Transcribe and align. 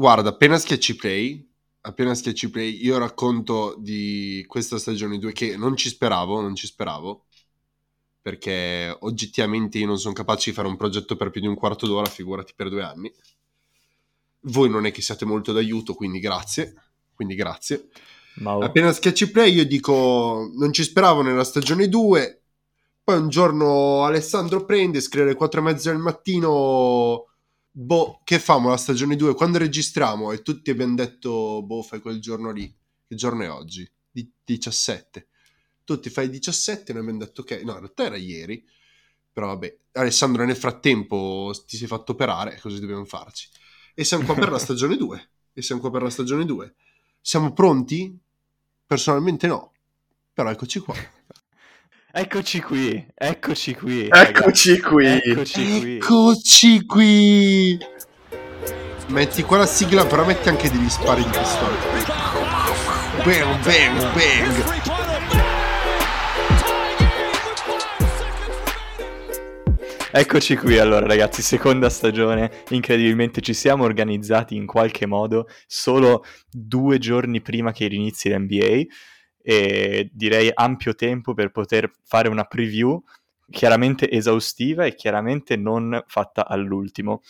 Guarda, 0.00 0.30
appena 0.30 0.56
schiacci 0.56 0.96
play, 0.96 1.46
appena 1.82 2.14
schiacci 2.14 2.48
play, 2.48 2.82
io 2.82 2.96
racconto 2.96 3.76
di 3.78 4.42
questa 4.48 4.78
stagione 4.78 5.18
2 5.18 5.32
che 5.32 5.58
non 5.58 5.76
ci 5.76 5.90
speravo, 5.90 6.40
non 6.40 6.54
ci 6.54 6.66
speravo, 6.66 7.26
perché 8.22 8.96
oggettivamente 9.00 9.76
io 9.76 9.86
non 9.86 9.98
sono 9.98 10.14
capace 10.14 10.48
di 10.48 10.56
fare 10.56 10.68
un 10.68 10.78
progetto 10.78 11.16
per 11.16 11.28
più 11.28 11.42
di 11.42 11.48
un 11.48 11.54
quarto 11.54 11.86
d'ora, 11.86 12.06
figurati 12.06 12.54
per 12.56 12.70
due 12.70 12.82
anni. 12.82 13.12
Voi 14.44 14.70
non 14.70 14.86
è 14.86 14.90
che 14.90 15.02
siate 15.02 15.26
molto 15.26 15.52
d'aiuto, 15.52 15.92
quindi 15.92 16.18
grazie, 16.18 16.74
quindi 17.14 17.34
grazie. 17.34 17.90
Ma 18.36 18.56
oh, 18.56 18.60
Appena 18.60 18.94
schiacci 18.94 19.30
play 19.30 19.52
io 19.52 19.66
dico 19.66 20.50
non 20.54 20.72
ci 20.72 20.82
speravo 20.82 21.20
nella 21.20 21.44
stagione 21.44 21.90
2, 21.90 22.42
poi 23.04 23.18
un 23.18 23.28
giorno 23.28 24.02
Alessandro 24.06 24.64
prende, 24.64 25.02
scrive 25.02 25.26
alle 25.26 25.34
4 25.34 25.60
e 25.60 25.62
mezza 25.62 25.90
del 25.90 26.00
mattino 26.00 27.26
boh, 27.70 28.20
che 28.24 28.38
famo 28.38 28.68
la 28.68 28.76
stagione 28.76 29.16
2? 29.16 29.34
Quando 29.34 29.58
registriamo? 29.58 30.32
E 30.32 30.42
tutti 30.42 30.70
abbiamo 30.70 30.94
detto, 30.94 31.62
boh, 31.62 31.82
fai 31.82 32.00
quel 32.00 32.20
giorno 32.20 32.50
lì. 32.50 32.72
Che 33.06 33.14
giorno 33.14 33.42
è 33.42 33.50
oggi? 33.50 33.88
Di 34.10 34.30
17. 34.44 35.28
Tutti 35.84 36.10
fai 36.10 36.30
17 36.30 36.90
e 36.90 36.94
noi 36.94 37.02
abbiamo 37.02 37.24
detto, 37.24 37.40
ok, 37.40 37.50
no, 37.62 37.72
in 37.72 37.78
realtà 37.78 38.04
era 38.04 38.16
ieri. 38.16 38.64
Però 39.32 39.46
vabbè, 39.46 39.78
Alessandro 39.92 40.44
nel 40.44 40.56
frattempo 40.56 41.52
ti 41.66 41.76
sei 41.76 41.86
fatto 41.86 42.12
operare, 42.12 42.58
così 42.60 42.80
dobbiamo 42.80 43.04
farci. 43.04 43.48
E 43.94 44.04
siamo 44.04 44.24
qua 44.24 44.34
per 44.34 44.50
la 44.50 44.58
stagione 44.58 44.96
2. 44.96 45.30
E 45.52 45.62
siamo 45.62 45.80
qua 45.80 45.90
per 45.90 46.02
la 46.02 46.10
stagione 46.10 46.44
2. 46.44 46.74
Siamo 47.20 47.52
pronti? 47.52 48.16
Personalmente 48.86 49.46
no. 49.46 49.72
Però 50.32 50.50
eccoci 50.50 50.78
qua. 50.80 50.94
Eccoci 52.12 52.60
qui, 52.60 53.06
eccoci 53.14 53.72
qui. 53.76 54.08
Eccoci 54.10 54.80
qui. 54.80 55.20
Eccoci 55.24 55.64
qui. 55.64 55.94
Eccoci 55.94 56.84
qui. 56.84 57.78
Metti 59.06 59.44
qua 59.44 59.58
la 59.58 59.66
sigla, 59.66 60.04
però 60.04 60.24
metti 60.24 60.48
anche 60.48 60.68
degli 60.68 60.88
spari 60.88 61.22
di 61.22 61.30
pistola. 61.30 61.76
Bang, 63.22 63.62
bang, 63.62 64.12
bang. 64.12 64.98
Eccoci 70.10 70.56
qui 70.56 70.78
allora 70.78 71.06
ragazzi, 71.06 71.40
seconda 71.42 71.88
stagione, 71.88 72.50
incredibilmente 72.70 73.40
ci 73.40 73.54
siamo 73.54 73.84
organizzati 73.84 74.56
in 74.56 74.66
qualche 74.66 75.06
modo 75.06 75.46
solo 75.68 76.24
due 76.50 76.98
giorni 76.98 77.40
prima 77.40 77.70
che 77.70 77.84
inizi 77.84 78.28
l'NBA 78.28 78.86
e 79.42 80.10
direi 80.12 80.50
ampio 80.52 80.94
tempo 80.94 81.34
per 81.34 81.50
poter 81.50 81.90
fare 82.04 82.28
una 82.28 82.44
preview 82.44 83.02
chiaramente 83.50 84.10
esaustiva 84.10 84.84
e 84.86 84.94
chiaramente 84.94 85.56
non 85.56 86.02
fatta 86.06 86.46
all'ultimo. 86.46 87.22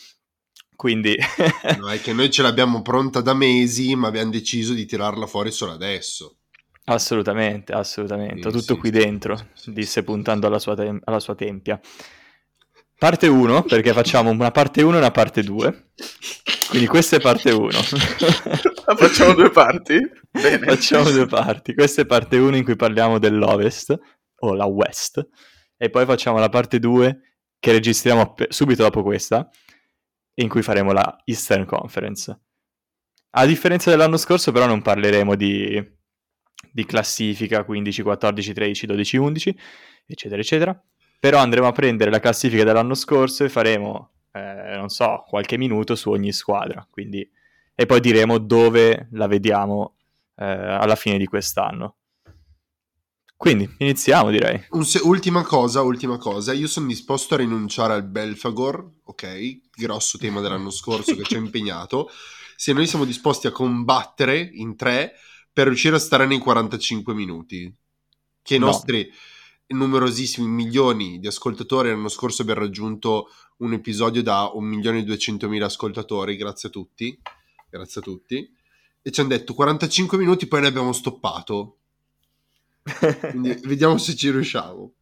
Quindi 0.77 1.17
No, 1.73 1.89
è 1.91 2.01
che 2.01 2.13
noi 2.13 2.31
ce 2.31 2.43
l'abbiamo 2.43 2.81
pronta 2.81 3.21
da 3.21 3.35
mesi, 3.35 3.97
ma 3.97 4.07
abbiamo 4.07 4.31
deciso 4.31 4.73
di 4.73 4.87
tirarla 4.87 5.27
fuori 5.27 5.51
solo 5.51 5.73
adesso. 5.73 6.37
assolutamente, 6.85 7.73
assolutamente, 7.73 8.51
Sì, 8.51 8.51
tutto 8.51 8.77
sì, 8.77 8.77
qui 8.77 8.91
dentro, 8.91 9.51
sì, 9.53 9.73
disse 9.73 10.03
puntando 10.03 10.47
alla 10.47 10.59
sua, 10.59 10.75
tem- 10.75 11.01
alla 11.05 11.21
sua 11.21 11.35
tempia. 11.35 11.81
Parte 13.01 13.29
1, 13.29 13.63
perché 13.63 13.95
facciamo 13.95 14.29
una 14.29 14.51
parte 14.51 14.83
1 14.83 14.95
e 14.95 14.99
una 14.99 15.11
parte 15.11 15.43
2. 15.43 15.93
Quindi 16.69 16.87
questa 16.87 17.17
è 17.17 17.21
parte 17.21 17.51
1. 17.51 17.71
Facciamo 18.95 19.33
due 19.33 19.51
parti? 19.51 19.99
Bene. 20.31 20.67
Facciamo 20.67 21.09
due 21.11 21.25
parti. 21.25 21.73
Questa 21.73 22.03
è 22.03 22.05
parte 22.05 22.37
1 22.37 22.57
in 22.59 22.63
cui 22.63 22.77
parliamo 22.77 23.19
dell'Ovest 23.19 23.99
o 24.41 24.53
la 24.53 24.67
West 24.67 25.27
e 25.79 25.89
poi 25.89 26.05
facciamo 26.05 26.39
la 26.39 26.51
parte 26.51 26.79
2 26.79 27.39
che 27.59 27.73
registriamo 27.73 28.21
app- 28.21 28.51
subito 28.51 28.83
dopo 28.83 29.03
questa 29.03 29.49
in 30.35 30.51
cui 30.51 30.61
faremo 30.61 30.93
la 30.93 31.23
Eastern 31.25 31.65
Conference. 31.65 32.39
A 33.31 33.47
differenza 33.47 33.89
dell'anno 33.89 34.19
scorso 34.19 34.53
però 34.53 34.67
non 34.67 34.83
parleremo 34.83 35.37
di, 35.37 35.83
di 36.71 36.85
classifica 36.85 37.65
15, 37.65 38.03
14, 38.03 38.53
13, 38.53 38.87
12, 38.87 39.17
11 39.17 39.59
eccetera 40.05 40.41
eccetera. 40.43 40.85
Però 41.21 41.39
andremo 41.39 41.67
a 41.67 41.73
prendere 41.73 42.11
la 42.11 42.19
classifica 42.19 42.65
dell'anno 42.65 42.95
scorso 42.95 43.45
e 43.45 43.51
faremo, 43.51 44.13
eh, 44.33 44.75
non 44.77 44.89
so, 44.89 45.23
qualche 45.29 45.59
minuto 45.59 45.95
su 45.95 46.11
ogni 46.11 46.33
squadra. 46.33 46.87
Quindi, 46.91 47.31
e 47.75 47.87
poi 47.87 48.01
diremo 48.01 48.39
dove 48.39 49.09
la 49.13 49.27
vediamo 49.27 49.97
eh, 50.37 50.45
alla 50.47 50.97
fine 50.97 51.19
di 51.19 51.27
quest'anno. 51.27 51.97
Quindi 53.37 53.69
iniziamo 53.79 54.31
direi. 54.31 54.67
Un 54.71 54.85
se- 54.85 55.01
ultima 55.03 55.43
cosa, 55.43 55.83
ultima 55.83 56.19
cosa, 56.19 56.53
io 56.53 56.67
sono 56.67 56.87
disposto 56.87 57.35
a 57.35 57.39
rinunciare 57.39 57.95
al 57.95 58.05
Belfagor, 58.05 59.01
ok? 59.05 59.61
Grosso 59.75 60.19
tema 60.19 60.41
dell'anno 60.41 60.71
scorso 60.71 61.15
che 61.15 61.23
ci 61.23 61.37
ha 61.37 61.39
impegnato. 61.39 62.11
Se 62.57 62.73
noi 62.73 62.87
siamo 62.87 63.05
disposti 63.05 63.47
a 63.47 63.51
combattere 63.51 64.39
in 64.39 64.77
tre 64.77 65.15
per 65.53 65.67
riuscire 65.67 65.97
a 65.97 65.99
stare 65.99 66.27
nei 66.27 66.39
45 66.39 67.15
minuti. 67.15 67.75
Che 68.43 68.55
i 68.55 68.59
No. 68.59 68.67
Numerosissimi 69.75 70.49
milioni 70.49 71.19
di 71.19 71.27
ascoltatori 71.27 71.91
l'anno 71.91 72.09
scorso 72.09 72.43
abbiamo 72.43 72.61
raggiunto 72.61 73.29
un 73.59 73.73
episodio 73.73 74.23
da 74.23 74.51
1 74.53 74.67
milione 74.67 74.99
e 74.99 75.05
200 75.05 75.49
mila 75.49 75.67
ascoltatori, 75.67 76.37
grazie 76.37 76.69
a 76.69 76.73
tutti. 76.73 77.19
Grazie 77.69 78.01
a 78.01 78.05
tutti. 78.05 78.53
E 79.03 79.11
ci 79.11 79.21
hanno 79.21 79.31
detto 79.31 79.55
45 79.55 80.19
minuti, 80.19 80.47
poi 80.47 80.63
ne 80.63 80.67
abbiamo 80.69 80.93
stoppato. 80.93 81.77
Quindi 83.31 83.55
vediamo 83.65 83.97
se 83.99 84.15
ci 84.17 84.31
riusciamo. 84.31 84.93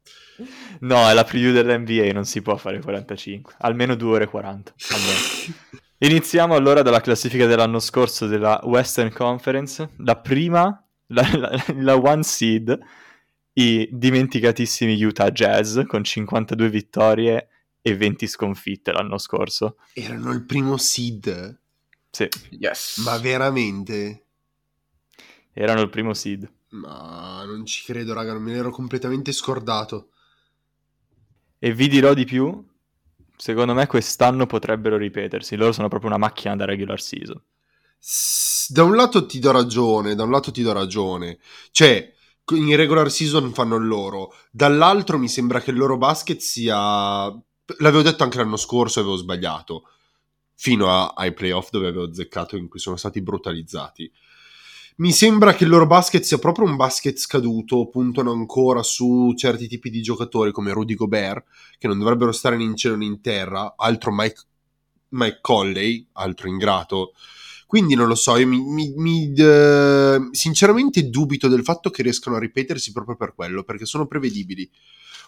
No, 0.80 1.08
è 1.08 1.14
la 1.14 1.24
preview 1.24 1.52
dell'NBA, 1.52 2.12
non 2.12 2.24
si 2.24 2.42
può 2.42 2.56
fare 2.56 2.80
45, 2.80 3.54
almeno 3.58 3.94
2 3.94 4.08
ore 4.10 4.24
e 4.24 4.28
40. 4.28 4.74
almeno. 4.90 5.18
Iniziamo 6.00 6.54
allora 6.54 6.82
dalla 6.82 7.00
classifica 7.00 7.46
dell'anno 7.46 7.80
scorso 7.80 8.26
della 8.26 8.60
Western 8.64 9.12
Conference. 9.12 9.90
La 9.98 10.16
prima, 10.16 10.86
la, 11.06 11.28
la- 11.36 11.64
la 11.74 11.96
one 11.96 12.22
seed, 12.22 12.78
i 13.58 13.88
dimenticatissimi 13.90 15.02
Utah 15.02 15.30
Jazz 15.30 15.80
con 15.86 16.04
52 16.04 16.68
vittorie 16.68 17.48
e 17.80 17.96
20 17.96 18.26
sconfitte 18.26 18.92
l'anno 18.92 19.18
scorso. 19.18 19.76
Erano 19.94 20.30
il 20.32 20.44
primo 20.44 20.76
seed? 20.76 21.58
Sì, 22.10 22.28
Yes. 22.50 22.98
Ma 23.04 23.18
veramente? 23.18 24.24
erano 25.52 25.80
il 25.80 25.90
primo 25.90 26.14
seed. 26.14 26.48
Ma 26.70 27.42
non 27.44 27.66
ci 27.66 27.82
credo, 27.84 28.12
raga, 28.12 28.32
non 28.32 28.42
me 28.42 28.52
l'ero 28.52 28.70
completamente 28.70 29.32
scordato. 29.32 30.10
E 31.58 31.72
vi 31.72 31.88
dirò 31.88 32.14
di 32.14 32.24
più, 32.24 32.64
secondo 33.36 33.74
me 33.74 33.86
quest'anno 33.86 34.46
potrebbero 34.46 34.96
ripetersi. 34.96 35.56
Loro 35.56 35.72
sono 35.72 35.88
proprio 35.88 36.10
una 36.10 36.18
macchina 36.18 36.54
da 36.54 36.64
regular 36.64 37.00
season. 37.00 37.40
S- 37.98 38.70
Da 38.70 38.84
un 38.84 38.94
lato 38.94 39.26
ti 39.26 39.38
do 39.40 39.50
ragione, 39.50 40.14
da 40.14 40.22
un 40.24 40.30
lato 40.30 40.52
ti 40.52 40.62
do 40.62 40.72
ragione. 40.72 41.38
Cioè, 41.72 42.14
in 42.50 42.74
regular 42.76 43.10
season 43.10 43.52
fanno 43.52 43.76
il 43.76 43.86
loro. 43.86 44.34
Dall'altro 44.50 45.18
mi 45.18 45.28
sembra 45.28 45.60
che 45.60 45.70
il 45.70 45.76
loro 45.76 45.96
basket 45.96 46.38
sia... 46.38 47.26
L'avevo 47.78 48.02
detto 48.02 48.22
anche 48.22 48.38
l'anno 48.38 48.56
scorso 48.56 49.00
avevo 49.00 49.16
sbagliato. 49.16 49.84
Fino 50.54 50.90
a- 50.90 51.12
ai 51.16 51.32
playoff 51.34 51.70
dove 51.70 51.88
avevo 51.88 52.04
azzeccato 52.04 52.56
in 52.56 52.68
cui 52.68 52.80
sono 52.80 52.96
stati 52.96 53.20
brutalizzati. 53.22 54.10
Mi 54.96 55.12
sembra 55.12 55.54
che 55.54 55.62
il 55.62 55.70
loro 55.70 55.86
basket 55.86 56.24
sia 56.24 56.38
proprio 56.38 56.66
un 56.66 56.74
basket 56.74 57.16
scaduto, 57.18 57.86
puntano 57.86 58.32
ancora 58.32 58.82
su 58.82 59.32
certi 59.36 59.68
tipi 59.68 59.90
di 59.90 60.02
giocatori 60.02 60.50
come 60.50 60.72
Rudy 60.72 60.94
Gobert, 60.94 61.44
che 61.78 61.86
non 61.86 61.98
dovrebbero 61.98 62.32
stare 62.32 62.56
né 62.56 62.64
in 62.64 62.74
cielo 62.74 62.96
né 62.96 63.04
in 63.04 63.20
terra, 63.20 63.74
altro 63.76 64.10
Mike, 64.12 64.40
Mike 65.10 65.38
Colley, 65.40 66.08
altro 66.14 66.48
ingrato. 66.48 67.12
Quindi 67.68 67.94
non 67.94 68.08
lo 68.08 68.14
so, 68.14 68.38
io 68.38 68.46
mi, 68.46 68.62
mi- 68.62 68.94
mi, 68.96 69.30
eh, 69.36 70.28
sinceramente 70.30 71.10
dubito 71.10 71.48
del 71.48 71.62
fatto 71.62 71.90
che 71.90 72.02
riescano 72.02 72.36
a 72.36 72.38
ripetersi 72.38 72.92
proprio 72.92 73.14
per 73.14 73.34
quello, 73.34 73.62
perché 73.62 73.84
sono 73.84 74.06
prevedibili. 74.06 74.66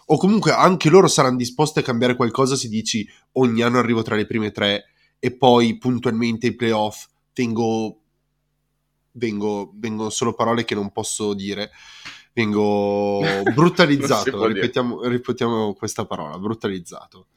O 0.07 0.17
comunque 0.17 0.51
anche 0.51 0.89
loro 0.89 1.07
saranno 1.07 1.37
disposti 1.37 1.77
a 1.77 1.83
cambiare 1.83 2.15
qualcosa 2.15 2.55
se 2.55 2.67
dici 2.67 3.07
ogni 3.33 3.61
anno 3.61 3.77
arrivo 3.77 4.01
tra 4.01 4.15
le 4.15 4.25
prime 4.25 4.49
tre 4.49 4.85
e 5.19 5.35
poi 5.37 5.77
puntualmente 5.77 6.47
ai 6.47 6.55
playoff 6.55 7.05
vengo, 7.35 7.99
vengo, 9.11 9.71
vengono 9.75 10.09
solo 10.09 10.33
parole 10.33 10.65
che 10.65 10.73
non 10.73 10.91
posso 10.91 11.35
dire, 11.35 11.69
vengo 12.33 13.21
brutalizzato, 13.53 14.47
ripetiamo, 14.47 15.03
ripetiamo 15.03 15.75
questa 15.75 16.07
parola, 16.07 16.39
brutalizzato. 16.39 17.27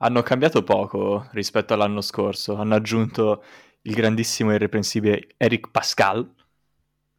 Hanno 0.00 0.22
cambiato 0.22 0.62
poco 0.62 1.26
rispetto 1.32 1.74
all'anno 1.74 2.02
scorso. 2.02 2.54
Hanno 2.54 2.76
aggiunto 2.76 3.42
il 3.82 3.94
grandissimo 3.94 4.50
e 4.50 4.54
irreprensibile 4.54 5.34
Eric 5.36 5.70
Pascal, 5.70 6.34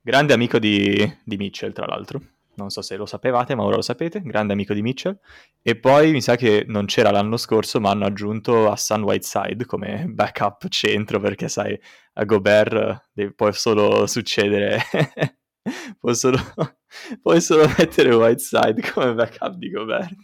grande 0.02 0.34
amico 0.34 0.60
di, 0.60 1.18
di 1.24 1.38
Mitchell, 1.38 1.72
tra 1.72 1.86
l'altro. 1.86 2.22
Non 2.56 2.70
so 2.70 2.82
se 2.82 2.98
lo 2.98 3.06
sapevate, 3.06 3.56
ma 3.56 3.64
ora 3.64 3.78
lo 3.78 3.82
sapete, 3.82 4.22
grande 4.22 4.52
amico 4.52 4.74
di 4.74 4.82
Mitchell. 4.82 5.18
E 5.62 5.78
poi 5.78 6.12
mi 6.12 6.22
sa 6.22 6.36
che 6.36 6.66
non 6.68 6.86
c'era 6.86 7.10
l'anno 7.10 7.38
scorso, 7.38 7.80
ma 7.80 7.92
hanno 7.92 8.06
aggiunto 8.06 8.70
Hassan 8.70 9.04
Whiteside 9.04 9.66
come 9.66 10.06
backup 10.10 10.68
centro, 10.68 11.20
perché 11.22 11.48
sai, 11.48 11.80
a 12.14 12.24
Gobert 12.26 13.10
eh, 13.16 13.34
può 13.34 13.52
solo 13.52 14.06
succedere... 14.08 14.82
può 16.00 16.14
solo... 16.14 16.38
puoi 17.22 17.40
solo 17.40 17.66
mettere 17.78 18.14
Whiteside 18.14 18.92
come 18.92 19.14
backup 19.14 19.56
di 19.56 19.70
Gobert. 19.70 20.16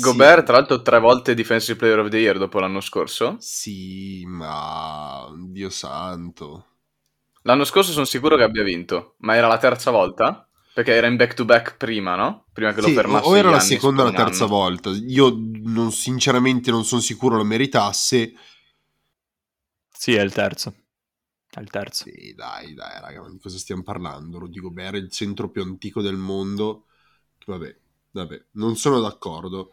Gobert, 0.00 0.44
tra 0.44 0.56
l'altro, 0.56 0.82
tre 0.82 0.98
volte 0.98 1.34
Defensive 1.34 1.78
Player 1.78 1.98
of 2.00 2.08
the 2.08 2.18
Year 2.18 2.38
dopo 2.38 2.58
l'anno 2.58 2.80
scorso. 2.80 3.46
Sì, 3.46 4.24
ma 4.24 5.28
Dio 5.36 5.68
santo. 5.68 6.66
L'anno 7.42 7.62
scorso 7.62 7.92
sono 7.92 8.04
sicuro 8.04 8.36
che 8.36 8.42
abbia 8.42 8.64
vinto, 8.64 9.14
ma 9.18 9.36
era 9.36 9.46
la 9.46 9.58
terza 9.58 9.92
volta? 9.92 10.48
Perché 10.72 10.92
era 10.94 11.06
in 11.06 11.14
back 11.16 11.34
to 11.34 11.44
back 11.44 11.76
prima, 11.76 12.16
no? 12.16 12.46
Prima 12.52 12.72
che 12.72 12.80
Sì, 12.80 12.90
lo 12.90 12.90
fermasse. 12.90 13.28
o 13.28 13.36
era 13.36 13.50
la 13.50 13.60
seconda 13.60 14.02
o 14.02 14.04
la 14.06 14.12
terza 14.12 14.44
anno. 14.44 14.46
volta. 14.46 14.90
Io 14.90 15.34
non- 15.38 15.92
sinceramente 15.92 16.70
non 16.70 16.84
sono 16.84 17.00
sicuro 17.00 17.36
lo 17.36 17.44
meritasse. 17.44 18.34
Sì, 19.90 20.14
è 20.16 20.20
il 20.22 20.32
terzo. 20.32 20.74
È 21.48 21.60
il 21.60 21.70
terzo. 21.70 22.10
Sì, 22.10 22.32
dai, 22.34 22.74
dai, 22.74 23.00
raga, 23.00 23.20
ma 23.22 23.30
di 23.30 23.38
cosa 23.38 23.58
stiamo 23.58 23.82
parlando? 23.82 24.38
Rudy 24.38 24.60
Gobert 24.60 24.94
è 24.94 24.98
il 24.98 25.10
centro 25.10 25.50
più 25.50 25.62
antico 25.62 26.00
del 26.00 26.16
mondo. 26.16 26.86
Vabbè, 27.46 27.76
vabbè, 28.12 28.44
non 28.52 28.76
sono 28.76 29.00
d'accordo. 29.00 29.72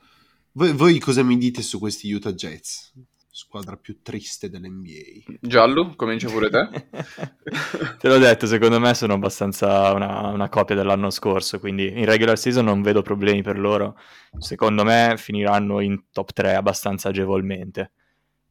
Voi, 0.54 0.74
voi 0.74 1.00
cosa 1.00 1.24
mi 1.24 1.38
dite 1.38 1.62
su 1.62 1.78
questi 1.78 2.12
Utah 2.12 2.34
Jazz? 2.34 2.90
Squadra 3.30 3.78
più 3.78 4.02
triste 4.02 4.50
dell'NBA. 4.50 5.38
Giallo, 5.40 5.94
comincia 5.96 6.28
pure 6.28 6.50
te. 6.50 6.88
Te 8.00 8.08
l'ho 8.08 8.18
detto, 8.18 8.48
secondo 8.48 8.80
me 8.80 8.94
sono 8.96 9.14
abbastanza 9.14 9.94
una, 9.94 10.28
una 10.28 10.50
copia 10.50 10.76
dell'anno 10.76 11.12
scorso, 11.12 11.60
quindi 11.60 11.88
in 11.88 12.06
regular 12.06 12.38
season 12.38 12.66
non 12.66 12.82
vedo 12.82 13.04
problemi 13.04 13.44
per 13.44 13.60
loro. 13.60 13.96
Secondo 14.40 14.84
me 14.84 15.14
finiranno 15.18 15.80
in 15.80 16.06
top 16.12 16.34
3 16.34 16.56
abbastanza 16.56 17.10
agevolmente. 17.10 17.92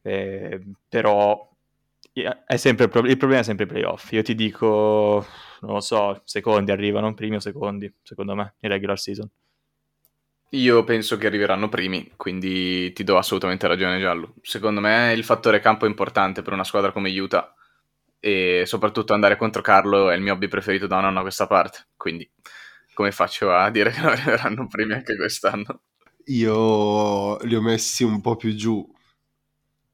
Eh, 0.01 0.61
però 0.87 1.49
è 2.45 2.55
sempre 2.55 2.85
il 2.85 3.17
problema 3.17 3.41
è 3.41 3.43
sempre 3.43 3.65
i 3.65 3.67
playoff. 3.67 4.11
Io 4.13 4.21
ti 4.21 4.35
dico, 4.35 5.25
non 5.61 5.73
lo 5.73 5.81
so, 5.81 6.21
secondi 6.23 6.71
arrivano, 6.71 7.13
primi 7.13 7.35
o 7.35 7.39
secondi, 7.39 7.93
secondo 8.01 8.35
me, 8.35 8.55
in 8.61 8.69
regular 8.69 8.97
season. 8.97 9.29
Io 10.51 10.83
penso 10.83 11.17
che 11.17 11.27
arriveranno 11.27 11.69
primi, 11.69 12.11
quindi 12.15 12.91
ti 12.93 13.03
do 13.03 13.17
assolutamente 13.17 13.67
ragione, 13.67 13.99
Giallo. 13.99 14.33
Secondo 14.41 14.81
me 14.81 15.13
il 15.13 15.23
fattore 15.23 15.59
campo 15.59 15.85
è 15.85 15.87
importante 15.87 16.41
per 16.41 16.53
una 16.53 16.63
squadra 16.63 16.91
come 16.91 17.17
Utah 17.19 17.53
e 18.19 18.63
soprattutto 18.65 19.13
andare 19.13 19.37
contro 19.37 19.61
Carlo 19.61 20.09
è 20.09 20.15
il 20.15 20.21
mio 20.21 20.33
hobby 20.33 20.47
preferito 20.47 20.87
da 20.87 20.97
un 20.97 21.05
anno 21.05 21.19
a 21.19 21.21
questa 21.21 21.45
parte. 21.47 21.87
Quindi 21.95 22.27
come 22.93 23.11
faccio 23.11 23.53
a 23.53 23.69
dire 23.69 23.91
che 23.91 24.01
non 24.01 24.11
arriveranno 24.11 24.67
primi 24.67 24.93
anche 24.93 25.15
quest'anno? 25.15 25.81
Io 26.35 27.35
li 27.43 27.55
ho 27.55 27.61
messi 27.61 28.05
un 28.05 28.21
po' 28.21 28.37
più 28.37 28.55
giù 28.55 28.89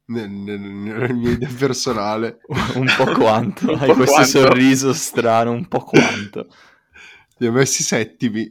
nel, 0.08 0.30
nel- 0.30 0.60
nella 0.60 1.14
mia 1.14 1.32
idea 1.32 1.50
personale. 1.58 2.40
un 2.76 2.92
po' 2.94 3.10
quanto, 3.12 3.70
Un 3.72 3.80
hai 3.80 3.92
po' 3.92 3.96
questo 3.96 4.04
quanto? 4.04 4.24
sorriso 4.24 4.94
strano, 4.94 5.52
un 5.52 5.68
po' 5.68 5.84
quanto. 5.84 6.48
Li 7.38 7.48
ho 7.48 7.52
messi 7.52 7.84
settimi. 7.84 8.50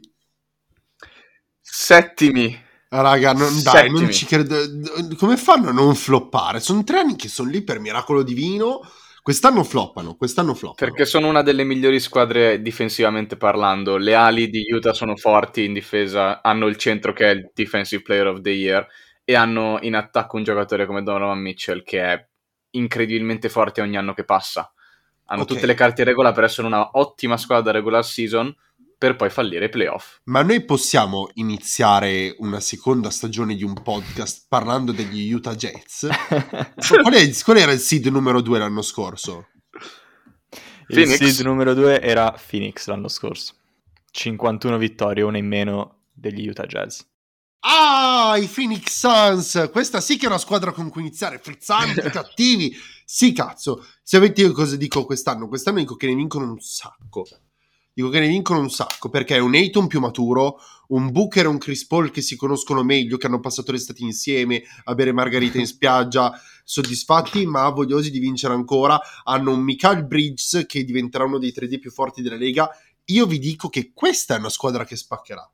Settimi. 1.77 2.63
Raga, 2.87 3.33
non, 3.33 3.61
dai, 3.61 3.91
non 3.91 4.09
ci 4.09 4.25
credo. 4.25 4.55
Come 5.17 5.35
fanno 5.35 5.69
a 5.69 5.73
non 5.73 5.93
floppare? 5.93 6.61
Sono 6.61 6.85
tre 6.85 6.99
anni 6.99 7.17
che 7.17 7.27
sono 7.27 7.49
lì 7.49 7.63
per 7.63 7.79
miracolo 7.79 8.23
divino. 8.23 8.79
Quest'anno 9.21 9.61
floppano, 9.65 10.15
quest'anno 10.15 10.53
floppano. 10.53 10.89
Perché 10.89 11.05
sono 11.05 11.27
una 11.27 11.41
delle 11.41 11.65
migliori 11.65 11.99
squadre 11.99 12.61
difensivamente 12.61 13.35
parlando. 13.35 13.97
Le 13.97 14.15
ali 14.15 14.49
di 14.49 14.63
Utah 14.71 14.93
sono 14.93 15.17
forti 15.17 15.65
in 15.65 15.73
difesa, 15.73 16.41
hanno 16.41 16.67
il 16.67 16.77
centro 16.77 17.11
che 17.11 17.25
è 17.25 17.33
il 17.33 17.51
Defensive 17.53 18.03
Player 18.03 18.27
of 18.27 18.39
the 18.39 18.51
Year 18.51 18.87
e 19.25 19.35
hanno 19.35 19.77
in 19.81 19.95
attacco 19.95 20.37
un 20.37 20.43
giocatore 20.43 20.85
come 20.85 21.03
Donovan 21.03 21.39
Mitchell 21.39 21.83
che 21.83 22.01
è 22.01 22.27
incredibilmente 22.71 23.49
forte 23.49 23.81
ogni 23.81 23.97
anno 23.97 24.13
che 24.13 24.23
passa. 24.23 24.71
Hanno 25.25 25.41
Ok. 25.41 25.47
tutte 25.49 25.65
le 25.65 25.73
carte 25.73 26.03
in 26.03 26.07
regola 26.07 26.31
per 26.31 26.45
essere 26.45 26.67
una 26.67 26.91
ottima 26.93 27.35
squadra 27.35 27.73
regular 27.73 28.05
season 28.05 28.55
per 29.05 29.15
poi 29.15 29.29
fallire 29.29 29.65
i 29.65 29.69
playoff. 29.69 30.21
Ma 30.23 30.41
noi 30.41 30.65
possiamo 30.65 31.29
iniziare 31.35 32.35
una 32.39 32.59
seconda 32.59 33.11
stagione 33.11 33.55
di 33.55 33.63
un 33.63 33.79
podcast 33.83 34.45
parlando 34.49 34.91
degli 34.91 35.31
Utah 35.31 35.53
Jazz? 35.53 36.07
qual, 36.89 37.13
è- 37.13 37.43
qual 37.43 37.57
era 37.57 37.71
il 37.71 37.79
seed 37.79 38.07
numero 38.07 38.41
due 38.41 38.57
l'anno 38.57 38.81
scorso? 38.81 39.49
Il 40.87 40.95
Phoenix? 40.95 41.17
seed 41.17 41.45
numero 41.45 41.75
2 41.75 42.01
era 42.01 42.35
Phoenix 42.49 42.87
l'anno 42.87 43.07
scorso. 43.07 43.53
51 44.09 44.77
vittorie, 44.77 45.23
una 45.23 45.37
in 45.37 45.47
meno 45.47 46.05
degli 46.11 46.47
Utah 46.47 46.65
Jazz. 46.65 47.01
Ah, 47.59 48.37
i 48.37 48.47
Phoenix 48.47 48.89
Suns! 48.89 49.69
Questa 49.71 49.99
sì 50.01 50.17
che 50.17 50.25
è 50.25 50.29
una 50.29 50.37
squadra 50.37 50.71
con 50.71 50.89
cui 50.89 51.01
iniziare. 51.01 51.39
Frizzanti, 51.39 52.01
cattivi. 52.09 52.75
Sì, 53.03 53.33
cazzo. 53.33 53.85
Se 54.01 54.17
avete 54.17 54.41
io 54.41 54.51
cosa 54.51 54.75
dico 54.75 55.05
quest'anno? 55.05 55.47
Quest'anno 55.47 55.79
dico 55.79 55.95
che 55.95 56.07
ne 56.07 56.15
vincono 56.15 56.45
un 56.45 56.59
sacco. 56.59 57.25
Dico 57.97 58.09
che 58.09 58.19
ne 58.19 58.27
vincono 58.27 58.59
un 58.59 58.69
sacco 58.69 59.07
perché 59.07 59.37
è 59.37 59.39
un 59.39 59.55
Ayton 59.55 59.87
più 59.87 60.01
maturo, 60.01 60.59
un 60.89 61.11
Booker 61.11 61.45
e 61.45 61.47
un 61.47 61.57
Chris 61.57 61.87
Paul 61.87 62.11
che 62.11 62.19
si 62.19 62.35
conoscono 62.35 62.83
meglio, 62.83 63.15
che 63.15 63.27
hanno 63.27 63.39
passato 63.39 63.71
l'estate 63.71 64.03
insieme 64.03 64.63
a 64.83 64.93
bere 64.95 65.13
margarita 65.13 65.59
in 65.59 65.65
spiaggia, 65.65 66.37
soddisfatti 66.65 67.45
ma 67.45 67.69
vogliosi 67.69 68.11
di 68.11 68.19
vincere 68.19 68.53
ancora. 68.53 68.99
Hanno 69.23 69.53
un 69.53 69.61
Michael 69.61 70.05
Bridges 70.05 70.65
che 70.67 70.83
diventerà 70.83 71.23
uno 71.23 71.39
dei 71.39 71.53
3D 71.55 71.79
più 71.79 71.89
forti 71.89 72.21
della 72.21 72.35
Lega. 72.35 72.69
Io 73.05 73.25
vi 73.27 73.39
dico 73.39 73.69
che 73.69 73.91
questa 73.93 74.35
è 74.35 74.39
una 74.39 74.49
squadra 74.49 74.83
che 74.83 74.97
spaccherà. 74.97 75.49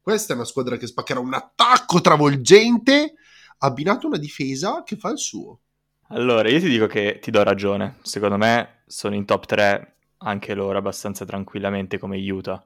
Questa 0.00 0.32
è 0.32 0.36
una 0.36 0.46
squadra 0.46 0.78
che 0.78 0.86
spaccherà 0.86 1.20
un 1.20 1.34
attacco 1.34 2.00
travolgente 2.00 3.16
abbinato 3.58 4.06
a 4.06 4.08
una 4.08 4.18
difesa 4.18 4.82
che 4.82 4.96
fa 4.96 5.10
il 5.10 5.18
suo. 5.18 5.60
Allora, 6.08 6.48
io 6.48 6.58
ti 6.58 6.70
dico 6.70 6.86
che 6.86 7.18
ti 7.20 7.30
do 7.30 7.42
ragione. 7.42 7.98
Secondo 8.00 8.38
me 8.38 8.82
sono 8.86 9.14
in 9.14 9.26
top 9.26 9.44
3 9.44 9.91
anche 10.22 10.54
loro 10.54 10.78
abbastanza 10.78 11.24
tranquillamente 11.24 11.98
come 11.98 12.18
Utah. 12.18 12.62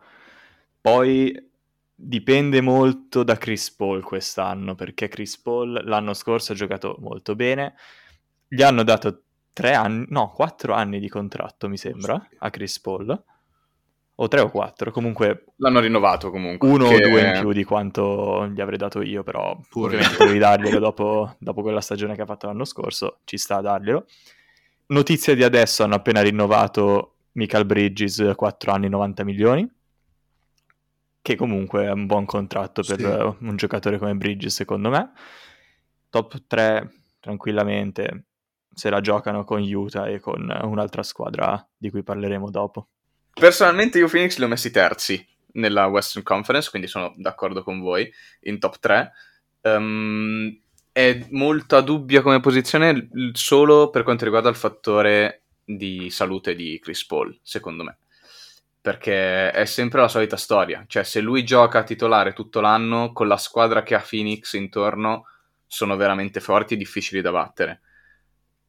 Poi 0.80 1.50
dipende 1.98 2.60
molto 2.60 3.22
da 3.22 3.36
Chris 3.36 3.70
Paul 3.72 4.02
quest'anno, 4.02 4.74
perché 4.74 5.08
Chris 5.08 5.38
Paul 5.38 5.80
l'anno 5.84 6.12
scorso 6.14 6.52
ha 6.52 6.54
giocato 6.54 6.96
molto 7.00 7.34
bene. 7.34 7.74
Gli 8.46 8.62
hanno 8.62 8.82
dato 8.82 9.22
tre 9.52 9.74
anni, 9.74 10.04
no, 10.10 10.30
quattro 10.30 10.74
anni 10.74 11.00
di 11.00 11.08
contratto, 11.08 11.68
mi 11.68 11.76
sembra, 11.78 12.28
a 12.38 12.50
Chris 12.50 12.78
Paul. 12.80 13.22
O 14.18 14.28
tre 14.28 14.40
o 14.40 14.48
quattro, 14.48 14.90
comunque 14.92 15.44
L'hanno 15.56 15.80
rinnovato 15.80 16.30
comunque. 16.30 16.66
uno 16.66 16.88
che- 16.88 16.94
o 17.04 17.08
due 17.10 17.20
in 17.34 17.40
più 17.40 17.52
di 17.52 17.64
quanto 17.64 18.46
gli 18.48 18.62
avrei 18.62 18.78
dato 18.78 19.02
io, 19.02 19.22
però 19.22 19.58
Pure. 19.68 20.00
devi 20.18 20.38
darglielo 20.38 20.78
dopo, 20.78 21.34
dopo 21.38 21.60
quella 21.60 21.82
stagione 21.82 22.14
che 22.14 22.22
ha 22.22 22.26
fatto 22.26 22.46
l'anno 22.46 22.64
scorso, 22.64 23.18
ci 23.24 23.36
sta 23.36 23.56
a 23.56 23.60
darglielo. 23.60 24.06
Notizie 24.86 25.34
di 25.34 25.42
adesso 25.44 25.82
hanno 25.82 25.96
appena 25.96 26.22
rinnovato 26.22 27.15
Michael 27.36 27.66
Bridges 27.66 28.32
4 28.34 28.72
anni 28.72 28.88
90 28.88 29.22
milioni, 29.24 29.70
che 31.22 31.36
comunque 31.36 31.84
è 31.84 31.90
un 31.90 32.06
buon 32.06 32.24
contratto 32.24 32.82
per 32.82 32.98
Sì. 32.98 33.44
un 33.44 33.56
giocatore 33.56 33.98
come 33.98 34.14
Bridges 34.14 34.54
secondo 34.54 34.88
me. 34.90 35.12
Top 36.08 36.42
3 36.46 36.92
tranquillamente 37.20 38.24
se 38.72 38.90
la 38.90 39.00
giocano 39.00 39.44
con 39.44 39.62
Utah 39.62 40.06
e 40.08 40.20
con 40.20 40.48
un'altra 40.62 41.02
squadra 41.02 41.66
di 41.76 41.90
cui 41.90 42.02
parleremo 42.02 42.50
dopo. 42.50 42.88
Personalmente 43.32 43.98
io 43.98 44.08
Phoenix 44.08 44.38
li 44.38 44.44
ho 44.44 44.48
messi 44.48 44.70
terzi 44.70 45.26
nella 45.52 45.86
Western 45.86 46.22
Conference, 46.24 46.70
quindi 46.70 46.88
sono 46.88 47.12
d'accordo 47.16 47.62
con 47.62 47.80
voi, 47.80 48.10
in 48.42 48.58
top 48.58 48.78
3. 48.78 49.12
Ehm, 49.62 50.58
è 50.92 51.26
molto 51.30 51.76
a 51.76 51.82
dubbia 51.82 52.22
come 52.22 52.40
posizione 52.40 53.08
solo 53.32 53.90
per 53.90 54.04
quanto 54.04 54.24
riguarda 54.24 54.48
il 54.48 54.54
fattore 54.54 55.42
di 55.66 56.08
salute 56.10 56.54
di 56.54 56.78
Chris 56.80 57.04
Paul, 57.04 57.36
secondo 57.42 57.82
me. 57.82 57.98
Perché 58.80 59.50
è 59.50 59.64
sempre 59.64 60.00
la 60.00 60.06
solita 60.08 60.36
storia, 60.36 60.84
cioè 60.86 61.02
se 61.02 61.20
lui 61.20 61.44
gioca 61.44 61.82
titolare 61.82 62.32
tutto 62.32 62.60
l'anno 62.60 63.12
con 63.12 63.26
la 63.26 63.36
squadra 63.36 63.82
che 63.82 63.96
ha 63.96 64.06
Phoenix 64.08 64.52
intorno 64.52 65.26
sono 65.66 65.96
veramente 65.96 66.38
forti 66.38 66.74
e 66.74 66.76
difficili 66.76 67.20
da 67.20 67.32
battere. 67.32 67.80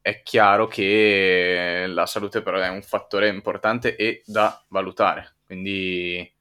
È 0.02 0.24
chiaro 0.24 0.66
che 0.66 1.86
la 1.88 2.08
salute 2.08 2.42
però 2.42 2.58
è 2.58 2.70
un 2.70 2.82
fattore 2.82 3.28
importante 3.28 3.96
e 3.96 4.24
da 4.26 4.60
valutare, 4.70 5.36
quindi 5.46 6.34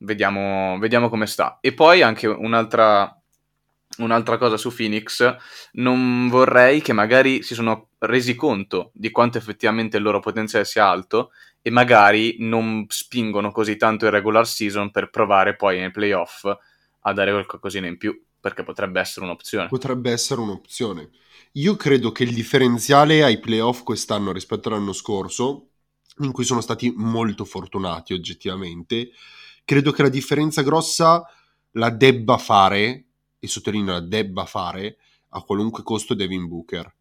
vediamo, 0.00 0.78
vediamo 0.78 1.08
come 1.08 1.26
sta. 1.26 1.58
E 1.62 1.72
poi 1.72 2.02
anche 2.02 2.26
un'altra, 2.26 3.21
un'altra 3.98 4.38
cosa 4.38 4.56
su 4.56 4.74
Phoenix, 4.74 5.36
non 5.72 6.28
vorrei 6.28 6.80
che 6.80 6.92
magari 6.92 7.42
si 7.42 7.54
sono 7.54 7.90
resi 7.98 8.34
conto 8.34 8.90
di 8.94 9.10
quanto 9.10 9.38
effettivamente 9.38 9.96
il 9.96 10.02
loro 10.02 10.20
potenziale 10.20 10.64
sia 10.64 10.88
alto 10.88 11.30
e 11.60 11.70
magari 11.70 12.36
non 12.40 12.84
spingono 12.88 13.52
così 13.52 13.76
tanto 13.76 14.06
in 14.06 14.10
regular 14.10 14.46
season 14.46 14.90
per 14.90 15.10
provare 15.10 15.54
poi 15.54 15.78
nei 15.78 15.90
playoff 15.90 16.44
a 17.04 17.12
dare 17.12 17.32
qualcosina 17.44 17.86
in 17.86 17.98
più, 17.98 18.20
perché 18.40 18.62
potrebbe 18.62 19.00
essere 19.00 19.24
un'opzione. 19.24 19.68
Potrebbe 19.68 20.10
essere 20.10 20.40
un'opzione. 20.40 21.10
Io 21.52 21.76
credo 21.76 22.12
che 22.12 22.24
il 22.24 22.34
differenziale 22.34 23.22
ai 23.22 23.38
playoff 23.38 23.82
quest'anno 23.82 24.32
rispetto 24.32 24.68
all'anno 24.68 24.92
scorso, 24.92 25.68
in 26.18 26.32
cui 26.32 26.44
sono 26.44 26.60
stati 26.60 26.92
molto 26.94 27.44
fortunati 27.44 28.12
oggettivamente, 28.12 29.10
credo 29.64 29.92
che 29.92 30.02
la 30.02 30.08
differenza 30.08 30.62
grossa 30.62 31.24
la 31.72 31.90
debba 31.90 32.38
fare, 32.38 33.04
e 33.44 33.48
sottolineo 33.48 33.94
la 33.94 34.00
debba 34.00 34.46
fare, 34.46 34.98
a 35.30 35.42
qualunque 35.42 35.82
costo 35.82 36.14
Devin 36.14 36.46
Booker. 36.46 36.94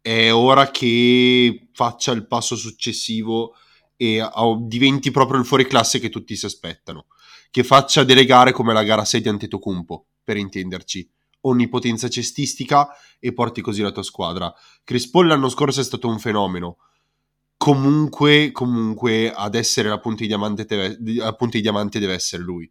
È 0.00 0.32
ora 0.32 0.72
che 0.72 1.68
faccia 1.72 2.10
il 2.10 2.26
passo 2.26 2.56
successivo 2.56 3.54
e 3.96 4.20
diventi 4.62 5.12
proprio 5.12 5.38
il 5.38 5.46
fuoriclasse 5.46 6.00
che 6.00 6.08
tutti 6.08 6.34
si 6.34 6.44
aspettano. 6.44 7.06
Che 7.52 7.62
faccia 7.62 8.02
delle 8.02 8.24
gare 8.24 8.50
come 8.50 8.72
la 8.72 8.82
gara 8.82 9.04
6 9.04 9.20
di 9.20 9.28
Antetokounmpo, 9.28 10.06
per 10.24 10.36
intenderci 10.36 11.08
onnipotenza 11.42 12.08
cestistica 12.08 12.88
e 13.20 13.32
porti 13.32 13.60
così 13.60 13.80
la 13.80 13.92
tua 13.92 14.02
squadra. 14.02 14.52
Chris 14.82 15.08
Paul 15.08 15.28
l'anno 15.28 15.48
scorso 15.48 15.80
è 15.80 15.84
stato 15.84 16.08
un 16.08 16.18
fenomeno. 16.18 16.78
Comunque, 17.56 18.50
comunque, 18.50 19.32
ad 19.32 19.54
essere 19.54 19.88
la 19.88 20.00
punta 20.00 20.22
di 20.22 20.26
diamante, 20.26 20.64
deve, 20.64 20.98
la 21.14 21.34
punta 21.34 21.56
di 21.56 21.62
diamante 21.62 22.00
deve 22.00 22.14
essere 22.14 22.42
lui. 22.42 22.68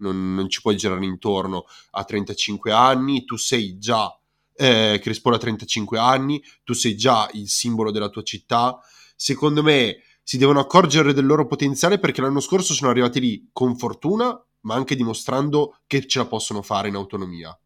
Non, 0.00 0.34
non, 0.34 0.48
ci 0.48 0.60
puoi 0.60 0.76
girare 0.76 1.04
intorno. 1.04 1.64
A 1.92 2.04
35 2.04 2.72
anni, 2.72 3.24
tu 3.24 3.36
sei 3.36 3.78
già 3.78 4.14
eh, 4.60 4.98
Chris 5.00 5.20
Paul 5.20 5.34
a 5.34 5.38
35 5.38 5.98
anni, 5.98 6.42
tu 6.64 6.74
sei 6.74 6.94
già 6.94 7.28
il 7.32 7.48
simbolo 7.48 7.90
della 7.90 8.10
tua 8.10 8.22
città. 8.22 8.78
Secondo 9.16 9.62
me 9.62 10.02
si 10.22 10.36
devono 10.36 10.60
accorgere 10.60 11.14
del 11.14 11.26
loro 11.26 11.46
potenziale 11.46 11.98
perché 11.98 12.20
l'anno 12.20 12.40
scorso 12.40 12.74
sono 12.74 12.90
arrivati 12.90 13.20
lì 13.20 13.48
con 13.52 13.76
fortuna, 13.76 14.38
ma 14.60 14.74
anche 14.74 14.94
dimostrando 14.94 15.78
che 15.86 16.06
ce 16.06 16.18
la 16.18 16.26
possono 16.26 16.62
fare 16.62 16.88
in 16.88 16.94
autonomia. 16.94 17.58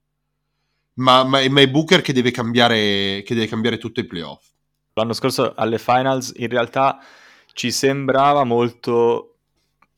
Ma, 0.94 1.24
ma, 1.24 1.46
ma 1.48 1.60
è 1.60 1.68
Booker 1.68 2.00
che 2.00 2.12
deve, 2.12 2.30
cambiare, 2.30 3.22
che 3.24 3.34
deve 3.34 3.48
cambiare 3.48 3.78
tutto 3.78 4.00
i 4.00 4.06
playoff. 4.06 4.46
L'anno 4.94 5.12
scorso 5.12 5.54
alle 5.54 5.78
finals 5.78 6.32
in 6.36 6.48
realtà 6.48 7.00
ci 7.52 7.72
sembrava 7.72 8.44
molto 8.44 9.33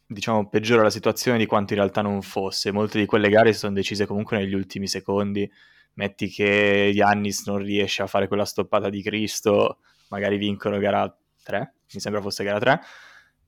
diciamo 0.06 0.48
peggiore 0.48 0.82
la 0.82 0.90
situazione 0.90 1.38
di 1.38 1.46
quanto 1.46 1.72
in 1.72 1.80
realtà 1.80 2.02
non 2.02 2.22
fosse. 2.22 2.72
Molte 2.72 2.98
di 2.98 3.06
quelle 3.06 3.28
gare 3.28 3.52
si 3.52 3.58
sono 3.60 3.74
decise 3.74 4.06
comunque 4.06 4.38
negli 4.38 4.54
ultimi 4.54 4.86
secondi 4.86 5.50
metti 5.96 6.28
che 6.28 6.92
Giannis 6.94 7.46
non 7.46 7.58
riesce 7.58 8.02
a 8.02 8.06
fare 8.06 8.28
quella 8.28 8.44
stoppata 8.44 8.88
di 8.88 9.02
Cristo, 9.02 9.78
magari 10.08 10.36
vincono 10.36 10.78
gara 10.78 11.14
3, 11.42 11.74
mi 11.92 12.00
sembra 12.00 12.20
fosse 12.20 12.44
gara 12.44 12.58
3, 12.58 12.80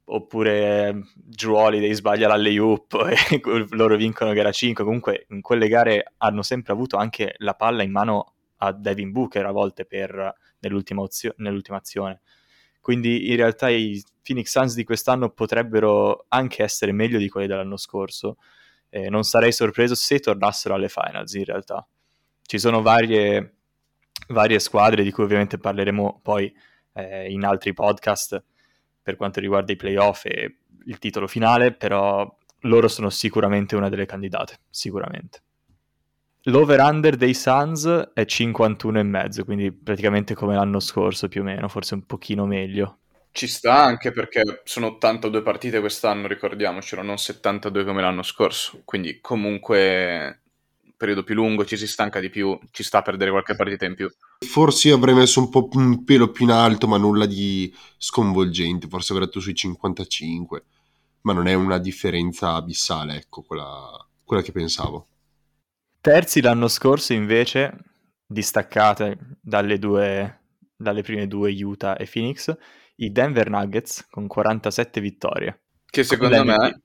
oppure 0.05 1.03
Drew 1.15 1.55
Holiday 1.55 1.93
sbaglia 1.93 2.29
l'alley-oop 2.29 2.95
e 3.31 3.67
loro 3.71 3.97
vincono 3.97 4.33
gara 4.33 4.51
5, 4.51 4.83
comunque 4.85 5.27
in 5.29 5.41
quelle 5.41 5.69
gare 5.69 6.15
hanno 6.19 6.43
sempre 6.43 6.73
avuto 6.73 6.97
anche 6.97 7.35
la 7.39 7.55
palla 7.55 7.83
in 7.83 7.91
mano 7.91 8.35
a 8.59 8.73
Devin 8.73 9.13
Booker 9.13 9.45
a 9.45 9.53
volte 9.53 9.85
per, 9.85 10.35
nell'ultima, 10.61 11.03
ozio- 11.03 11.35
nell'ultima 11.37 11.77
azione. 11.77 12.21
Quindi 12.89 13.29
in 13.29 13.37
realtà 13.37 13.69
i 13.69 14.03
Phoenix 14.23 14.49
Suns 14.49 14.75
di 14.75 14.83
quest'anno 14.83 15.29
potrebbero 15.29 16.25
anche 16.29 16.63
essere 16.63 16.93
meglio 16.93 17.19
di 17.19 17.29
quelli 17.29 17.47
dell'anno 17.47 17.77
scorso. 17.77 18.39
Eh, 18.89 19.11
non 19.11 19.25
sarei 19.25 19.53
sorpreso 19.53 19.95
se 19.95 20.21
tornassero 20.21 20.73
alle 20.73 20.89
finals 20.89 21.35
in 21.35 21.45
realtà 21.45 21.87
ci 22.49 22.59
sono 22.59 22.81
varie, 22.81 23.57
varie 24.29 24.59
squadre 24.59 25.03
di 25.03 25.11
cui 25.11 25.23
ovviamente 25.25 25.59
parleremo 25.59 26.21
poi 26.23 26.51
eh, 26.95 27.31
in 27.31 27.45
altri 27.45 27.75
podcast 27.75 28.43
per 29.03 29.17
quanto 29.17 29.39
riguarda 29.39 29.71
i 29.71 29.77
playoff 29.77 30.25
e 30.25 30.61
il 30.87 30.99
titolo 30.99 31.27
finale, 31.27 31.75
però 31.75 32.27
loro 32.61 32.89
sono 32.89 33.11
sicuramente 33.11 33.77
una 33.77 33.91
delle 33.91 34.07
candidate, 34.07 34.61
sicuramente. 34.71 35.43
L'over-under 36.43 37.17
dei 37.17 37.35
Suns 37.35 37.85
è 38.15 38.23
51,5, 38.23 39.45
quindi 39.45 39.73
praticamente 39.73 40.35
come 40.35 40.55
l'anno 40.55 40.81
scorso 40.81 41.29
più 41.29 41.43
o 41.43 41.45
meno, 41.45 41.69
forse 41.69 41.95
un 41.95 42.07
pochino 42.07 42.47
meglio. 42.47 42.99
Ci 43.31 43.47
sta 43.47 43.83
anche 43.83 44.11
perché 44.11 44.63
sono 44.65 44.87
82 44.87 45.43
partite 45.43 45.81
quest'anno, 45.81 46.27
ricordiamocelo, 46.27 47.03
non 47.03 47.19
72 47.19 47.85
come 47.85 48.01
l'anno 48.01 48.23
scorso, 48.23 48.81
quindi 48.85 49.19
comunque 49.21 50.41
periodo 50.99 51.23
più 51.23 51.37
lungo, 51.37 51.65
ci 51.65 51.77
si 51.77 51.87
stanca 51.87 52.19
di 52.19 52.29
più, 52.29 52.59
ci 52.73 52.83
sta 52.83 52.99
a 52.99 53.03
perdere 53.03 53.31
qualche 53.31 53.55
partita 53.55 53.87
in 53.87 53.95
più. 53.95 54.11
Forse 54.41 54.89
io 54.89 54.97
avrei 54.97 55.15
messo 55.15 55.39
un 55.39 55.49
po' 55.49 55.69
un 55.73 56.05
pelo 56.05 56.31
più 56.33 56.45
in 56.45 56.51
alto, 56.51 56.89
ma 56.89 56.99
nulla 56.99 57.25
di 57.25 57.73
sconvolgente, 57.97 58.89
forse 58.89 59.13
avrei 59.13 59.29
detto 59.29 59.41
sui 59.41 59.55
55, 59.55 60.65
ma 61.23 61.33
non 61.33 61.47
è 61.47 61.55
una 61.55 61.79
differenza 61.79 62.55
abissale, 62.55 63.17
ecco, 63.17 63.43
quella, 63.43 64.05
quella 64.25 64.43
che 64.43 64.51
pensavo. 64.51 65.07
Terzi 66.01 66.41
l'anno 66.41 66.69
scorso 66.69 67.13
invece, 67.13 67.77
distaccate 68.27 69.19
dalle, 69.41 69.79
due, 69.79 70.41
dalle 70.77 71.03
prime 71.03 71.27
due 71.27 71.53
Utah 71.53 71.97
e 71.97 72.09
Phoenix, 72.11 72.57
i 72.97 73.13
Denver 73.13 73.51
Nuggets 73.51 74.07
con 74.11 74.27
47 74.27 75.01
vittorie. 75.01 75.61
Che 75.91 76.03
secondo 76.03 76.45
me, 76.45 76.81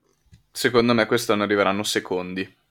secondo 0.50 0.94
me 0.94 1.06
quest'anno 1.06 1.42
arriveranno 1.42 1.82
secondi 1.82 2.62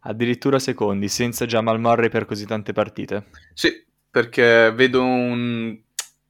addirittura 0.00 0.58
secondi, 0.58 1.08
senza 1.08 1.46
Jamal 1.46 1.80
Murray 1.80 2.08
per 2.08 2.24
così 2.24 2.46
tante 2.46 2.72
partite. 2.72 3.26
Sì, 3.52 3.84
perché 4.10 4.72
vedo 4.74 5.02
un, 5.02 5.78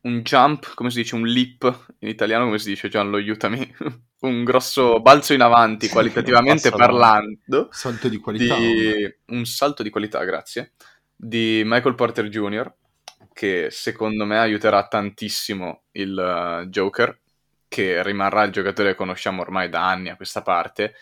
un 0.00 0.22
jump, 0.22 0.74
come 0.74 0.90
si 0.90 0.98
dice, 1.02 1.14
un 1.14 1.26
leap 1.26 1.94
in 2.00 2.08
italiano, 2.08 2.44
come 2.44 2.58
si 2.58 2.70
dice 2.70 2.88
Gianlo, 2.88 3.16
aiutami, 3.16 3.74
un 4.20 4.44
grosso 4.44 5.00
balzo 5.00 5.32
in 5.32 5.40
avanti 5.40 5.88
qualitativamente 5.88 6.70
parlando. 6.70 7.68
Salto 7.70 8.08
di 8.08 8.18
qualità. 8.18 8.56
Di, 8.56 9.14
un 9.26 9.44
salto 9.44 9.82
di 9.82 9.90
qualità, 9.90 10.22
grazie, 10.24 10.72
di 11.14 11.62
Michael 11.64 11.94
Porter 11.94 12.28
Jr., 12.28 12.72
che 13.32 13.68
secondo 13.70 14.24
me 14.26 14.38
aiuterà 14.38 14.86
tantissimo 14.86 15.84
il 15.92 16.62
uh, 16.62 16.66
Joker, 16.68 17.18
che 17.68 18.02
rimarrà 18.02 18.42
il 18.42 18.52
giocatore 18.52 18.90
che 18.90 18.96
conosciamo 18.96 19.40
ormai 19.40 19.68
da 19.68 19.88
anni 19.88 20.10
a 20.10 20.16
questa 20.16 20.42
parte, 20.42 20.94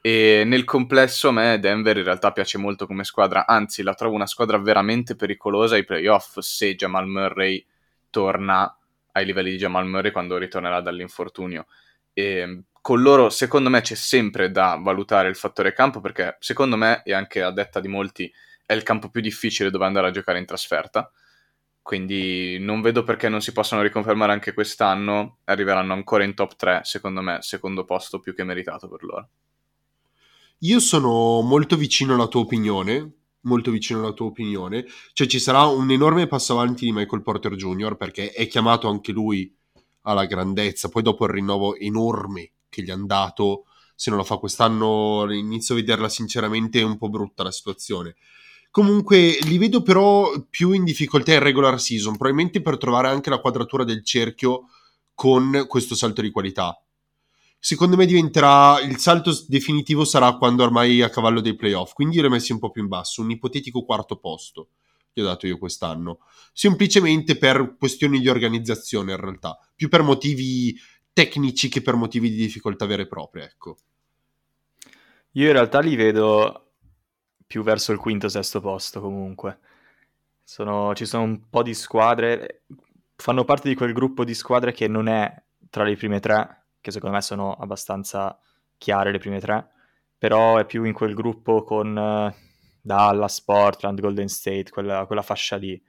e 0.00 0.42
nel 0.46 0.64
complesso 0.64 1.28
a 1.28 1.32
me 1.32 1.58
Denver 1.60 1.96
in 1.96 2.04
realtà 2.04 2.32
piace 2.32 2.58
molto 2.58 2.86
come 2.86 3.04
squadra, 3.04 3.46
anzi 3.46 3.82
la 3.82 3.94
trovo 3.94 4.14
una 4.14 4.26
squadra 4.26 4.58
veramente 4.58 5.14
pericolosa 5.14 5.74
ai 5.74 5.84
playoff 5.84 6.38
se 6.38 6.74
Jamal 6.74 7.06
Murray 7.06 7.64
torna 8.10 8.76
ai 9.12 9.24
livelli 9.24 9.50
di 9.50 9.58
Jamal 9.58 9.86
Murray 9.86 10.10
quando 10.10 10.38
ritornerà 10.38 10.80
dall'infortunio. 10.80 11.66
E 12.12 12.64
con 12.80 13.00
loro 13.00 13.30
secondo 13.30 13.70
me 13.70 13.80
c'è 13.80 13.94
sempre 13.94 14.50
da 14.50 14.78
valutare 14.82 15.28
il 15.28 15.36
fattore 15.36 15.72
campo 15.72 16.00
perché 16.00 16.36
secondo 16.40 16.76
me, 16.76 17.02
e 17.04 17.12
anche 17.12 17.42
a 17.42 17.52
detta 17.52 17.80
di 17.80 17.88
molti, 17.88 18.32
è 18.66 18.72
il 18.72 18.82
campo 18.82 19.08
più 19.08 19.20
difficile 19.20 19.70
dove 19.70 19.84
andare 19.84 20.08
a 20.08 20.10
giocare 20.10 20.38
in 20.38 20.46
trasferta. 20.46 21.10
Quindi 21.82 22.58
non 22.60 22.80
vedo 22.80 23.02
perché 23.02 23.28
non 23.28 23.40
si 23.40 23.52
possano 23.52 23.82
riconfermare 23.82 24.32
anche 24.32 24.54
quest'anno, 24.54 25.38
arriveranno 25.44 25.92
ancora 25.92 26.22
in 26.22 26.34
top 26.34 26.54
3, 26.54 26.80
secondo 26.84 27.20
me, 27.22 27.38
secondo 27.40 27.84
posto 27.84 28.20
più 28.20 28.34
che 28.34 28.44
meritato 28.44 28.88
per 28.88 29.02
loro. 29.02 29.28
Io 30.58 30.78
sono 30.78 31.40
molto 31.40 31.76
vicino 31.76 32.14
alla 32.14 32.28
tua 32.28 32.42
opinione, 32.42 33.10
molto 33.40 33.72
vicino 33.72 33.98
alla 33.98 34.12
tua 34.12 34.26
opinione, 34.26 34.86
cioè 35.12 35.26
ci 35.26 35.40
sarà 35.40 35.64
un 35.64 35.90
enorme 35.90 36.28
passo 36.28 36.52
avanti 36.52 36.84
di 36.84 36.92
Michael 36.92 37.22
Porter 37.22 37.56
Jr. 37.56 37.96
perché 37.96 38.30
è 38.30 38.46
chiamato 38.46 38.88
anche 38.88 39.10
lui 39.10 39.52
alla 40.02 40.24
grandezza, 40.26 40.88
poi 40.88 41.02
dopo 41.02 41.24
il 41.24 41.30
rinnovo 41.30 41.76
enorme 41.76 42.52
che 42.68 42.82
gli 42.82 42.90
hanno 42.90 43.06
dato, 43.06 43.64
se 43.94 44.10
non 44.10 44.18
lo 44.18 44.24
fa 44.24 44.36
quest'anno 44.36 45.26
inizio 45.30 45.74
a 45.74 45.78
vederla 45.78 46.08
sinceramente 46.08 46.82
un 46.82 46.96
po' 46.96 47.08
brutta 47.08 47.42
la 47.42 47.52
situazione. 47.52 48.16
Comunque 48.70 49.38
li 49.42 49.58
vedo 49.58 49.82
però 49.82 50.32
più 50.48 50.72
in 50.72 50.84
difficoltà 50.84 51.34
in 51.34 51.40
regular 51.40 51.78
season, 51.78 52.16
probabilmente 52.16 52.62
per 52.62 52.78
trovare 52.78 53.08
anche 53.08 53.30
la 53.30 53.38
quadratura 53.38 53.84
del 53.84 54.02
cerchio 54.02 54.68
con 55.14 55.66
questo 55.68 55.94
salto 55.94 56.22
di 56.22 56.30
qualità. 56.30 56.82
Secondo 57.64 57.96
me 57.96 58.06
diventerà 58.06 58.80
il 58.80 58.96
salto 58.96 59.30
definitivo 59.46 60.04
sarà 60.04 60.36
quando 60.36 60.64
ormai 60.64 60.98
è 60.98 61.04
a 61.04 61.10
cavallo 61.10 61.40
dei 61.40 61.54
playoff 61.54 61.92
quindi 61.92 62.16
io 62.16 62.22
l'ho 62.22 62.28
messi 62.28 62.50
un 62.50 62.58
po' 62.58 62.70
più 62.70 62.82
in 62.82 62.88
basso 62.88 63.22
un 63.22 63.30
ipotetico 63.30 63.84
quarto 63.84 64.16
posto 64.16 64.70
che 65.12 65.22
ho 65.22 65.24
dato 65.24 65.46
io 65.46 65.58
quest'anno. 65.58 66.20
Semplicemente 66.52 67.36
per 67.36 67.76
questioni 67.78 68.20
di 68.20 68.28
organizzazione 68.28 69.12
in 69.12 69.20
realtà. 69.20 69.58
Più 69.74 69.88
per 69.88 70.02
motivi 70.02 70.74
tecnici 71.12 71.68
che 71.68 71.82
per 71.82 71.94
motivi 71.94 72.30
di 72.30 72.36
difficoltà 72.36 72.86
vere 72.86 73.02
e 73.02 73.06
proprie 73.08 73.44
ecco. 73.44 73.76
Io 75.32 75.46
in 75.46 75.52
realtà 75.52 75.80
li 75.80 75.96
vedo 75.96 76.72
più 77.46 77.62
verso 77.62 77.92
il 77.92 77.98
quinto 77.98 78.28
sesto 78.28 78.60
posto 78.60 79.00
comunque. 79.00 79.58
Sono, 80.44 80.94
ci 80.94 81.06
sono 81.06 81.22
un 81.22 81.48
po' 81.48 81.62
di 81.62 81.72
squadre 81.72 82.64
fanno 83.22 83.44
parte 83.44 83.68
di 83.68 83.76
quel 83.76 83.92
gruppo 83.92 84.24
di 84.24 84.34
squadre 84.34 84.72
che 84.72 84.88
non 84.88 85.06
è 85.06 85.32
tra 85.70 85.84
le 85.84 85.94
prime 85.94 86.18
tre 86.18 86.64
che 86.80 86.90
secondo 86.90 87.14
me 87.14 87.22
sono 87.22 87.54
abbastanza 87.54 88.36
chiare 88.76 89.12
le 89.12 89.18
prime 89.18 89.38
tre, 89.38 89.68
però 90.18 90.58
è 90.58 90.66
più 90.66 90.82
in 90.82 90.92
quel 90.92 91.14
gruppo 91.14 91.62
con 91.62 91.96
uh, 91.96 92.34
Dallas, 92.82 93.40
Portland, 93.40 94.00
Golden 94.00 94.28
State, 94.28 94.70
quella, 94.70 95.06
quella 95.06 95.22
fascia 95.22 95.56
lì. 95.56 95.80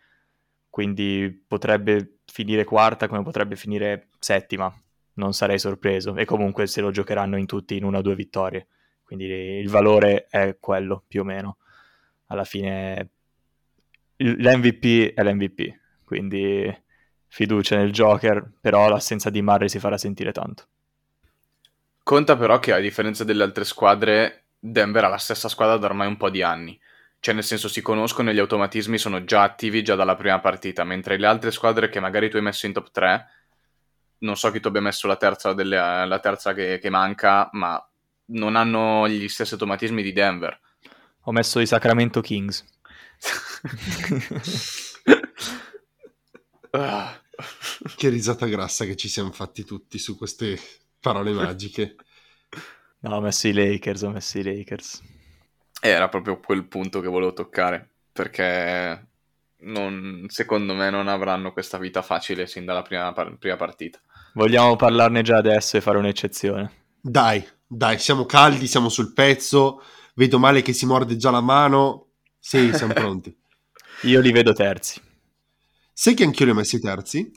Quindi 0.69 1.43
potrebbe 1.47 2.19
finire 2.25 2.63
quarta 2.63 3.07
come 3.07 3.23
potrebbe 3.23 3.55
finire 3.55 4.09
settima, 4.19 4.73
non 5.15 5.33
sarei 5.33 5.59
sorpreso. 5.59 6.15
E 6.15 6.25
comunque 6.25 6.67
se 6.67 6.81
lo 6.81 6.91
giocheranno 6.91 7.37
in 7.37 7.45
tutti 7.47 7.75
in 7.75 7.83
una 7.83 7.97
o 7.97 8.01
due 8.01 8.15
vittorie. 8.15 8.67
Quindi 9.03 9.25
il 9.25 9.69
valore 9.69 10.27
è 10.29 10.57
quello 10.59 11.03
più 11.07 11.21
o 11.21 11.23
meno. 11.23 11.57
Alla 12.27 12.45
fine 12.45 13.09
l'MVP 14.17 15.13
è 15.13 15.23
l'MVP, 15.23 15.79
quindi 16.05 16.81
fiducia 17.27 17.75
nel 17.75 17.91
Joker, 17.91 18.49
però 18.61 18.87
l'assenza 18.87 19.29
di 19.29 19.41
Murray 19.41 19.67
si 19.67 19.79
farà 19.79 19.97
sentire 19.97 20.31
tanto. 20.31 20.67
Conta 22.03 22.35
però 22.37 22.59
che 22.59 22.73
a 22.73 22.79
differenza 22.79 23.23
delle 23.23 23.43
altre 23.43 23.63
squadre, 23.63 24.42
Denver 24.65 25.03
ha 25.03 25.09
la 25.09 25.17
stessa 25.17 25.49
squadra 25.49 25.75
da 25.75 25.87
ormai 25.87 26.07
un 26.07 26.15
po' 26.15 26.29
di 26.29 26.41
anni. 26.41 26.79
Cioè, 27.19 27.33
nel 27.33 27.43
senso, 27.43 27.67
si 27.67 27.81
conoscono 27.81 28.29
e 28.29 28.33
gli 28.33 28.39
automatismi 28.39 28.97
sono 28.97 29.25
già 29.25 29.43
attivi 29.43 29.83
già 29.83 29.95
dalla 29.95 30.15
prima 30.15 30.39
partita, 30.39 30.85
mentre 30.85 31.17
le 31.17 31.27
altre 31.27 31.51
squadre 31.51 31.89
che 31.89 31.99
magari 31.99 32.29
tu 32.29 32.37
hai 32.37 32.43
messo 32.43 32.65
in 32.65 32.71
top 32.71 32.89
3, 32.89 33.27
non 34.19 34.37
so 34.37 34.51
chi 34.51 34.61
tu 34.61 34.69
abbia 34.69 34.79
messo 34.79 35.05
la 35.07 35.17
terza, 35.17 35.51
delle, 35.51 35.75
la 35.75 36.19
terza 36.19 36.53
che, 36.53 36.79
che 36.79 36.89
manca, 36.89 37.49
ma 37.53 37.85
non 38.27 38.55
hanno 38.55 39.05
gli 39.09 39.27
stessi 39.27 39.51
automatismi 39.53 40.01
di 40.01 40.13
Denver. 40.13 40.57
Ho 41.23 41.33
messo 41.33 41.59
i 41.59 41.65
Sacramento 41.67 42.21
Kings. 42.21 42.65
Ah. 46.75 47.21
che 47.95 48.09
risata 48.09 48.47
grassa 48.47 48.85
che 48.85 48.95
ci 48.95 49.07
siamo 49.07 49.31
fatti 49.31 49.63
tutti 49.63 49.99
su 49.99 50.17
queste 50.17 50.57
parole 50.99 51.31
magiche. 51.31 51.95
No, 53.03 53.17
ho 53.17 53.21
messo 53.21 53.47
i 53.49 53.53
Lakers, 53.53 54.01
ho 54.03 54.11
messo 54.11 54.39
i 54.39 54.43
Lakers. 54.43 55.01
Era 55.81 56.07
proprio 56.07 56.39
quel 56.39 56.63
punto 56.63 57.01
che 57.01 57.09
volevo 57.09 57.33
toccare, 57.33 57.89
perché 58.13 59.07
non, 59.63 60.25
secondo 60.29 60.73
me 60.73 60.89
non 60.89 61.09
avranno 61.09 61.51
questa 61.51 61.77
vita 61.77 62.01
facile 62.01 62.47
sin 62.47 62.63
dalla 62.63 62.81
prima, 62.81 63.11
prima 63.37 63.57
partita. 63.57 63.99
Vogliamo 64.35 64.77
parlarne 64.77 65.21
già 65.21 65.35
adesso 65.35 65.75
e 65.75 65.81
fare 65.81 65.97
un'eccezione? 65.97 66.71
Dai, 67.01 67.45
dai, 67.67 67.99
siamo 67.99 68.25
caldi, 68.25 68.67
siamo 68.67 68.87
sul 68.87 69.11
pezzo, 69.11 69.83
vedo 70.15 70.39
male 70.39 70.61
che 70.61 70.71
si 70.71 70.85
morde 70.85 71.17
già 71.17 71.29
la 71.29 71.41
mano. 71.41 72.07
Sì, 72.39 72.71
siamo 72.73 72.93
pronti. 72.93 73.35
Io 74.03 74.21
li 74.21 74.31
vedo 74.31 74.53
terzi. 74.53 75.01
Sai 75.91 76.13
che 76.13 76.23
anch'io 76.23 76.45
li 76.45 76.51
ho 76.51 76.55
messi 76.55 76.79
terzi? 76.79 77.31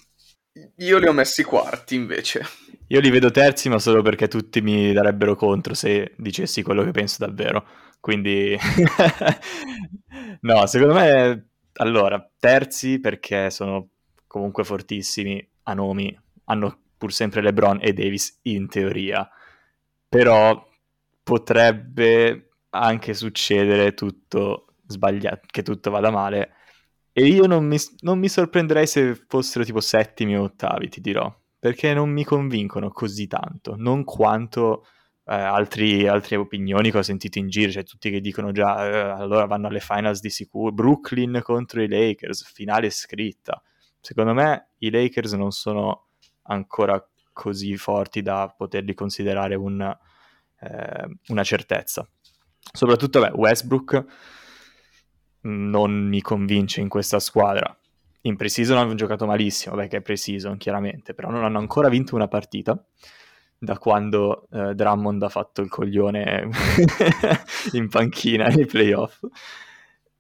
Io 0.76 0.99
li 0.99 1.06
ho 1.08 1.12
messi 1.12 1.42
quarti 1.42 1.96
invece. 1.96 2.46
Io 2.88 3.00
li 3.00 3.11
vedo 3.11 3.31
terzi, 3.31 3.69
ma 3.69 3.78
solo 3.78 4.02
perché 4.02 4.28
tutti 4.28 4.61
mi 4.61 4.93
darebbero 4.93 5.35
contro 5.35 5.75
se 5.75 6.14
dicessi 6.16 6.62
quello 6.62 6.85
che 6.85 6.93
penso 6.93 7.16
davvero. 7.25 7.66
Quindi, 8.00 8.57
no, 10.43 10.66
secondo 10.66 10.95
me, 10.95 11.49
allora, 11.75 12.31
terzi 12.38 13.00
perché 13.00 13.50
sono 13.50 13.88
comunque 14.26 14.62
fortissimi 14.64 15.45
a 15.64 15.75
nomi, 15.75 16.16
hanno 16.45 16.78
pur 16.97 17.12
sempre 17.12 17.43
LeBron 17.43 17.78
e 17.83 17.93
Davis 17.93 18.38
in 18.43 18.69
teoria, 18.69 19.28
però 20.09 20.64
potrebbe 21.23 22.50
anche 22.71 23.14
succedere 23.14 23.95
tutto 23.95 24.75
sbagliato, 24.87 25.40
che 25.50 25.62
tutto 25.62 25.90
vada 25.90 26.11
male. 26.11 26.52
E 27.12 27.26
io 27.26 27.47
non 27.47 27.64
mi, 27.64 27.78
non 28.00 28.19
mi 28.19 28.28
sorprenderei 28.28 28.87
se 28.87 29.14
fossero 29.26 29.64
tipo 29.64 29.81
settimi 29.81 30.37
o 30.37 30.43
ottavi, 30.45 30.88
ti 30.88 31.00
dirò, 31.00 31.35
perché 31.58 31.94
non 31.94 32.10
mi 32.10 32.25
convincono 32.25 32.90
così 32.90 33.26
tanto, 33.26 33.75
non 33.76 34.04
quanto 34.04 34.86
eh, 35.25 35.34
altri, 35.34 36.06
altre 36.06 36.36
opinioni 36.36 36.90
che 36.90 36.98
ho 36.98 37.02
sentito 37.02 37.38
in 37.38 37.48
giro, 37.48 37.70
cioè 37.72 37.82
tutti 37.82 38.10
che 38.10 38.20
dicono 38.20 38.52
già 38.52 38.86
eh, 38.86 38.98
allora 39.22 39.46
vanno 39.46 39.66
alle 39.66 39.80
finals 39.80 40.20
di 40.20 40.30
sicuro, 40.30 40.72
Brooklyn 40.72 41.40
contro 41.42 41.82
i 41.82 41.88
Lakers, 41.88 42.50
finale 42.52 42.90
scritta. 42.90 43.60
Secondo 44.00 44.34
me 44.34 44.68
i 44.78 44.90
Lakers 44.90 45.32
non 45.32 45.50
sono 45.50 46.06
ancora 46.42 47.04
così 47.32 47.76
forti 47.76 48.22
da 48.22 48.52
poterli 48.56 48.94
considerare 48.94 49.56
un, 49.56 49.80
eh, 50.60 51.18
una 51.28 51.42
certezza. 51.42 52.08
Soprattutto 52.72 53.20
beh, 53.20 53.32
Westbrook 53.34 54.04
non 55.42 55.92
mi 55.92 56.20
convince 56.20 56.80
in 56.80 56.88
questa 56.88 57.18
squadra. 57.18 57.76
In 58.26 58.37
pre-season 58.37 58.76
hanno 58.76 58.95
giocato 58.95 59.26
malissimo, 59.26 59.76
perché 59.76 59.99
è 59.99 60.02
pre-season 60.02 60.56
chiaramente, 60.56 61.14
però 61.14 61.30
non 61.30 61.45
hanno 61.45 61.59
ancora 61.59 61.88
vinto 61.88 62.14
una 62.14 62.28
partita 62.28 62.85
da 63.59 63.78
quando 63.78 64.49
eh, 64.50 64.75
Drummond 64.75 65.23
ha 65.23 65.28
fatto 65.28 65.62
il 65.62 65.68
coglione 65.68 66.49
in 67.73 67.88
panchina 67.88 68.49
nei 68.49 68.66
playoff. 68.66 69.21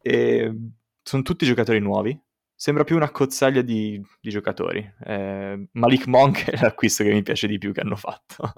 E 0.00 0.54
sono 1.02 1.22
tutti 1.22 1.44
giocatori 1.44 1.80
nuovi, 1.80 2.18
sembra 2.54 2.84
più 2.84 2.96
una 2.96 3.10
cozzaglia 3.10 3.62
di, 3.62 4.00
di 4.20 4.30
giocatori. 4.30 4.88
Eh, 5.04 5.68
Malik 5.72 6.06
Monk 6.06 6.50
è 6.50 6.60
l'acquisto 6.60 7.02
che 7.02 7.12
mi 7.12 7.22
piace 7.22 7.48
di 7.48 7.58
più 7.58 7.72
che 7.72 7.80
hanno 7.80 7.96
fatto. 7.96 8.52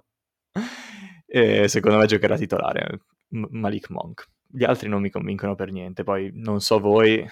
e 1.27 1.69
secondo 1.69 1.99
me 1.99 2.07
giocherà 2.07 2.37
titolare 2.37 3.01
M- 3.29 3.47
Malik 3.51 3.91
Monk 3.91 4.29
gli 4.51 4.65
altri 4.65 4.89
non 4.89 5.03
mi 5.03 5.11
convincono 5.11 5.55
per 5.55 5.71
niente. 5.71 6.05
Poi 6.05 6.31
non 6.35 6.61
so 6.61 6.81
voi, 6.81 7.25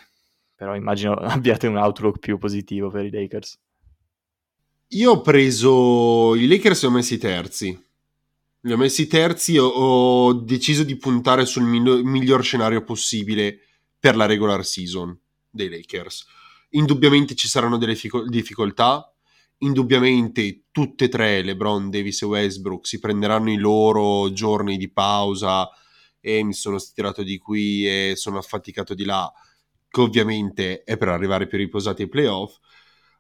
però 0.57 0.75
immagino 0.75 1.13
abbiate 1.21 1.69
un 1.69 1.77
outlook 1.77 2.19
più 2.19 2.39
positivo 2.39 2.91
per 2.91 3.05
i 3.05 3.11
Lakers. 3.11 3.59
Io 4.91 5.11
ho 5.13 5.21
preso 5.21 6.35
i 6.35 6.47
Lakers 6.47 6.83
e 6.83 6.87
ho 6.87 6.91
messi 6.91 7.19
terzi. 7.19 7.85
Li 8.61 8.73
ho 8.73 8.77
messi 8.77 9.07
terzi 9.07 9.55
e 9.55 9.61
ho 9.61 10.33
deciso 10.33 10.83
di 10.83 10.97
puntare 10.97 11.45
sul 11.45 11.65
miglior 11.65 12.43
scenario 12.43 12.83
possibile 12.83 13.61
per 13.99 14.17
la 14.17 14.27
regular 14.27 14.65
season 14.65 15.17
dei 15.51 15.69
Lakers. 15.69 16.27
Indubbiamente 16.71 17.35
ci 17.35 17.49
saranno 17.49 17.79
delle 17.79 17.97
difficoltà, 18.29 19.13
indubbiamente 19.59 20.65
tutte 20.71 21.05
e 21.05 21.09
tre, 21.09 21.43
LeBron, 21.43 21.91
Davis 21.91 22.23
e 22.23 22.27
Westbrook, 22.27 22.87
si 22.87 22.99
prenderanno 22.99 23.51
i 23.51 23.57
loro 23.57 24.33
giorni 24.33 24.77
di 24.77 24.91
pausa 24.91 25.69
e 26.21 26.43
mi 26.43 26.53
sono 26.53 26.79
stirato 26.79 27.23
di 27.23 27.39
qui 27.39 27.87
e 27.87 28.13
sono 28.17 28.39
affaticato 28.39 28.95
di 28.95 29.05
là, 29.05 29.33
che 29.97 30.03
ovviamente 30.03 30.83
è 30.85 30.99
per 30.99 31.09
arrivare 31.09 31.47
più 31.47 31.57
riposati 31.57 32.03
ai 32.03 32.09
playoff. 32.09 32.59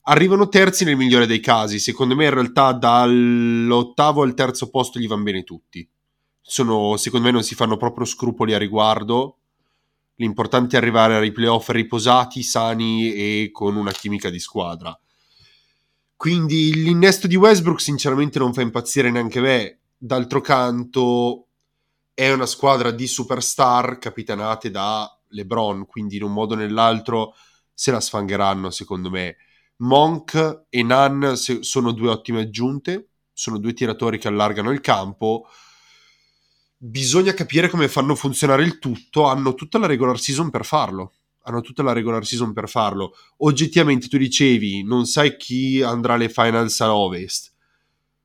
Arrivano 0.09 0.49
terzi 0.49 0.85
nel 0.85 0.97
migliore 0.97 1.27
dei 1.27 1.41
casi. 1.41 1.79
Secondo 1.79 2.15
me, 2.15 2.25
in 2.27 2.35
realtà, 2.35 2.73
dall'ottavo 2.73 4.23
al 4.23 4.35
terzo 4.35 4.69
posto 4.69 4.99
gli 4.99 5.09
vanno 5.09 5.23
bene 5.23 5.43
tutti. 5.43 5.89
Sono, 6.43 6.99
secondo 6.99 7.27
me, 7.27 7.33
non 7.33 7.43
si 7.43 7.55
fanno 7.55 7.79
proprio 7.79 8.05
scrupoli 8.05 8.53
a 8.53 8.59
riguardo. 8.59 9.39
L'importante 10.17 10.77
è 10.77 10.79
arrivare 10.79 11.17
ai 11.17 11.33
playoff 11.33 11.71
riposati, 11.71 12.43
sani 12.43 13.13
e 13.13 13.49
con 13.53 13.75
una 13.75 13.91
chimica 13.91 14.29
di 14.29 14.39
squadra. 14.39 14.99
Quindi 16.15 16.75
l'innesto 16.75 17.27
di 17.27 17.37
Westbrook, 17.37 17.81
sinceramente, 17.81 18.39
non 18.39 18.53
fa 18.53 18.61
impazzire 18.61 19.11
neanche 19.11 19.41
me. 19.41 19.79
D'altro 19.97 20.43
canto, 20.43 21.47
è 22.13 22.31
una 22.31 22.47
squadra 22.47 22.91
di 22.91 23.07
superstar 23.07 23.99
capitanate 23.99 24.71
da 24.71 25.16
LeBron, 25.29 25.87
quindi 25.87 26.17
in 26.17 26.23
un 26.23 26.33
modo 26.33 26.55
o 26.55 26.57
nell'altro 26.57 27.35
se 27.73 27.91
la 27.91 28.01
sfangheranno, 28.01 28.71
secondo 28.71 29.11
me. 29.11 29.37
Monk 29.79 30.65
e 30.71 30.83
Nan 30.83 31.35
sono 31.37 31.93
due 31.93 32.09
ottime 32.09 32.41
aggiunte, 32.41 33.09
sono 33.33 33.59
due 33.59 33.75
tiratori 33.75 34.19
che 34.19 34.29
allargano 34.29 34.71
il 34.71 34.81
campo. 34.81 35.47
Bisogna 36.79 37.35
capire 37.35 37.69
come 37.69 37.89
fanno 37.89 38.15
funzionare 38.15 38.63
il 38.63 38.79
tutto. 38.79 39.25
Hanno 39.25 39.55
tutta 39.55 39.79
la 39.79 39.87
regular 39.87 40.19
season 40.19 40.51
per 40.51 40.65
farlo. 40.65 41.13
Hanno 41.43 41.61
tutta 41.61 41.83
la 41.83 41.93
regular 41.93 42.25
season 42.25 42.55
per 42.55 42.69
farlo. 42.69 43.15
Oggettivamente, 43.39 44.09
tu 44.09 44.17
dicevi, 44.17 44.83
non 44.83 45.05
sai 45.05 45.37
chi 45.37 45.83
andrà 45.83 46.15
alle 46.15 46.31
finals 46.31 46.81
a 46.81 46.95
ovest. 46.95 47.53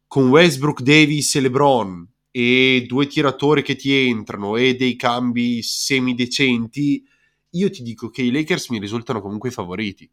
Con 0.08 0.30
Westbrook, 0.30 0.82
Davis 0.82 1.36
e 1.36 1.42
LeBron 1.42 2.11
e 2.32 2.86
due 2.88 3.08
tiratori 3.08 3.62
che 3.62 3.76
ti 3.76 3.94
entrano 3.94 4.56
e 4.56 4.76
dei 4.76 4.96
cambi 4.96 5.62
semidecenti, 5.62 7.06
io 7.52 7.70
ti 7.70 7.84
dico 7.84 8.10
che 8.10 8.22
i 8.22 8.32
Lakers 8.32 8.70
mi 8.70 8.80
risultano 8.80 9.22
comunque 9.22 9.50
i 9.50 9.52
favoriti 9.52 10.10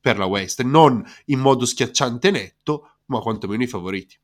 per 0.00 0.16
la 0.18 0.24
West, 0.24 0.62
non 0.62 1.04
in 1.26 1.38
modo 1.38 1.66
schiacciante 1.66 2.30
netto, 2.30 2.92
ma 3.06 3.20
quantomeno 3.20 3.62
i 3.62 3.66
favoriti. 3.66 4.18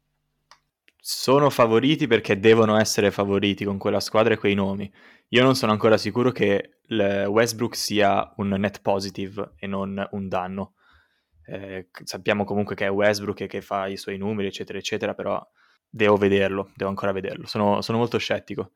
Sono 0.97 1.51
favoriti 1.51 2.07
perché 2.07 2.39
devono 2.39 2.79
essere 2.79 3.11
favoriti 3.11 3.65
con 3.65 3.77
quella 3.77 4.01
squadra 4.01 4.35
e 4.35 4.39
quei 4.39 4.55
nomi. 4.55 4.91
Io 5.29 5.43
non 5.43 5.57
sono 5.57 5.73
ancora 5.73 5.99
sicuro 5.99 6.31
che 6.31 6.79
Westbrook 6.89 7.75
sia 7.75 8.33
un 8.37 8.49
net 8.49 8.81
positive 8.81 9.55
e 9.59 9.67
non 9.67 10.07
un 10.13 10.29
danno. 10.29 10.75
Eh, 11.45 11.89
sappiamo 12.05 12.45
comunque 12.45 12.77
che 12.77 12.87
è 12.87 12.91
Westbrook 12.91 13.41
e 13.41 13.47
che 13.49 13.61
fa 13.61 13.89
i 13.89 13.97
suoi 13.97 14.17
numeri, 14.17 14.47
eccetera, 14.49 14.79
eccetera, 14.79 15.15
però 15.15 15.45
Devo 15.95 16.17
vederlo, 16.17 16.71
devo 16.75 16.89
ancora 16.89 17.13
vederlo. 17.13 17.47
Sono, 17.47 17.83
sono 17.83 17.99
molto 17.99 18.17
scettico. 18.17 18.73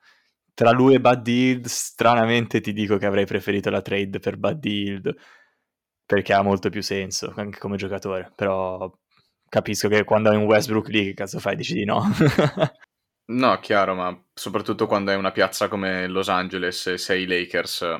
Tra 0.52 0.70
lui 0.70 0.94
e 0.94 1.00
Bud 1.00 1.26
Hield, 1.26 1.64
stranamente 1.64 2.60
ti 2.60 2.74
dico 2.74 2.98
che 2.98 3.06
avrei 3.06 3.24
preferito 3.24 3.70
la 3.70 3.80
trade 3.80 4.18
per 4.18 4.36
Bud 4.36 4.62
Hield, 4.62 5.16
perché 6.04 6.34
ha 6.34 6.42
molto 6.42 6.68
più 6.68 6.82
senso 6.82 7.32
anche 7.36 7.58
come 7.58 7.78
giocatore. 7.78 8.30
Però 8.36 8.92
capisco 9.48 9.88
che 9.88 10.04
quando 10.04 10.28
hai 10.28 10.36
un 10.36 10.44
Westbrook 10.44 10.88
lì, 10.88 11.04
che 11.04 11.14
cazzo 11.14 11.38
fai? 11.38 11.56
Dici 11.56 11.72
di 11.72 11.84
no. 11.84 12.02
no, 13.32 13.58
chiaro, 13.60 13.94
ma 13.94 14.24
soprattutto 14.34 14.86
quando 14.86 15.10
hai 15.10 15.16
una 15.16 15.32
piazza 15.32 15.68
come 15.68 16.06
Los 16.06 16.28
Angeles 16.28 16.86
e 16.88 16.98
sei 16.98 17.26
Lakers, 17.26 17.98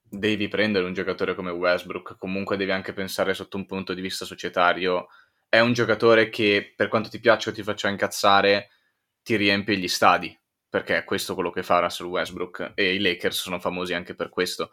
devi 0.00 0.46
prendere 0.46 0.86
un 0.86 0.92
giocatore 0.92 1.34
come 1.34 1.50
Westbrook. 1.50 2.16
Comunque 2.18 2.56
devi 2.56 2.70
anche 2.70 2.92
pensare 2.92 3.34
sotto 3.34 3.56
un 3.56 3.66
punto 3.66 3.94
di 3.94 4.00
vista 4.00 4.24
societario 4.24 5.08
è 5.54 5.60
un 5.60 5.72
giocatore 5.72 6.30
che 6.30 6.72
per 6.74 6.88
quanto 6.88 7.08
ti 7.08 7.20
piaccia 7.20 7.50
o 7.50 7.52
ti 7.52 7.62
faccia 7.62 7.88
incazzare 7.88 8.70
ti 9.22 9.36
riempie 9.36 9.76
gli 9.76 9.86
stadi 9.86 10.36
perché 10.68 10.96
è 10.96 11.04
questo 11.04 11.34
quello 11.34 11.50
che 11.50 11.62
fa 11.62 11.78
Russell 11.78 12.08
Westbrook 12.08 12.72
e 12.74 12.94
i 12.94 12.98
Lakers 12.98 13.38
sono 13.38 13.60
famosi 13.60 13.94
anche 13.94 14.16
per 14.16 14.30
questo. 14.30 14.72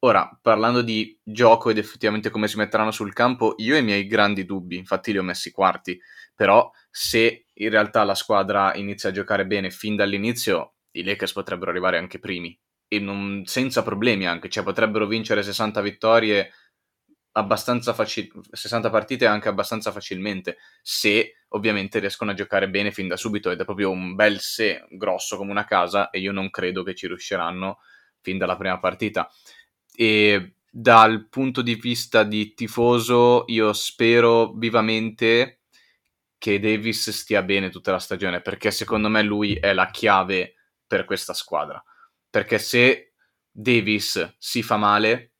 Ora, 0.00 0.38
parlando 0.42 0.82
di 0.82 1.18
gioco 1.24 1.70
ed 1.70 1.78
effettivamente 1.78 2.28
come 2.28 2.46
si 2.46 2.58
metteranno 2.58 2.90
sul 2.90 3.14
campo, 3.14 3.54
io 3.56 3.74
ho 3.74 3.78
i 3.78 3.82
miei 3.82 4.06
grandi 4.06 4.44
dubbi, 4.44 4.76
infatti 4.76 5.12
li 5.12 5.18
ho 5.18 5.22
messi 5.22 5.50
quarti, 5.50 5.98
però 6.34 6.70
se 6.90 7.46
in 7.50 7.70
realtà 7.70 8.04
la 8.04 8.14
squadra 8.14 8.74
inizia 8.74 9.08
a 9.08 9.12
giocare 9.12 9.46
bene 9.46 9.70
fin 9.70 9.96
dall'inizio, 9.96 10.74
i 10.90 11.02
Lakers 11.02 11.32
potrebbero 11.32 11.70
arrivare 11.70 11.96
anche 11.96 12.18
primi 12.18 12.56
e 12.86 12.98
non, 12.98 13.44
senza 13.46 13.82
problemi 13.82 14.26
anche, 14.26 14.50
cioè 14.50 14.62
potrebbero 14.62 15.06
vincere 15.06 15.42
60 15.42 15.80
vittorie 15.80 16.50
abbastanza 17.38 17.94
facil- 17.94 18.30
60 18.50 18.90
partite 18.90 19.26
anche 19.26 19.48
abbastanza 19.48 19.92
facilmente, 19.92 20.58
se 20.82 21.44
ovviamente 21.48 21.98
riescono 21.98 22.32
a 22.32 22.34
giocare 22.34 22.68
bene 22.68 22.90
fin 22.90 23.08
da 23.08 23.16
subito 23.16 23.50
ed 23.50 23.60
è 23.60 23.64
proprio 23.64 23.90
un 23.90 24.14
bel 24.14 24.40
se 24.40 24.86
grosso 24.90 25.36
come 25.36 25.50
una 25.50 25.64
casa 25.64 26.10
e 26.10 26.18
io 26.18 26.32
non 26.32 26.50
credo 26.50 26.82
che 26.82 26.94
ci 26.94 27.06
riusciranno 27.06 27.78
fin 28.20 28.38
dalla 28.38 28.56
prima 28.56 28.78
partita. 28.78 29.30
E 29.94 30.54
dal 30.70 31.28
punto 31.28 31.62
di 31.62 31.76
vista 31.76 32.24
di 32.24 32.54
tifoso, 32.54 33.44
io 33.46 33.72
spero 33.72 34.52
vivamente 34.52 35.60
che 36.38 36.60
Davis 36.60 37.10
stia 37.10 37.42
bene 37.42 37.70
tutta 37.70 37.92
la 37.92 37.98
stagione, 37.98 38.40
perché 38.40 38.70
secondo 38.70 39.08
me 39.08 39.22
lui 39.22 39.54
è 39.54 39.72
la 39.72 39.90
chiave 39.90 40.54
per 40.86 41.04
questa 41.04 41.34
squadra. 41.34 41.82
Perché 42.30 42.58
se 42.58 43.14
Davis 43.50 44.36
si 44.38 44.62
fa 44.62 44.76
male, 44.76 45.32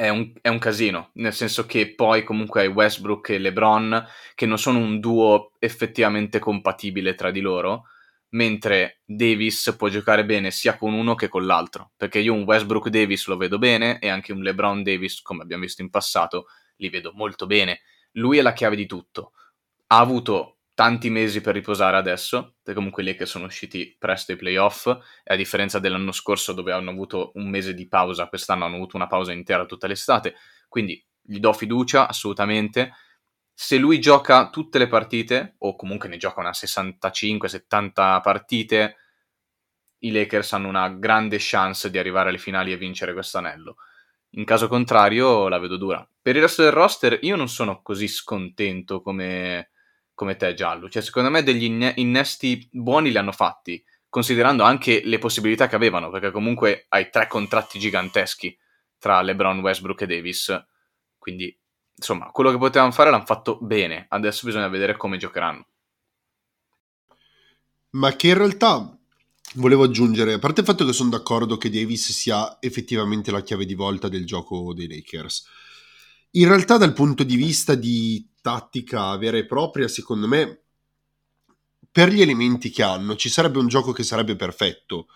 è 0.00 0.08
un, 0.08 0.32
è 0.40 0.48
un, 0.48 0.58
casino, 0.58 1.10
nel 1.14 1.34
senso 1.34 1.66
che 1.66 1.94
poi 1.94 2.24
comunque 2.24 2.62
hai 2.62 2.68
Westbrook 2.68 3.28
e 3.28 3.38
LeBron 3.38 4.02
che 4.34 4.46
non 4.46 4.58
sono 4.58 4.78
un 4.78 4.98
duo 4.98 5.52
effettivamente 5.58 6.38
compatibile 6.38 7.14
tra 7.14 7.30
di 7.30 7.40
loro, 7.40 7.84
mentre 8.30 9.02
Davis 9.04 9.74
può 9.76 9.88
giocare 9.88 10.24
bene 10.24 10.50
sia 10.52 10.78
con 10.78 10.94
uno 10.94 11.14
che 11.14 11.28
con 11.28 11.44
l'altro, 11.44 11.90
perché 11.98 12.18
io 12.18 12.32
un 12.32 12.44
Westbrook 12.44 12.88
Davis 12.88 13.26
lo 13.26 13.36
vedo 13.36 13.58
bene 13.58 13.98
e 13.98 14.08
anche 14.08 14.32
un 14.32 14.40
LeBron 14.40 14.82
Davis, 14.82 15.20
come 15.20 15.42
abbiamo 15.42 15.64
visto 15.64 15.82
in 15.82 15.90
passato, 15.90 16.46
li 16.76 16.88
vedo 16.88 17.12
molto 17.14 17.44
bene. 17.44 17.80
Lui 18.12 18.38
è 18.38 18.42
la 18.42 18.54
chiave 18.54 18.76
di 18.76 18.86
tutto. 18.86 19.32
Ha 19.88 19.98
avuto 19.98 20.59
tanti 20.80 21.10
mesi 21.10 21.42
per 21.42 21.52
riposare 21.52 21.98
adesso, 21.98 22.54
perché 22.62 22.72
comunque 22.72 23.02
lì 23.02 23.14
che 23.14 23.26
sono 23.26 23.44
usciti 23.44 23.94
presto 23.98 24.32
i 24.32 24.36
playoff, 24.36 24.86
e 24.86 25.34
a 25.34 25.36
differenza 25.36 25.78
dell'anno 25.78 26.10
scorso 26.10 26.54
dove 26.54 26.72
hanno 26.72 26.88
avuto 26.88 27.32
un 27.34 27.50
mese 27.50 27.74
di 27.74 27.86
pausa, 27.86 28.28
quest'anno 28.28 28.64
hanno 28.64 28.76
avuto 28.76 28.96
una 28.96 29.06
pausa 29.06 29.30
intera 29.30 29.66
tutta 29.66 29.86
l'estate, 29.86 30.36
quindi 30.68 31.06
gli 31.20 31.38
do 31.38 31.52
fiducia 31.52 32.08
assolutamente. 32.08 32.94
Se 33.52 33.76
lui 33.76 34.00
gioca 34.00 34.48
tutte 34.48 34.78
le 34.78 34.88
partite, 34.88 35.56
o 35.58 35.76
comunque 35.76 36.08
ne 36.08 36.16
gioca 36.16 36.40
una 36.40 36.52
65-70 36.52 38.22
partite, 38.22 38.96
i 39.98 40.10
Lakers 40.10 40.54
hanno 40.54 40.68
una 40.68 40.88
grande 40.88 41.36
chance 41.38 41.90
di 41.90 41.98
arrivare 41.98 42.30
alle 42.30 42.38
finali 42.38 42.72
e 42.72 42.78
vincere 42.78 43.12
questo 43.12 43.36
anello. 43.36 43.76
In 44.30 44.46
caso 44.46 44.66
contrario, 44.66 45.46
la 45.48 45.58
vedo 45.58 45.76
dura. 45.76 46.08
Per 46.22 46.36
il 46.36 46.40
resto 46.40 46.62
del 46.62 46.72
roster, 46.72 47.18
io 47.20 47.36
non 47.36 47.50
sono 47.50 47.82
così 47.82 48.08
scontento 48.08 49.02
come, 49.02 49.68
come 50.20 50.36
te 50.36 50.52
Giallo. 50.52 50.90
Cioè, 50.90 51.00
secondo 51.00 51.30
me 51.30 51.42
degli 51.42 51.64
inne- 51.64 51.94
innesti 51.96 52.68
buoni 52.70 53.10
li 53.10 53.16
hanno 53.16 53.32
fatti, 53.32 53.82
considerando 54.10 54.64
anche 54.64 55.00
le 55.02 55.16
possibilità 55.16 55.66
che 55.66 55.76
avevano, 55.76 56.10
perché 56.10 56.30
comunque 56.30 56.84
hai 56.90 57.08
tre 57.08 57.26
contratti 57.26 57.78
giganteschi 57.78 58.54
tra 58.98 59.22
LeBron, 59.22 59.60
Westbrook 59.60 60.02
e 60.02 60.06
Davis. 60.06 60.64
Quindi, 61.16 61.58
insomma, 61.96 62.26
quello 62.32 62.50
che 62.50 62.58
potevano 62.58 62.92
fare 62.92 63.08
l'hanno 63.08 63.24
fatto 63.24 63.58
bene. 63.62 64.04
Adesso 64.10 64.44
bisogna 64.44 64.68
vedere 64.68 64.94
come 64.94 65.16
giocheranno. 65.16 65.66
Ma 67.92 68.14
che 68.14 68.28
in 68.28 68.34
realtà 68.34 68.94
volevo 69.54 69.84
aggiungere, 69.84 70.34
a 70.34 70.38
parte 70.38 70.60
il 70.60 70.66
fatto 70.66 70.84
che 70.84 70.92
sono 70.92 71.08
d'accordo 71.08 71.56
che 71.56 71.70
Davis 71.70 72.12
sia 72.12 72.58
effettivamente 72.60 73.30
la 73.30 73.40
chiave 73.40 73.64
di 73.64 73.74
volta 73.74 74.08
del 74.08 74.26
gioco 74.26 74.74
dei 74.74 74.86
Lakers. 74.86 75.46
In 76.32 76.46
realtà, 76.46 76.76
dal 76.76 76.92
punto 76.92 77.24
di 77.24 77.36
vista 77.36 77.74
di 77.74 78.29
tattica 78.40 79.16
vera 79.16 79.36
e 79.36 79.46
propria, 79.46 79.88
secondo 79.88 80.26
me, 80.26 80.62
per 81.92 82.10
gli 82.10 82.20
elementi 82.20 82.70
che 82.70 82.82
hanno, 82.82 83.16
ci 83.16 83.28
sarebbe 83.28 83.58
un 83.58 83.66
gioco 83.66 83.92
che 83.92 84.02
sarebbe 84.02 84.36
perfetto. 84.36 85.08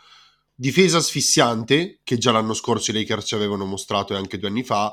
Difesa 0.55 0.99
asfissiante, 0.99 2.01
che 2.03 2.19
già 2.19 2.33
l'anno 2.33 2.55
scorso 2.55 2.91
i 2.91 2.95
Lakers 2.95 3.27
ci 3.27 3.35
avevano 3.35 3.65
mostrato 3.65 4.13
e 4.13 4.17
anche 4.17 4.39
due 4.39 4.49
anni 4.49 4.65
fa, 4.65 4.93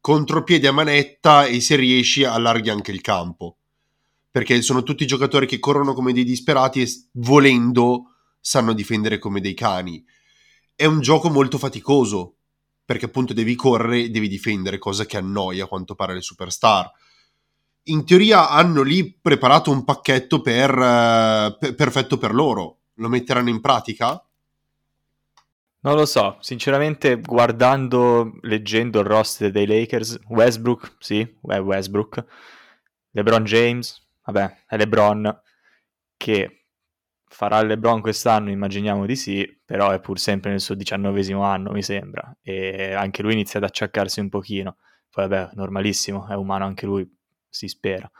contropiede 0.00 0.68
a 0.68 0.72
manetta 0.72 1.46
e 1.46 1.60
se 1.60 1.76
riesci 1.76 2.24
allarghi 2.24 2.70
anche 2.70 2.92
il 2.92 3.00
campo. 3.00 3.56
Perché 4.30 4.60
sono 4.62 4.82
tutti 4.82 5.06
giocatori 5.06 5.46
che 5.46 5.58
corrono 5.58 5.94
come 5.94 6.12
dei 6.12 6.24
disperati 6.24 6.82
e 6.82 6.88
volendo 7.12 8.14
sanno 8.40 8.72
difendere 8.72 9.18
come 9.18 9.40
dei 9.40 9.54
cani. 9.54 10.04
È 10.74 10.84
un 10.84 11.00
gioco 11.00 11.28
molto 11.30 11.58
faticoso, 11.58 12.36
perché 12.84 13.06
appunto 13.06 13.32
devi 13.32 13.56
correre 13.56 14.04
e 14.04 14.10
devi 14.10 14.28
difendere, 14.28 14.78
cosa 14.78 15.04
che 15.04 15.16
annoia 15.16 15.64
a 15.64 15.68
quanto 15.68 15.96
pare 15.96 16.14
le 16.14 16.22
superstar 16.22 16.90
in 17.90 18.04
teoria 18.04 18.48
hanno 18.48 18.82
lì 18.82 19.12
preparato 19.12 19.70
un 19.70 19.84
pacchetto 19.84 20.40
per, 20.40 20.70
uh, 20.70 21.58
per, 21.58 21.74
perfetto 21.74 22.18
per 22.18 22.34
loro. 22.34 22.78
Lo 22.94 23.08
metteranno 23.08 23.48
in 23.48 23.60
pratica? 23.60 24.22
Non 25.80 25.94
lo 25.94 26.06
so, 26.06 26.38
sinceramente 26.40 27.20
guardando, 27.20 28.38
leggendo 28.42 28.98
il 28.98 29.06
roster 29.06 29.52
dei 29.52 29.66
Lakers, 29.66 30.18
Westbrook, 30.28 30.96
sì, 30.98 31.20
è 31.20 31.58
Westbrook, 31.60 32.24
LeBron 33.12 33.44
James, 33.44 34.04
vabbè, 34.24 34.64
è 34.66 34.76
LeBron 34.76 35.40
che 36.16 36.66
farà 37.28 37.62
LeBron 37.62 38.00
quest'anno, 38.00 38.50
immaginiamo 38.50 39.06
di 39.06 39.14
sì, 39.14 39.60
però 39.64 39.90
è 39.90 40.00
pur 40.00 40.18
sempre 40.18 40.50
nel 40.50 40.60
suo 40.60 40.74
diciannovesimo 40.74 41.42
anno, 41.42 41.70
mi 41.70 41.82
sembra, 41.82 42.36
e 42.42 42.92
anche 42.94 43.22
lui 43.22 43.34
inizia 43.34 43.60
ad 43.60 43.64
acciaccarsi 43.64 44.18
un 44.18 44.28
pochino. 44.28 44.78
Poi 45.10 45.28
vabbè, 45.28 45.50
normalissimo, 45.54 46.26
è 46.26 46.34
umano 46.34 46.64
anche 46.64 46.86
lui, 46.86 47.08
si 47.48 47.68
spera. 47.68 48.10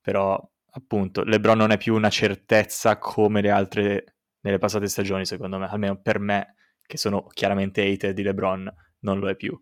Però 0.00 0.40
appunto 0.70 1.24
LeBron 1.24 1.56
non 1.56 1.70
è 1.70 1.78
più 1.78 1.94
una 1.94 2.10
certezza 2.10 2.98
come 2.98 3.40
le 3.40 3.50
altre 3.50 4.16
nelle 4.40 4.58
passate 4.58 4.88
stagioni, 4.88 5.26
secondo 5.26 5.58
me, 5.58 5.66
almeno 5.66 6.00
per 6.00 6.20
me, 6.20 6.54
che 6.86 6.96
sono 6.96 7.26
chiaramente 7.32 7.82
hater 7.82 8.12
di 8.12 8.22
LeBron, 8.22 8.72
non 9.00 9.18
lo 9.18 9.28
è 9.28 9.34
più. 9.34 9.58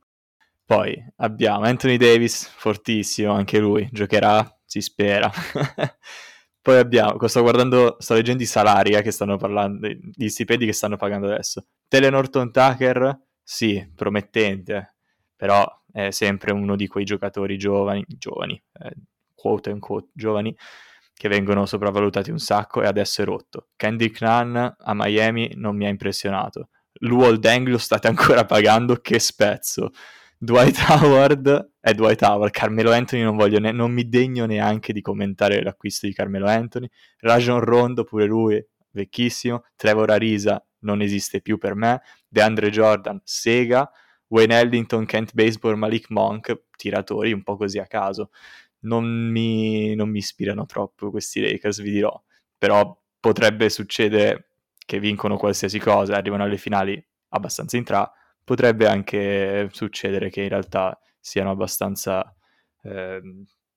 Poi 0.67 1.03
abbiamo 1.17 1.65
Anthony 1.65 1.97
Davis, 1.97 2.47
fortissimo, 2.47 3.33
anche 3.33 3.59
lui, 3.59 3.89
giocherà, 3.93 4.47
si 4.65 4.81
spera. 4.81 5.31
Poi 6.61 6.79
abbiamo, 6.79 7.27
sto 7.27 7.43
guardando, 7.43 7.97
sto 7.99 8.15
leggendo 8.15 8.43
i 8.43 8.47
salari 8.47 8.93
eh, 8.93 9.03
che 9.03 9.11
stanno 9.11 9.37
parlando, 9.37 9.87
gli 9.89 10.29
stipendi 10.29 10.65
che 10.65 10.73
stanno 10.73 10.97
pagando 10.97 11.31
adesso. 11.31 11.67
Norton 11.91 12.51
Tucker, 12.51 13.21
sì, 13.43 13.91
promettente, 13.95 14.97
però 15.37 15.67
è 15.93 16.11
sempre 16.11 16.53
uno 16.53 16.77
di 16.77 16.87
quei 16.87 17.05
giocatori 17.05 17.59
giovani, 17.59 18.05
giovani, 18.09 18.61
eh, 18.81 18.95
quote 19.45 19.69
unquote 19.69 20.09
giovani 20.15 20.57
che 21.13 21.29
vengono 21.29 21.67
sopravvalutati 21.67 22.31
un 22.31 22.39
sacco 22.39 22.83
e 22.83 22.87
adesso 22.87 23.21
è 23.21 23.25
rotto. 23.27 23.69
Kendrick 23.77 24.23
Nunn 24.23 24.57
a 24.57 24.95
Miami 24.95 25.53
non 25.57 25.77
mi 25.77 25.85
ha 25.85 25.91
impressionato. 25.91 26.71
Luol 27.01 27.39
Deng 27.39 27.69
lo 27.69 27.77
state 27.77 28.09
ancora 28.09 28.47
pagando, 28.47 28.97
che 28.97 29.19
spezzo. 29.19 29.91
Dwight 30.39 30.79
Howard 30.89 31.73
è 31.79 31.93
Dwight 31.93 32.23
Howard, 32.23 32.53
Carmelo 32.53 32.91
Anthony 32.93 33.23
non, 33.23 33.37
voglio 33.37 33.59
ne- 33.59 33.73
non 33.73 33.93
mi 33.93 34.09
degno 34.09 34.47
neanche 34.47 34.93
di 34.95 35.03
commentare 35.03 35.63
l'acquisto 35.63 36.07
di 36.07 36.15
Carmelo 36.15 36.49
Anthony. 36.49 36.89
Rajon 37.19 37.61
Rondo 37.61 38.05
pure 38.05 38.25
lui, 38.25 38.67
vecchissimo. 38.91 39.65
Trevor 39.77 40.11
Arisa 40.11 40.65
non 40.81 41.03
esiste 41.03 41.43
più 41.43 41.59
per 41.59 41.75
me. 41.75 42.01
DeAndre 42.29 42.71
Jordan, 42.71 43.21
Sega. 43.23 43.91
Wayne 44.29 44.59
Ellington, 44.59 45.05
Kent 45.05 45.33
Baseball, 45.33 45.77
Malik 45.77 46.07
Monk, 46.09 46.63
tiratori 46.77 47.33
un 47.33 47.43
po' 47.43 47.57
così 47.57 47.79
a 47.79 47.87
caso 47.87 48.31
non 48.85 49.05
mi, 49.07 49.95
non 49.95 50.09
mi 50.09 50.19
ispirano 50.19 50.65
troppo 50.67 51.11
questi 51.11 51.41
Lakers, 51.41 51.83
vi 51.83 51.91
dirò. 51.91 52.23
Però 52.57 52.99
potrebbe 53.21 53.69
succedere 53.69 54.51
che 54.85 54.99
vincono 54.99 55.37
qualsiasi 55.37 55.79
cosa, 55.79 56.17
arrivano 56.17 56.45
alle 56.45 56.59
finali 56.59 57.03
abbastanza 57.29 57.77
in 57.77 57.85
tra, 57.85 58.11
potrebbe 58.43 58.87
anche 58.87 59.69
succedere 59.73 60.31
che 60.31 60.43
in 60.43 60.49
realtà 60.49 60.99
siano 61.19 61.51
abbastanza 61.51 62.35
eh, 62.83 63.21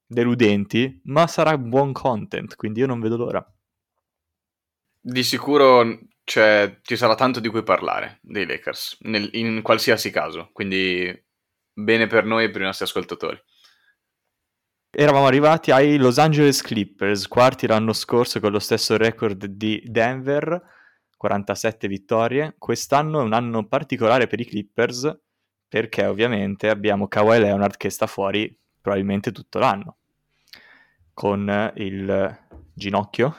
deludenti, 0.05 1.01
ma 1.05 1.27
sarà 1.27 1.57
buon 1.57 1.93
content, 1.93 2.55
quindi 2.55 2.81
io 2.81 2.87
non 2.87 2.99
vedo 2.99 3.17
l'ora. 3.17 3.53
Di 4.99 5.23
sicuro 5.23 5.99
cioè, 6.25 6.79
ci 6.81 6.97
sarà 6.97 7.15
tanto 7.15 7.39
di 7.39 7.47
cui 7.47 7.63
parlare 7.63 8.19
dei 8.21 8.45
Lakers, 8.45 8.97
nel, 9.01 9.29
in 9.31 9.61
qualsiasi 9.61 10.11
caso, 10.11 10.49
quindi 10.51 11.25
bene 11.71 12.07
per 12.07 12.25
noi 12.25 12.45
e 12.45 12.49
per 12.49 12.61
i 12.61 12.65
nostri 12.65 12.83
ascoltatori 12.83 13.41
eravamo 14.89 15.25
arrivati 15.25 15.71
ai 15.71 15.97
Los 15.97 16.17
Angeles 16.17 16.61
Clippers, 16.61 17.27
quarti 17.27 17.67
l'anno 17.67 17.93
scorso 17.93 18.39
con 18.39 18.51
lo 18.51 18.59
stesso 18.59 18.97
record 18.97 19.45
di 19.45 19.81
Denver, 19.85 20.61
47 21.15 21.87
vittorie. 21.87 22.55
Quest'anno 22.57 23.19
è 23.19 23.23
un 23.23 23.33
anno 23.33 23.65
particolare 23.67 24.27
per 24.27 24.39
i 24.39 24.45
Clippers 24.45 25.19
perché 25.67 26.05
ovviamente 26.05 26.69
abbiamo 26.69 27.07
Kawhi 27.07 27.39
Leonard 27.39 27.75
che 27.75 27.89
sta 27.89 28.07
fuori 28.07 28.55
probabilmente 28.79 29.31
tutto 29.31 29.59
l'anno 29.59 29.97
con 31.13 31.73
il 31.75 32.39
ginocchio 32.73 33.35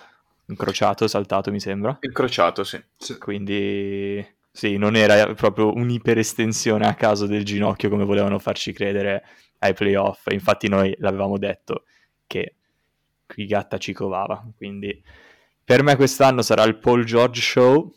incrociato, 0.48 1.06
saltato 1.06 1.50
mi 1.50 1.60
sembra. 1.60 1.96
Incrociato, 2.00 2.64
sì. 2.64 2.82
sì. 2.96 3.18
Quindi 3.18 4.26
sì, 4.50 4.76
non 4.76 4.96
era 4.96 5.32
proprio 5.34 5.72
un'iperestensione 5.74 6.86
a 6.86 6.94
caso 6.94 7.26
del 7.26 7.44
ginocchio 7.44 7.88
come 7.88 8.04
volevano 8.04 8.38
farci 8.38 8.72
credere 8.72 9.24
ai 9.58 9.74
playoff. 9.74 10.26
Infatti 10.30 10.68
noi 10.68 10.94
l'avevamo 10.98 11.38
detto 11.38 11.84
che 12.26 12.54
qui 13.26 13.46
gatta 13.46 13.78
ci 13.78 13.92
covava. 13.92 14.44
Quindi 14.56 15.02
per 15.64 15.82
me 15.82 15.96
quest'anno 15.96 16.42
sarà 16.42 16.64
il 16.64 16.78
Paul 16.78 17.04
George 17.04 17.40
Show. 17.40 17.94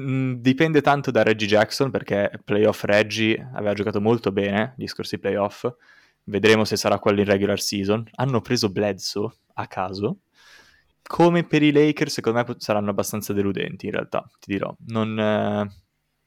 Mm, 0.00 0.34
dipende 0.34 0.80
tanto 0.80 1.10
da 1.10 1.22
Reggie 1.22 1.46
Jackson 1.46 1.90
perché 1.90 2.30
playoff 2.44 2.84
Reggie 2.84 3.50
aveva 3.52 3.74
giocato 3.74 4.00
molto 4.00 4.32
bene 4.32 4.74
gli 4.76 4.86
scorsi 4.86 5.18
playoff. 5.18 5.66
Vedremo 6.24 6.64
se 6.64 6.76
sarà 6.76 6.98
quello 6.98 7.20
in 7.20 7.26
regular 7.26 7.60
season. 7.60 8.08
Hanno 8.14 8.40
preso 8.40 8.70
Bledsoe 8.70 9.30
a 9.54 9.66
caso. 9.66 10.18
Come 11.02 11.44
per 11.44 11.62
i 11.62 11.72
Lakers, 11.72 12.14
secondo 12.14 12.44
me 12.46 12.54
saranno 12.58 12.90
abbastanza 12.90 13.32
deludenti 13.32 13.86
in 13.86 13.92
realtà, 13.92 14.24
ti 14.38 14.52
dirò. 14.52 14.74
Non, 14.86 15.18
eh, 15.18 15.68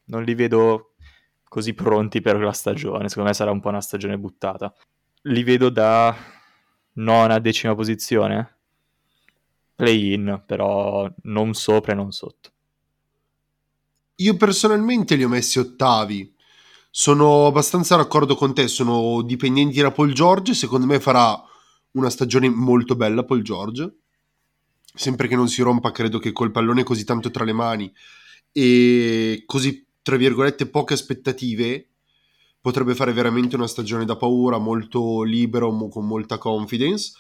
non 0.06 0.24
li 0.24 0.36
vedo 0.36 0.95
così 1.48 1.74
pronti 1.74 2.22
per 2.22 2.38
la 2.40 2.52
stagione. 2.52 3.08
Secondo 3.10 3.30
me 3.30 3.36
sarà 3.36 3.52
un 3.52 3.60
po' 3.60 3.70
una 3.70 3.82
stagione 3.82 4.18
buttata. 4.18 4.74
Li 5.24 5.44
vedo 5.44 5.70
da 5.70 6.16
nona, 6.94 7.40
decima 7.40 7.76
posizione. 7.76 8.58
Play-in, 9.76 10.44
però 10.46 11.12
non 11.24 11.54
sopra 11.54 11.92
e 11.94 11.96
non 11.96 12.12
sotto. 12.12 12.52
Io 14.16 14.38
personalmente 14.38 15.16
li 15.16 15.24
ho 15.24 15.30
messi 15.30 15.60
ottavi. 15.60 16.34
Sono 16.90 17.48
abbastanza 17.48 17.98
d'accordo 17.98 18.36
con 18.36 18.54
te, 18.54 18.68
sono 18.70 19.22
dipendenti 19.22 19.82
da 19.82 19.92
Paul 19.92 20.14
George. 20.14 20.54
Secondo 20.54 20.86
me 20.86 21.00
farà 21.02 21.38
una 21.92 22.10
stagione 22.10 22.48
molto 22.50 22.96
bella 22.96 23.24
Paul 23.24 23.42
George. 23.42 23.94
Sempre 24.94 25.28
che 25.28 25.36
non 25.36 25.50
si 25.50 25.62
rompa, 25.62 25.92
credo 25.92 26.20
che 26.20 26.32
col 26.32 26.52
pallone 26.52 26.84
così 26.84 27.04
tanto 27.04 27.30
tra 27.30 27.44
le 27.44 27.52
mani 27.52 27.94
e 28.58 29.44
così, 29.46 29.85
tra 30.06 30.18
virgolette, 30.18 30.68
poche 30.68 30.94
aspettative, 30.94 31.88
potrebbe 32.62 32.94
fare 32.94 33.12
veramente 33.12 33.56
una 33.56 33.66
stagione 33.66 34.06
da 34.06 34.16
paura, 34.16 34.60
molto 34.60 35.24
libero, 35.24 35.72
mo- 35.72 35.90
con 35.90 36.06
molta 36.06 36.38
confidence. 36.38 37.14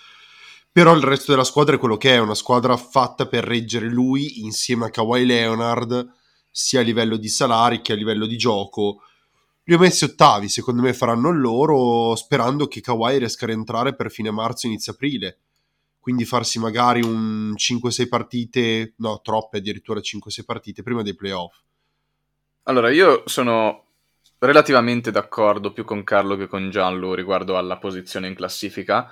Però 0.71 0.93
il 0.93 1.01
resto 1.01 1.31
della 1.31 1.43
squadra 1.43 1.77
è 1.77 1.79
quello 1.79 1.97
che 1.97 2.13
è, 2.13 2.19
una 2.19 2.35
squadra 2.35 2.77
fatta 2.77 3.25
per 3.25 3.43
reggere 3.43 3.89
lui 3.89 4.43
insieme 4.43 4.85
a 4.85 4.89
Kawhi 4.91 5.25
Leonard, 5.25 6.11
sia 6.51 6.81
a 6.81 6.83
livello 6.83 7.17
di 7.17 7.27
salari 7.27 7.81
che 7.81 7.93
a 7.93 7.95
livello 7.95 8.27
di 8.27 8.37
gioco. 8.37 9.01
Li 9.63 9.73
ho 9.73 9.79
messi 9.79 10.03
ottavi, 10.03 10.47
secondo 10.47 10.83
me 10.83 10.93
faranno 10.93 11.31
loro, 11.31 12.15
sperando 12.15 12.67
che 12.67 12.81
Kawhi 12.81 13.17
riesca 13.17 13.45
a 13.45 13.47
rientrare 13.47 13.95
per 13.95 14.11
fine 14.11 14.29
marzo, 14.29 14.67
inizio 14.67 14.91
aprile. 14.91 15.39
Quindi 15.99 16.23
farsi 16.23 16.59
magari 16.59 17.01
un 17.01 17.55
5-6 17.57 18.07
partite, 18.07 18.93
no, 18.97 19.21
troppe 19.23 19.57
addirittura 19.57 19.99
5-6 19.99 20.43
partite 20.45 20.83
prima 20.83 21.01
dei 21.01 21.15
playoff. 21.15 21.63
Allora, 22.67 22.89
io 22.89 23.23
sono 23.27 23.83
relativamente 24.39 25.11
d'accordo 25.11 25.71
più 25.71 25.83
con 25.83 26.03
Carlo 26.03 26.35
che 26.35 26.47
con 26.47 26.71
Gianlu 26.71 27.13
riguardo 27.13 27.57
alla 27.57 27.77
posizione 27.77 28.27
in 28.27 28.33
classifica. 28.33 29.07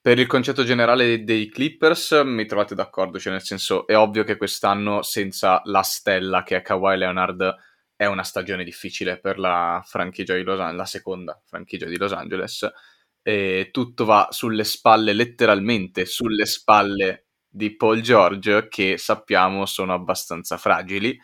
Per 0.00 0.18
il 0.18 0.26
concetto 0.26 0.64
generale 0.64 1.22
dei 1.22 1.48
Clippers 1.48 2.22
mi 2.24 2.46
trovate 2.46 2.74
d'accordo, 2.74 3.20
cioè 3.20 3.32
nel 3.32 3.42
senso 3.42 3.86
è 3.86 3.96
ovvio 3.96 4.24
che 4.24 4.36
quest'anno 4.36 5.02
senza 5.02 5.60
la 5.66 5.82
stella 5.82 6.42
che 6.42 6.56
è 6.56 6.62
Kawhi 6.62 6.96
Leonard 6.96 7.54
è 7.94 8.06
una 8.06 8.24
stagione 8.24 8.64
difficile 8.64 9.20
per 9.20 9.38
la 9.38 9.82
franchigia 9.86 10.34
di 10.34 10.42
Los 10.42 10.58
Angeles, 10.58 10.76
la 10.76 10.86
seconda 10.86 11.40
franchigia 11.44 11.86
di 11.86 11.96
Los 11.98 12.12
Angeles. 12.12 12.68
E 13.22 13.68
tutto 13.72 14.04
va 14.04 14.28
sulle 14.30 14.64
spalle, 14.64 15.12
letteralmente 15.12 16.06
sulle 16.06 16.44
spalle 16.44 17.26
di 17.48 17.76
Paul 17.76 18.00
George, 18.00 18.66
che 18.68 18.98
sappiamo 18.98 19.64
sono 19.64 19.94
abbastanza 19.94 20.56
fragili. 20.56 21.16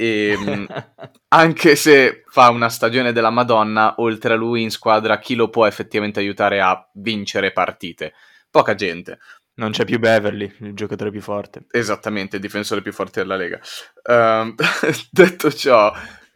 E 0.00 0.36
anche 1.34 1.74
se 1.74 2.22
fa 2.28 2.50
una 2.50 2.68
stagione 2.68 3.10
della 3.10 3.30
Madonna, 3.30 3.94
oltre 3.98 4.34
a 4.34 4.36
lui 4.36 4.62
in 4.62 4.70
squadra, 4.70 5.18
chi 5.18 5.34
lo 5.34 5.50
può 5.50 5.66
effettivamente 5.66 6.20
aiutare 6.20 6.60
a 6.60 6.88
vincere 6.94 7.50
partite? 7.52 8.12
Poca 8.48 8.76
gente. 8.76 9.18
Non 9.54 9.72
c'è 9.72 9.84
più 9.84 9.98
Beverly, 9.98 10.54
il 10.60 10.74
giocatore 10.74 11.10
più 11.10 11.20
forte. 11.20 11.66
Esattamente, 11.72 12.36
il 12.36 12.42
difensore 12.42 12.80
più 12.80 12.92
forte 12.92 13.22
della 13.22 13.34
Lega. 13.34 13.58
Uh, 14.04 14.54
detto 15.10 15.50
ciò, 15.50 15.92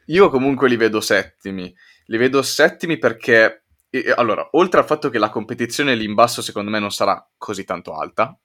io 0.07 0.29
comunque 0.29 0.69
li 0.69 0.77
vedo 0.77 1.01
settimi. 1.01 1.73
Li 2.07 2.17
vedo 2.17 2.43
settimi 2.43 2.99
perché, 2.99 3.67
e, 3.89 4.13
allora, 4.17 4.49
oltre 4.53 4.81
al 4.81 4.87
fatto 4.87 5.09
che 5.09 5.21
la 5.21 5.31
competizione 5.31 5.95
lì 5.95 6.05
in 6.05 6.15
basso 6.15 6.43
secondo 6.43 6.73
me 6.73 6.81
non 6.81 6.91
sarà 6.91 7.25
così 7.37 7.63
tanto 7.63 7.95
alta, 7.95 8.37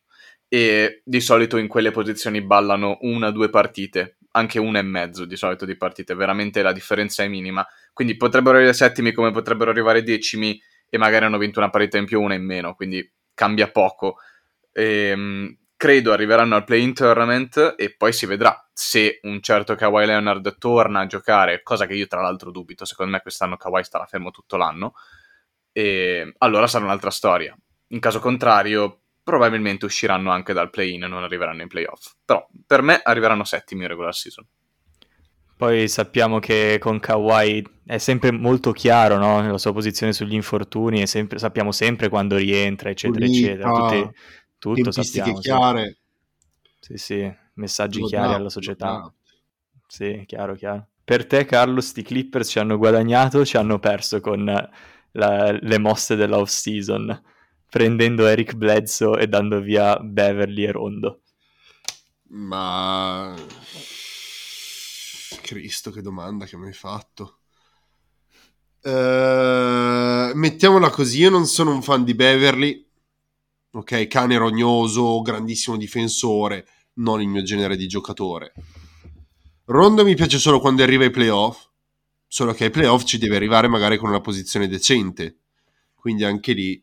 e 0.48 1.02
di 1.04 1.22
solito 1.22 1.58
in 1.58 1.68
quelle 1.68 1.90
posizioni 1.90 2.44
ballano 2.44 3.00
una 3.02 3.30
o 3.30 3.32
due 3.32 3.50
partite, 3.50 4.17
anche 4.38 4.60
una 4.60 4.80
e 4.80 4.84
mezzo 4.84 5.26
di 5.26 5.36
solito 5.36 5.66
di 5.66 5.76
partite, 5.76 6.14
veramente 6.14 6.62
la 6.62 6.72
differenza 6.72 7.24
è 7.24 7.28
minima. 7.28 7.66
Quindi 7.94 8.16
potrebbero 8.16 8.56
arrivare 8.56 8.76
settimi 8.76 9.12
come 9.12 9.32
potrebbero 9.32 9.72
arrivare 9.72 10.04
decimi 10.04 10.62
e 10.90 10.98
magari 10.98 11.26
hanno 11.26 11.38
vinto 11.38 11.60
una 11.60 11.70
partita 11.70 11.98
in 11.98 12.06
più, 12.06 12.22
una 12.22 12.36
in 12.36 12.46
meno, 12.46 12.76
quindi 12.76 13.12
cambia 13.34 13.70
poco 13.70 14.18
e, 14.72 15.10
ehm, 15.10 15.58
credo 15.76 16.12
arriveranno 16.12 16.56
al 16.56 16.64
play-in 16.64 16.94
tournament 16.94 17.76
e 17.78 17.96
poi 17.96 18.14
si 18.14 18.26
vedrà 18.26 18.68
se 18.74 19.20
un 19.24 19.42
certo 19.42 19.76
Kawhi 19.76 20.06
Leonard 20.06 20.58
torna 20.58 21.02
a 21.02 21.06
giocare, 21.08 21.62
cosa 21.64 21.86
che 21.86 21.96
io 21.96 22.08
tra 22.08 22.22
l'altro 22.22 22.52
dubito, 22.52 22.86
secondo 22.86 23.12
me 23.12 23.22
quest'anno 23.22 23.58
Kawhi 23.58 23.84
starà 23.84 24.06
fermo 24.06 24.32
tutto 24.32 24.56
l'anno, 24.58 24.94
e 25.72 26.34
allora 26.40 26.68
sarà 26.68 26.86
un'altra 26.86 27.10
storia. 27.12 27.56
In 27.90 28.00
caso 28.00 28.20
contrario, 28.20 29.02
probabilmente 29.28 29.84
usciranno 29.84 30.32
anche 30.32 30.54
dal 30.54 30.70
play-in 30.70 31.04
e 31.04 31.08
non 31.08 31.22
arriveranno 31.22 31.62
in 31.62 31.68
playoff. 31.68 32.14
Però 32.24 32.48
per 32.66 32.82
me 32.82 33.02
arriveranno 33.04 33.44
settimi 33.44 33.82
in 33.82 33.90
regular 33.90 34.16
season. 34.16 34.48
Poi 35.58 35.90
sappiamo 35.90 36.40
che 36.40 36.78
con 36.80 36.98
Kawhi 36.98 37.62
è 37.86 37.98
sempre 37.98 38.32
molto 38.32 38.72
chiaro 38.72 39.18
no? 39.18 39.46
la 39.46 39.58
sua 39.58 39.74
posizione 39.74 40.14
sugli 40.14 40.34
infortuni 40.34 41.06
sempre, 41.08 41.40
sappiamo 41.40 41.74
sempre 41.74 42.08
quando 42.08 42.38
rientra, 42.38 42.90
eccetera, 42.90 43.26
Pulita. 43.26 43.48
eccetera. 43.48 44.12
Tutti, 44.58 44.82
tutto 44.82 44.92
sappiamo. 44.92 45.40
chiare. 45.40 45.98
Sì, 46.80 46.96
sì, 46.96 47.36
messaggi 47.56 48.00
lo 48.00 48.08
chiari 48.08 48.34
alla 48.34 48.50
società. 48.50 49.14
Sì, 49.88 50.24
chiaro, 50.26 50.56
chiaro. 50.56 50.88
Per 51.04 51.28
te, 51.28 51.44
Carlo, 51.44 51.82
sti 51.82 52.02
Clippers 52.02 52.48
ci 52.50 52.60
hanno 52.60 52.78
guadagnato 52.78 53.40
o 53.40 53.46
ci 53.46 53.58
hanno 53.58 53.78
perso 53.78 54.22
con 54.22 54.46
la, 54.46 55.52
le 55.52 55.80
mosse 55.80 56.16
dell'off 56.16 56.50
season, 56.50 57.22
prendendo 57.70 58.28
Eric 58.28 58.56
Bledsoe 58.56 59.22
e 59.22 59.28
dando 59.28 59.60
via 59.62 59.98
Beverly 59.98 60.64
e 60.66 60.72
Rondo? 60.72 61.22
Ma... 62.30 63.36
Cristo, 65.42 65.92
che 65.92 66.02
domanda 66.02 66.46
che 66.46 66.58
mi 66.58 66.68
hai 66.68 66.74
fatto. 66.74 67.40
Uh, 68.82 70.32
mettiamola 70.34 70.90
così, 70.90 71.20
io 71.20 71.30
non 71.30 71.46
sono 71.46 71.72
un 71.72 71.82
fan 71.82 72.04
di 72.04 72.14
Beverly, 72.14 72.86
ok? 73.72 74.08
Cane 74.08 74.38
rognoso, 74.38 75.22
grandissimo 75.22 75.78
difensore, 75.78 76.68
non 76.96 77.22
il 77.22 77.28
mio 77.28 77.44
genere 77.44 77.76
di 77.76 77.88
giocatore. 77.88 78.54
Rondo 79.66 80.06
mi 80.06 80.16
piace 80.16 80.38
solo 80.38 80.60
quando 80.60 80.84
arriva 80.84 81.04
ai 81.04 81.12
playoff, 81.12 81.68
solo 82.28 82.54
che 82.54 82.66
ai 82.66 82.70
playoff 82.70 83.04
ci 83.04 83.18
deve 83.18 83.36
arrivare 83.36 83.68
magari 83.68 83.98
con 83.98 84.10
una 84.10 84.22
posizione 84.22 84.68
decente. 84.68 85.40
Quindi 85.96 86.24
anche 86.24 86.54
lì 86.54 86.82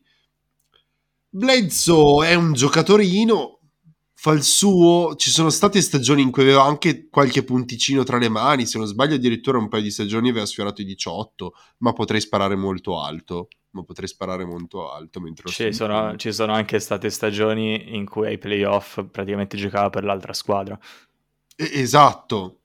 Bledsoe 1.35 2.29
è 2.29 2.33
un 2.33 2.53
giocatorino, 2.53 3.59
fa 4.13 4.31
il 4.31 4.41
suo. 4.41 5.15
Ci 5.15 5.29
sono 5.29 5.49
state 5.49 5.81
stagioni 5.81 6.21
in 6.21 6.31
cui 6.31 6.43
aveva 6.43 6.63
anche 6.63 7.09
qualche 7.09 7.43
punticino 7.43 8.03
tra 8.03 8.17
le 8.17 8.29
mani. 8.29 8.65
Se 8.65 8.77
non 8.77 8.87
sbaglio, 8.87 9.15
addirittura 9.15 9.57
un 9.57 9.67
paio 9.67 9.83
di 9.83 9.91
stagioni 9.91 10.29
aveva 10.29 10.45
sfiorato 10.45 10.81
i 10.81 10.85
18, 10.85 11.53
ma 11.79 11.91
potrei 11.91 12.21
sparare 12.21 12.55
molto 12.55 13.01
alto 13.01 13.49
ma 13.71 13.83
potrei 13.83 14.07
sparare 14.07 14.45
molto 14.45 14.89
alto 14.89 15.19
mentre 15.19 15.49
ci 15.49 15.73
sono, 15.73 16.15
ci 16.15 16.31
sono 16.31 16.53
anche 16.53 16.79
state 16.79 17.09
stagioni 17.09 17.93
in 17.93 18.05
cui 18.05 18.27
ai 18.27 18.37
playoff 18.37 19.03
praticamente 19.11 19.57
giocava 19.57 19.89
per 19.89 20.05
l'altra 20.05 20.31
squadra. 20.31 20.79
esatto. 21.57 22.61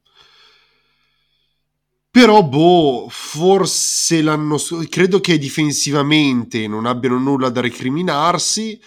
Però, 2.10 2.42
boh, 2.42 3.06
forse 3.08 4.00
scorso. 4.60 4.84
Credo 4.88 5.20
che 5.20 5.38
difensivamente 5.38 6.66
non 6.68 6.86
abbiano 6.86 7.18
nulla 7.18 7.48
da 7.48 7.60
recriminarsi. 7.60 8.80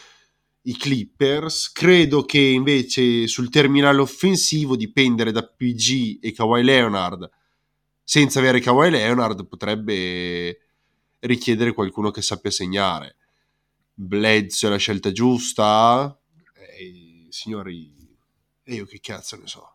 I 0.65 0.77
Clippers. 0.77 1.71
Credo 1.71 2.23
che 2.23 2.39
invece 2.39 3.27
sul 3.27 3.49
terminale 3.49 3.99
offensivo 3.99 4.75
dipendere 4.75 5.31
da 5.31 5.43
PG 5.43 6.19
e 6.21 6.31
Kawhi 6.31 6.63
Leonard. 6.63 7.29
Senza 8.03 8.39
avere 8.39 8.59
Kawhi 8.59 8.89
Leonard 8.89 9.47
potrebbe 9.47 10.59
richiedere 11.19 11.73
qualcuno 11.73 12.11
che 12.11 12.21
sappia 12.21 12.51
segnare. 12.51 13.15
Bledsoe 13.93 14.69
è 14.69 14.71
la 14.71 14.77
scelta 14.77 15.11
giusta? 15.11 16.17
Eh, 16.77 17.27
signori, 17.29 17.93
e 18.63 18.73
io 18.75 18.85
che 18.85 18.99
cazzo 18.99 19.37
ne 19.37 19.47
so. 19.47 19.69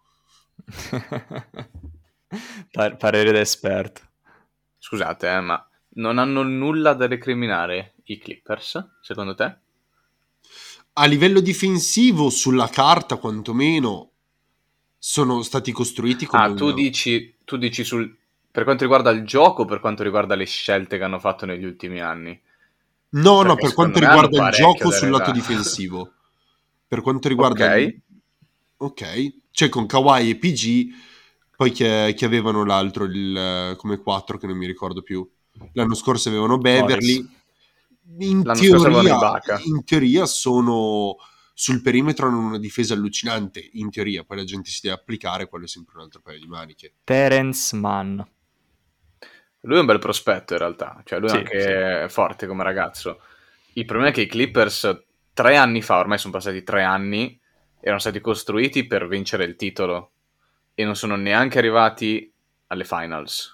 Par- 2.70 2.96
parere 2.96 3.32
da 3.32 3.40
esperto. 3.40 4.02
Scusate, 4.78 5.30
eh, 5.30 5.40
ma 5.40 5.68
non 5.94 6.18
hanno 6.18 6.42
nulla 6.42 6.94
da 6.94 7.06
recriminare 7.06 7.94
i 8.04 8.18
Clippers, 8.18 8.98
secondo 9.00 9.34
te? 9.34 9.56
A 10.94 11.04
livello 11.06 11.40
difensivo, 11.40 12.30
sulla 12.30 12.68
carta 12.68 13.16
quantomeno, 13.16 14.10
sono 14.98 15.42
stati 15.42 15.72
costruiti 15.72 16.26
come... 16.26 16.42
Ah, 16.42 16.54
tu 16.54 16.72
dici, 16.72 17.36
tu 17.44 17.56
dici 17.56 17.84
sul, 17.84 18.16
per 18.50 18.64
quanto 18.64 18.82
riguarda 18.82 19.10
il 19.10 19.24
gioco, 19.24 19.64
per 19.64 19.78
quanto 19.78 20.02
riguarda 20.02 20.34
le 20.34 20.44
scelte 20.44 20.98
che 20.98 21.04
hanno 21.04 21.20
fatto 21.20 21.46
negli 21.46 21.64
ultimi 21.64 22.00
anni? 22.00 22.40
No, 23.10 23.36
Perché 23.36 23.48
no, 23.48 23.54
per 23.54 23.74
quanto 23.74 23.98
riguarda 24.00 24.48
il 24.48 24.52
gioco 24.52 24.90
sul 24.90 25.10
lato 25.10 25.30
difensivo. 25.30 26.12
Per 26.86 27.00
quanto 27.00 27.28
riguarda... 27.28 27.66
Ok. 27.66 27.80
Il... 27.80 28.00
Ok. 28.78 29.34
Cioè 29.50 29.68
con 29.68 29.86
Kawhi 29.86 30.30
e 30.30 30.36
PG, 30.36 30.88
poi 31.58 31.72
che, 31.72 32.14
che 32.16 32.24
avevano 32.24 32.64
l'altro, 32.64 33.02
il, 33.02 33.74
come 33.78 33.98
4 33.98 34.38
che 34.38 34.46
non 34.46 34.56
mi 34.56 34.64
ricordo 34.64 35.02
più. 35.02 35.28
L'anno 35.72 35.94
scorso 35.94 36.28
avevano 36.28 36.56
Beverly. 36.56 37.28
In 38.20 38.44
teoria, 38.44 39.42
in 39.64 39.82
teoria 39.84 40.24
sono, 40.24 41.16
sul 41.52 41.82
perimetro 41.82 42.28
hanno 42.28 42.38
una 42.38 42.58
difesa 42.60 42.94
allucinante, 42.94 43.70
in 43.72 43.90
teoria, 43.90 44.22
poi 44.22 44.36
la 44.36 44.44
gente 44.44 44.70
si 44.70 44.78
deve 44.84 44.94
applicare, 44.94 45.48
quello 45.48 45.64
è 45.64 45.68
sempre 45.68 45.96
un 45.96 46.02
altro 46.02 46.20
paio 46.20 46.38
di 46.38 46.46
maniche. 46.46 46.92
Terence 47.02 47.74
Mann. 47.74 48.20
Lui 49.62 49.76
è 49.76 49.80
un 49.80 49.86
bel 49.86 49.98
prospetto 49.98 50.52
in 50.52 50.60
realtà, 50.60 51.02
cioè 51.04 51.18
lui 51.18 51.28
Sì, 51.28 51.38
è 51.38 51.38
anche 51.38 52.08
forte 52.08 52.46
come 52.46 52.62
ragazzo. 52.62 53.20
Il 53.72 53.84
problema 53.84 54.12
è 54.12 54.14
che 54.14 54.20
i 54.20 54.28
Clippers 54.28 55.06
tre 55.32 55.56
anni 55.56 55.82
fa, 55.82 55.98
ormai 55.98 56.18
sono 56.18 56.34
passati 56.34 56.62
tre 56.62 56.84
anni, 56.84 57.36
erano 57.80 57.98
stati 57.98 58.20
costruiti 58.20 58.86
per 58.86 59.08
vincere 59.08 59.42
il 59.42 59.56
titolo 59.56 60.12
e 60.80 60.84
non 60.84 60.94
sono 60.94 61.16
neanche 61.16 61.58
arrivati 61.58 62.32
alle 62.68 62.84
finals. 62.84 63.52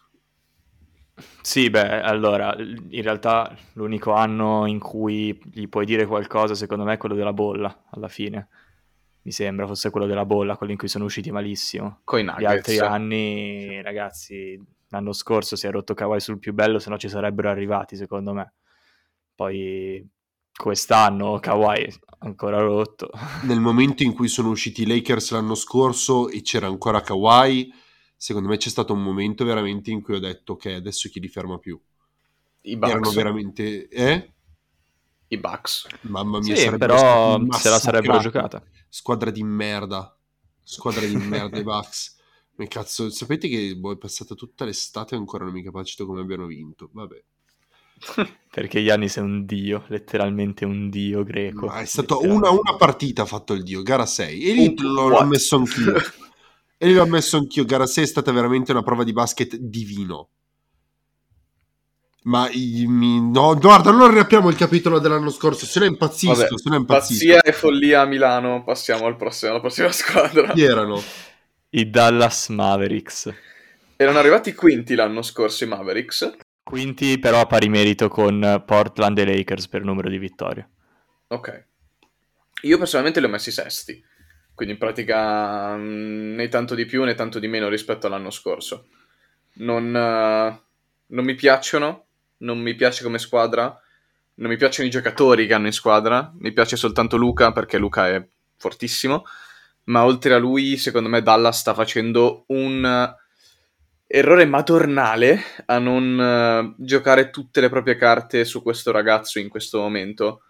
Sì, 1.40 1.70
beh, 1.70 2.02
allora, 2.02 2.54
in 2.58 3.00
realtà 3.00 3.56
l'unico 3.72 4.12
anno 4.12 4.66
in 4.66 4.78
cui 4.78 5.40
gli 5.50 5.66
puoi 5.66 5.86
dire 5.86 6.04
qualcosa, 6.04 6.54
secondo 6.54 6.84
me, 6.84 6.92
è 6.92 6.96
quello 6.98 7.14
della 7.14 7.32
bolla, 7.32 7.84
alla 7.92 8.08
fine. 8.08 8.48
Mi 9.22 9.32
sembra 9.32 9.66
fosse 9.66 9.88
quello 9.88 10.04
della 10.04 10.26
bolla, 10.26 10.58
quello 10.58 10.72
in 10.72 10.78
cui 10.78 10.88
sono 10.88 11.06
usciti 11.06 11.30
malissimo. 11.30 12.00
Coi 12.04 12.24
Gli 12.24 12.26
Nuggets. 12.26 12.46
altri 12.46 12.78
anni, 12.80 13.80
ragazzi, 13.80 14.62
l'anno 14.88 15.14
scorso 15.14 15.56
si 15.56 15.66
è 15.66 15.70
rotto 15.70 15.94
Kawhi 15.94 16.20
sul 16.20 16.38
più 16.38 16.52
bello, 16.52 16.78
se 16.78 16.90
no 16.90 16.98
ci 16.98 17.08
sarebbero 17.08 17.48
arrivati, 17.48 17.96
secondo 17.96 18.34
me. 18.34 18.52
Poi 19.34 20.06
quest'anno 20.56 21.38
Kawhi 21.38 21.82
è 21.82 21.92
ancora 22.20 22.60
rotto. 22.60 23.10
Nel 23.42 23.60
momento 23.60 24.02
in 24.02 24.14
cui 24.14 24.28
sono 24.28 24.50
usciti 24.50 24.82
i 24.82 24.86
Lakers 24.86 25.30
l'anno 25.32 25.54
scorso 25.54 26.28
e 26.28 26.42
c'era 26.42 26.66
ancora 26.66 27.00
Kawhi, 27.00 27.72
secondo 28.16 28.48
me 28.48 28.56
c'è 28.56 28.68
stato 28.68 28.92
un 28.92 29.02
momento 29.02 29.44
veramente 29.44 29.90
in 29.90 30.00
cui 30.00 30.14
ho 30.14 30.20
detto 30.20 30.52
ok, 30.52 30.66
adesso 30.66 31.08
chi 31.08 31.20
li 31.20 31.28
ferma 31.28 31.58
più? 31.58 31.80
I 32.62 32.72
Erano 32.80 33.00
Bucks. 33.00 33.14
veramente... 33.14 33.88
Eh? 33.88 34.32
I 35.28 35.38
Bucks. 35.38 35.86
Mamma 36.02 36.38
mia, 36.38 36.54
Sì, 36.54 36.70
però 36.76 37.38
se 37.52 37.68
la 37.68 37.78
sarebbero 37.78 38.18
giocata. 38.18 38.62
Squadra 38.88 39.30
di 39.30 39.42
merda. 39.42 40.16
Squadra 40.62 41.04
di 41.04 41.16
merda 41.16 41.58
i 41.58 41.62
Bucks. 41.62 42.16
Ma 42.56 42.66
cazzo, 42.66 43.10
sapete 43.10 43.48
che 43.48 43.74
boh, 43.76 43.92
è 43.92 43.96
passata 43.96 44.34
tutta 44.34 44.64
l'estate 44.64 45.14
e 45.14 45.18
ancora 45.18 45.44
non 45.44 45.52
mi 45.52 45.62
capacito 45.62 46.06
come 46.06 46.20
abbiano 46.20 46.46
vinto. 46.46 46.88
Vabbè. 46.92 47.22
Perché 48.54 48.84
Giannis 48.84 49.16
è 49.16 49.20
un 49.20 49.44
dio, 49.44 49.84
letteralmente 49.88 50.64
un 50.64 50.88
dio 50.88 51.24
greco. 51.24 51.66
Ma 51.66 51.80
è 51.80 51.84
stata 51.86 52.14
letteralmente. 52.14 52.48
una, 52.48 52.60
una 52.60 52.76
partita 52.76 53.22
ha 53.22 53.26
fatto 53.26 53.52
il 53.52 53.62
dio, 53.64 53.82
gara 53.82 54.06
6. 54.06 54.42
E 54.48 54.52
lì 54.52 54.74
l'ho, 54.80 55.08
l'ho 55.08 55.24
messo 55.24 55.56
anch'io. 55.56 55.94
E 56.76 56.88
lì 56.88 56.94
l'ho 56.94 57.06
messo 57.06 57.36
anch'io. 57.38 57.64
Gara 57.64 57.86
6 57.86 58.04
è 58.04 58.06
stata 58.06 58.30
veramente 58.32 58.72
una 58.72 58.82
prova 58.82 59.04
di 59.04 59.12
basket 59.12 59.56
divino. 59.56 60.28
Ma 62.24 62.48
i- 62.50 62.84
mi- 62.86 63.20
no, 63.30 63.54
guarda, 63.56 63.90
non 63.90 64.10
riapriamo 64.12 64.48
il 64.50 64.56
capitolo 64.56 64.98
dell'anno 64.98 65.30
scorso. 65.30 65.66
Se 65.66 65.78
no 65.78 65.86
impazzisco. 65.86 66.34
Vabbè, 66.34 66.58
se 66.58 66.68
no 66.68 66.76
impazzisco. 66.76 67.32
Pazzia 67.34 67.42
e 67.42 67.52
follia 67.52 68.00
a 68.02 68.04
Milano. 68.06 68.64
Passiamo 68.64 69.06
al 69.06 69.16
prossimo- 69.16 69.52
alla 69.52 69.60
prossima 69.60 69.90
squadra. 69.92 70.52
Chi 70.52 70.62
erano? 70.62 71.02
I 71.70 71.88
Dallas 71.90 72.48
Mavericks. 72.48 73.32
Erano 73.96 74.18
arrivati 74.18 74.52
quinti 74.54 74.94
l'anno 74.94 75.22
scorso 75.22 75.64
i 75.64 75.68
Mavericks. 75.68 76.36
Quinti 76.64 77.18
però 77.18 77.40
a 77.40 77.46
pari 77.46 77.68
merito 77.68 78.08
con 78.08 78.62
Portland 78.66 79.18
e 79.18 79.26
Lakers 79.26 79.68
per 79.68 79.84
numero 79.84 80.08
di 80.08 80.18
vittorie. 80.18 80.68
Ok. 81.28 81.66
Io 82.62 82.78
personalmente 82.78 83.20
li 83.20 83.26
ho 83.26 83.28
messi 83.28 83.50
sesti. 83.50 84.02
Quindi 84.54 84.74
in 84.74 84.80
pratica 84.80 85.76
mh, 85.76 86.34
né 86.36 86.48
tanto 86.48 86.74
di 86.74 86.86
più 86.86 87.04
né 87.04 87.14
tanto 87.14 87.38
di 87.38 87.48
meno 87.48 87.68
rispetto 87.68 88.06
all'anno 88.06 88.30
scorso. 88.30 88.86
Non, 89.56 89.94
eh, 89.94 90.62
non 91.06 91.24
mi 91.24 91.34
piacciono. 91.34 92.06
Non 92.38 92.58
mi 92.58 92.74
piace 92.74 93.02
come 93.02 93.18
squadra. 93.18 93.78
Non 94.36 94.50
mi 94.50 94.56
piacciono 94.56 94.88
i 94.88 94.90
giocatori 94.90 95.46
che 95.46 95.52
hanno 95.54 95.66
in 95.66 95.72
squadra. 95.72 96.32
Mi 96.38 96.52
piace 96.52 96.76
soltanto 96.76 97.18
Luca 97.18 97.52
perché 97.52 97.76
Luca 97.76 98.08
è 98.08 98.26
fortissimo. 98.56 99.24
Ma 99.84 100.04
oltre 100.04 100.32
a 100.32 100.38
lui, 100.38 100.78
secondo 100.78 101.10
me, 101.10 101.20
Dallas 101.20 101.58
sta 101.58 101.74
facendo 101.74 102.44
un 102.48 103.14
errore 104.06 104.44
madornale 104.44 105.40
a 105.66 105.78
non 105.78 106.20
eh, 106.20 106.74
giocare 106.84 107.30
tutte 107.30 107.60
le 107.60 107.68
proprie 107.68 107.96
carte 107.96 108.44
su 108.44 108.62
questo 108.62 108.90
ragazzo 108.90 109.38
in 109.38 109.48
questo 109.48 109.78
momento 109.78 110.42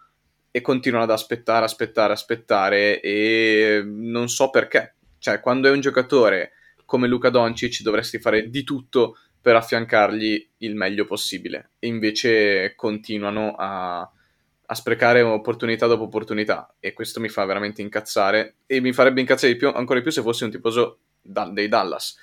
e 0.51 0.61
continuano 0.61 1.03
ad 1.03 1.11
aspettare, 1.11 1.65
aspettare, 1.65 2.13
aspettare 2.13 3.01
e 3.01 3.83
non 3.85 4.29
so 4.29 4.49
perché. 4.49 4.95
Cioè, 5.17 5.39
quando 5.39 5.67
è 5.67 5.71
un 5.71 5.81
giocatore 5.81 6.51
come 6.85 7.07
Luca 7.07 7.29
Doncic 7.29 7.81
dovresti 7.81 8.19
fare 8.19 8.49
di 8.49 8.63
tutto 8.63 9.17
per 9.41 9.55
affiancargli 9.55 10.51
il 10.59 10.75
meglio 10.75 11.05
possibile. 11.05 11.71
E 11.79 11.87
invece 11.87 12.73
continuano 12.75 13.53
a, 13.57 13.99
a 13.99 14.75
sprecare 14.75 15.21
opportunità 15.21 15.87
dopo 15.87 16.03
opportunità 16.03 16.75
e 16.79 16.93
questo 16.93 17.19
mi 17.19 17.29
fa 17.29 17.43
veramente 17.45 17.81
incazzare 17.81 18.55
e 18.65 18.79
mi 18.79 18.93
farebbe 18.93 19.19
incazzare 19.19 19.53
di 19.53 19.59
più, 19.59 19.67
ancora 19.67 19.99
di 19.99 20.03
più 20.03 20.11
se 20.11 20.21
fossi 20.21 20.45
un 20.45 20.51
tifoso 20.51 20.99
dei 21.21 21.67
Dallas. 21.67 22.15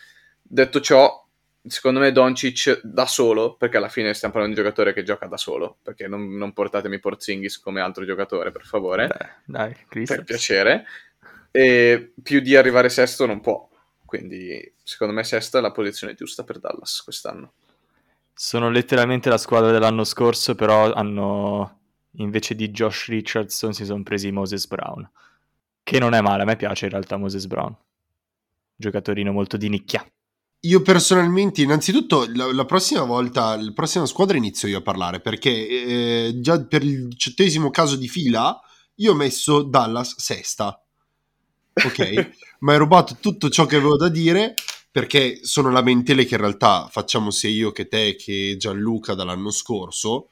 Detto 0.42 0.80
ciò, 0.80 1.26
secondo 1.64 2.00
me 2.00 2.12
Doncic 2.12 2.80
da 2.82 3.06
solo, 3.06 3.54
perché 3.54 3.76
alla 3.76 3.88
fine 3.88 4.12
stiamo 4.14 4.34
parlando 4.34 4.56
di 4.56 4.60
un 4.60 4.68
giocatore 4.68 4.92
che 4.92 5.02
gioca 5.02 5.26
da 5.26 5.36
solo, 5.36 5.78
perché 5.82 6.08
non, 6.08 6.36
non 6.36 6.52
portatemi 6.52 6.98
Porzingis 6.98 7.58
come 7.60 7.80
altro 7.80 8.04
giocatore, 8.04 8.50
per 8.50 8.64
favore, 8.64 9.06
Beh, 9.06 9.28
dai, 9.44 9.76
Cristo. 9.88 10.14
per 10.14 10.24
piacere, 10.24 10.84
e 11.50 12.12
più 12.22 12.40
di 12.40 12.56
arrivare 12.56 12.88
sesto 12.88 13.26
non 13.26 13.40
può. 13.40 13.68
Quindi, 14.04 14.74
secondo 14.82 15.14
me, 15.14 15.24
sesta 15.24 15.58
è 15.58 15.60
la 15.62 15.72
posizione 15.72 16.14
giusta 16.14 16.44
per 16.44 16.58
Dallas 16.58 17.00
quest'anno. 17.02 17.52
Sono 18.34 18.68
letteralmente 18.70 19.28
la 19.28 19.38
squadra 19.38 19.70
dell'anno 19.70 20.04
scorso, 20.04 20.54
però 20.54 20.92
hanno 20.92 21.78
invece 22.16 22.54
di 22.54 22.68
Josh 22.70 23.06
Richardson 23.06 23.72
si 23.72 23.84
sono 23.84 24.02
presi 24.02 24.30
Moses 24.30 24.66
Brown. 24.66 25.08
Che 25.82 25.98
non 25.98 26.14
è 26.14 26.20
male, 26.20 26.42
a 26.42 26.44
me 26.44 26.56
piace 26.56 26.86
in 26.86 26.90
realtà 26.90 27.16
Moses 27.16 27.46
Brown. 27.46 27.74
Giocatorino 28.76 29.32
molto 29.32 29.56
di 29.56 29.68
nicchia. 29.68 30.04
Io 30.64 30.80
personalmente, 30.80 31.60
innanzitutto, 31.62 32.24
la, 32.34 32.52
la 32.52 32.64
prossima 32.64 33.02
volta, 33.02 33.60
la 33.60 33.72
prossima 33.72 34.06
squadra 34.06 34.36
inizio 34.36 34.68
io 34.68 34.78
a 34.78 34.82
parlare 34.82 35.20
perché 35.20 35.50
eh, 35.50 36.40
già 36.40 36.64
per 36.64 36.84
il 36.84 37.08
diciottesimo 37.08 37.70
caso 37.70 37.96
di 37.96 38.06
fila 38.06 38.60
io 38.96 39.10
ho 39.10 39.16
messo 39.16 39.62
Dallas 39.62 40.14
sesta. 40.18 40.80
Ok, 41.84 42.30
ma 42.60 42.72
hai 42.72 42.78
rubato 42.78 43.16
tutto 43.18 43.48
ciò 43.48 43.66
che 43.66 43.74
avevo 43.74 43.96
da 43.96 44.08
dire 44.08 44.54
perché 44.88 45.40
sono 45.42 45.72
lamentele 45.72 46.24
che 46.24 46.34
in 46.34 46.40
realtà 46.40 46.86
facciamo 46.88 47.32
sia 47.32 47.48
io 47.48 47.72
che 47.72 47.88
te 47.88 48.14
che 48.14 48.54
Gianluca 48.56 49.14
dall'anno 49.14 49.50
scorso. 49.50 50.28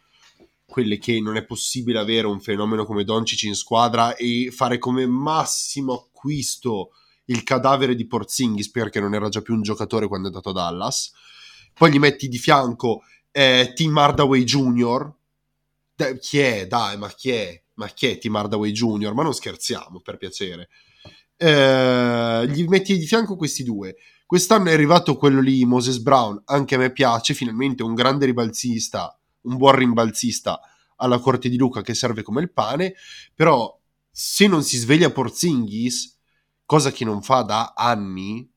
Quelle 0.64 0.98
che 0.98 1.20
non 1.20 1.38
è 1.38 1.44
possibile 1.44 1.98
avere 1.98 2.28
un 2.28 2.40
fenomeno 2.40 2.84
come 2.84 3.02
Doncic 3.02 3.42
in 3.42 3.56
squadra 3.56 4.14
e 4.14 4.52
fare 4.52 4.78
come 4.78 5.06
massimo 5.06 5.94
acquisto 5.94 6.90
il 7.30 7.42
cadavere 7.42 7.94
di 7.94 8.06
Porzingis 8.06 8.70
perché 8.70 9.00
non 9.00 9.14
era 9.14 9.28
già 9.28 9.40
più 9.40 9.54
un 9.54 9.62
giocatore 9.62 10.06
quando 10.08 10.26
è 10.26 10.30
andato 10.30 10.50
a 10.50 10.52
Dallas. 10.52 11.12
Poi 11.72 11.90
gli 11.90 11.98
metti 11.98 12.28
di 12.28 12.38
fianco 12.38 13.02
eh, 13.30 13.72
Tim 13.74 13.96
Hardaway 13.96 14.44
Jr. 14.44 15.12
Dai, 15.94 16.18
chi 16.18 16.38
è? 16.38 16.66
Dai, 16.66 16.96
ma 16.98 17.08
chi 17.08 17.30
è? 17.30 17.62
Ma 17.74 17.86
chi 17.88 18.06
è 18.06 18.18
Tim 18.18 18.34
Hardaway 18.34 18.72
Jr.? 18.72 19.14
Ma 19.14 19.22
non 19.22 19.32
scherziamo, 19.32 20.00
per 20.00 20.16
piacere. 20.16 20.68
Eh, 21.36 22.46
gli 22.48 22.64
metti 22.66 22.98
di 22.98 23.06
fianco 23.06 23.36
questi 23.36 23.62
due. 23.62 23.96
Quest'anno 24.26 24.68
è 24.68 24.72
arrivato 24.72 25.16
quello 25.16 25.40
lì, 25.40 25.64
Moses 25.64 25.98
Brown, 25.98 26.40
anche 26.46 26.74
a 26.74 26.78
me 26.78 26.92
piace, 26.92 27.34
finalmente 27.34 27.82
un 27.82 27.94
grande 27.94 28.26
ribalzista, 28.26 29.18
un 29.42 29.56
buon 29.56 29.74
rimbalzista 29.74 30.60
alla 30.96 31.18
corte 31.18 31.48
di 31.48 31.56
Luca 31.56 31.82
che 31.82 31.94
serve 31.94 32.22
come 32.22 32.40
il 32.40 32.52
pane, 32.52 32.94
però 33.34 33.76
se 34.10 34.46
non 34.46 34.62
si 34.62 34.76
sveglia 34.76 35.10
Porzingis, 35.10 36.19
cosa 36.70 36.92
che 36.92 37.04
non 37.04 37.20
fa 37.20 37.42
da 37.42 37.72
anni, 37.74 38.48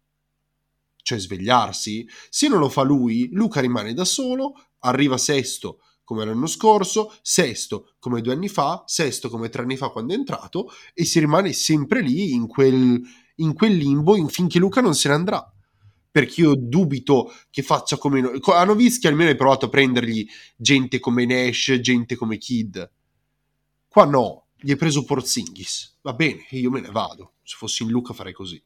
cioè 1.02 1.18
svegliarsi, 1.18 2.08
se 2.30 2.48
non 2.48 2.60
lo 2.60 2.70
fa 2.70 2.84
lui, 2.84 3.30
Luca 3.32 3.60
rimane 3.60 3.96
da 3.96 4.06
solo, 4.06 4.54
arriva 4.82 5.18
sesto 5.18 5.80
come 6.04 6.24
l'anno 6.24 6.46
scorso, 6.46 7.12
sesto 7.24 7.96
come 7.98 8.22
due 8.22 8.34
anni 8.34 8.50
fa, 8.50 8.84
sesto 8.86 9.30
come 9.32 9.50
tre 9.50 9.64
anni 9.64 9.78
fa 9.78 9.90
quando 9.90 10.14
è 10.14 10.18
entrato 10.18 10.70
e 10.94 11.06
si 11.06 11.18
rimane 11.20 11.54
sempre 11.54 12.02
lì 12.02 12.34
in 12.34 12.46
quel, 12.46 13.02
in 13.38 13.54
quel 13.56 13.76
limbo 13.78 14.16
in- 14.16 14.28
finché 14.30 14.60
Luca 14.60 14.80
non 14.80 14.94
se 14.94 15.08
ne 15.08 15.16
andrà. 15.16 15.52
Perché 16.12 16.42
io 16.42 16.54
dubito 16.56 17.34
che 17.50 17.64
faccia 17.64 17.98
come... 17.98 18.22
no- 18.22 18.30
A 18.30 18.64
Novischi 18.64 19.08
almeno 19.08 19.32
hai 19.32 19.36
provato 19.36 19.66
a 19.66 19.70
prendergli 19.70 20.24
gente 20.56 21.00
come 21.00 21.26
Nash, 21.26 21.80
gente 21.82 22.16
come 22.16 22.38
Kid. 22.38 22.92
Qua 23.88 24.06
no, 24.06 24.43
gli 24.64 24.72
hai 24.72 24.78
preso 24.78 25.04
Porzingis. 25.04 26.00
Va 26.04 26.14
bene, 26.14 26.46
io 26.52 26.72
me 26.72 26.80
ne 26.80 26.90
vado. 26.90 27.34
Se 27.44 27.58
fossi 27.58 27.84
in 27.84 27.90
Luca 27.90 28.14
farei 28.14 28.32
così. 28.32 28.64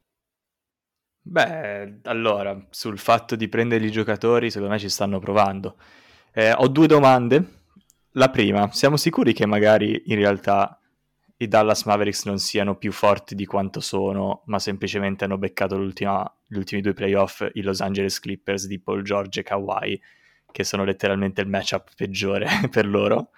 Beh, 1.20 2.02
allora, 2.04 2.68
sul 2.70 3.00
fatto 3.00 3.36
di 3.36 3.50
prendergli 3.50 3.86
i 3.86 3.92
giocatori, 3.92 4.52
secondo 4.52 4.74
me 4.74 4.80
ci 4.80 4.90
stanno 4.90 5.18
provando. 5.18 5.76
Eh, 6.32 6.52
ho 6.52 6.68
due 6.68 6.86
domande. 6.86 7.64
La 8.12 8.30
prima, 8.30 8.72
siamo 8.72 8.96
sicuri 8.96 9.34
che 9.34 9.48
magari 9.48 10.04
in 10.06 10.18
realtà 10.18 10.80
i 11.38 11.48
Dallas 11.48 11.84
Mavericks 11.86 12.26
non 12.26 12.38
siano 12.38 12.76
più 12.78 12.92
forti 12.92 13.34
di 13.34 13.46
quanto 13.46 13.80
sono, 13.80 14.44
ma 14.46 14.60
semplicemente 14.60 15.24
hanno 15.24 15.40
beccato 15.40 15.80
gli 15.80 16.58
ultimi 16.58 16.82
due 16.82 16.94
playoff 16.94 17.44
i 17.54 17.62
Los 17.62 17.82
Angeles 17.82 18.20
Clippers 18.20 18.68
di 18.68 18.80
Paul 18.80 19.02
George 19.02 19.40
e 19.40 19.44
Kawhi, 19.44 20.00
che 20.52 20.64
sono 20.64 20.84
letteralmente 20.84 21.42
il 21.42 21.48
matchup 21.48 21.90
peggiore 21.96 22.48
per 22.70 22.86
loro? 22.88 23.32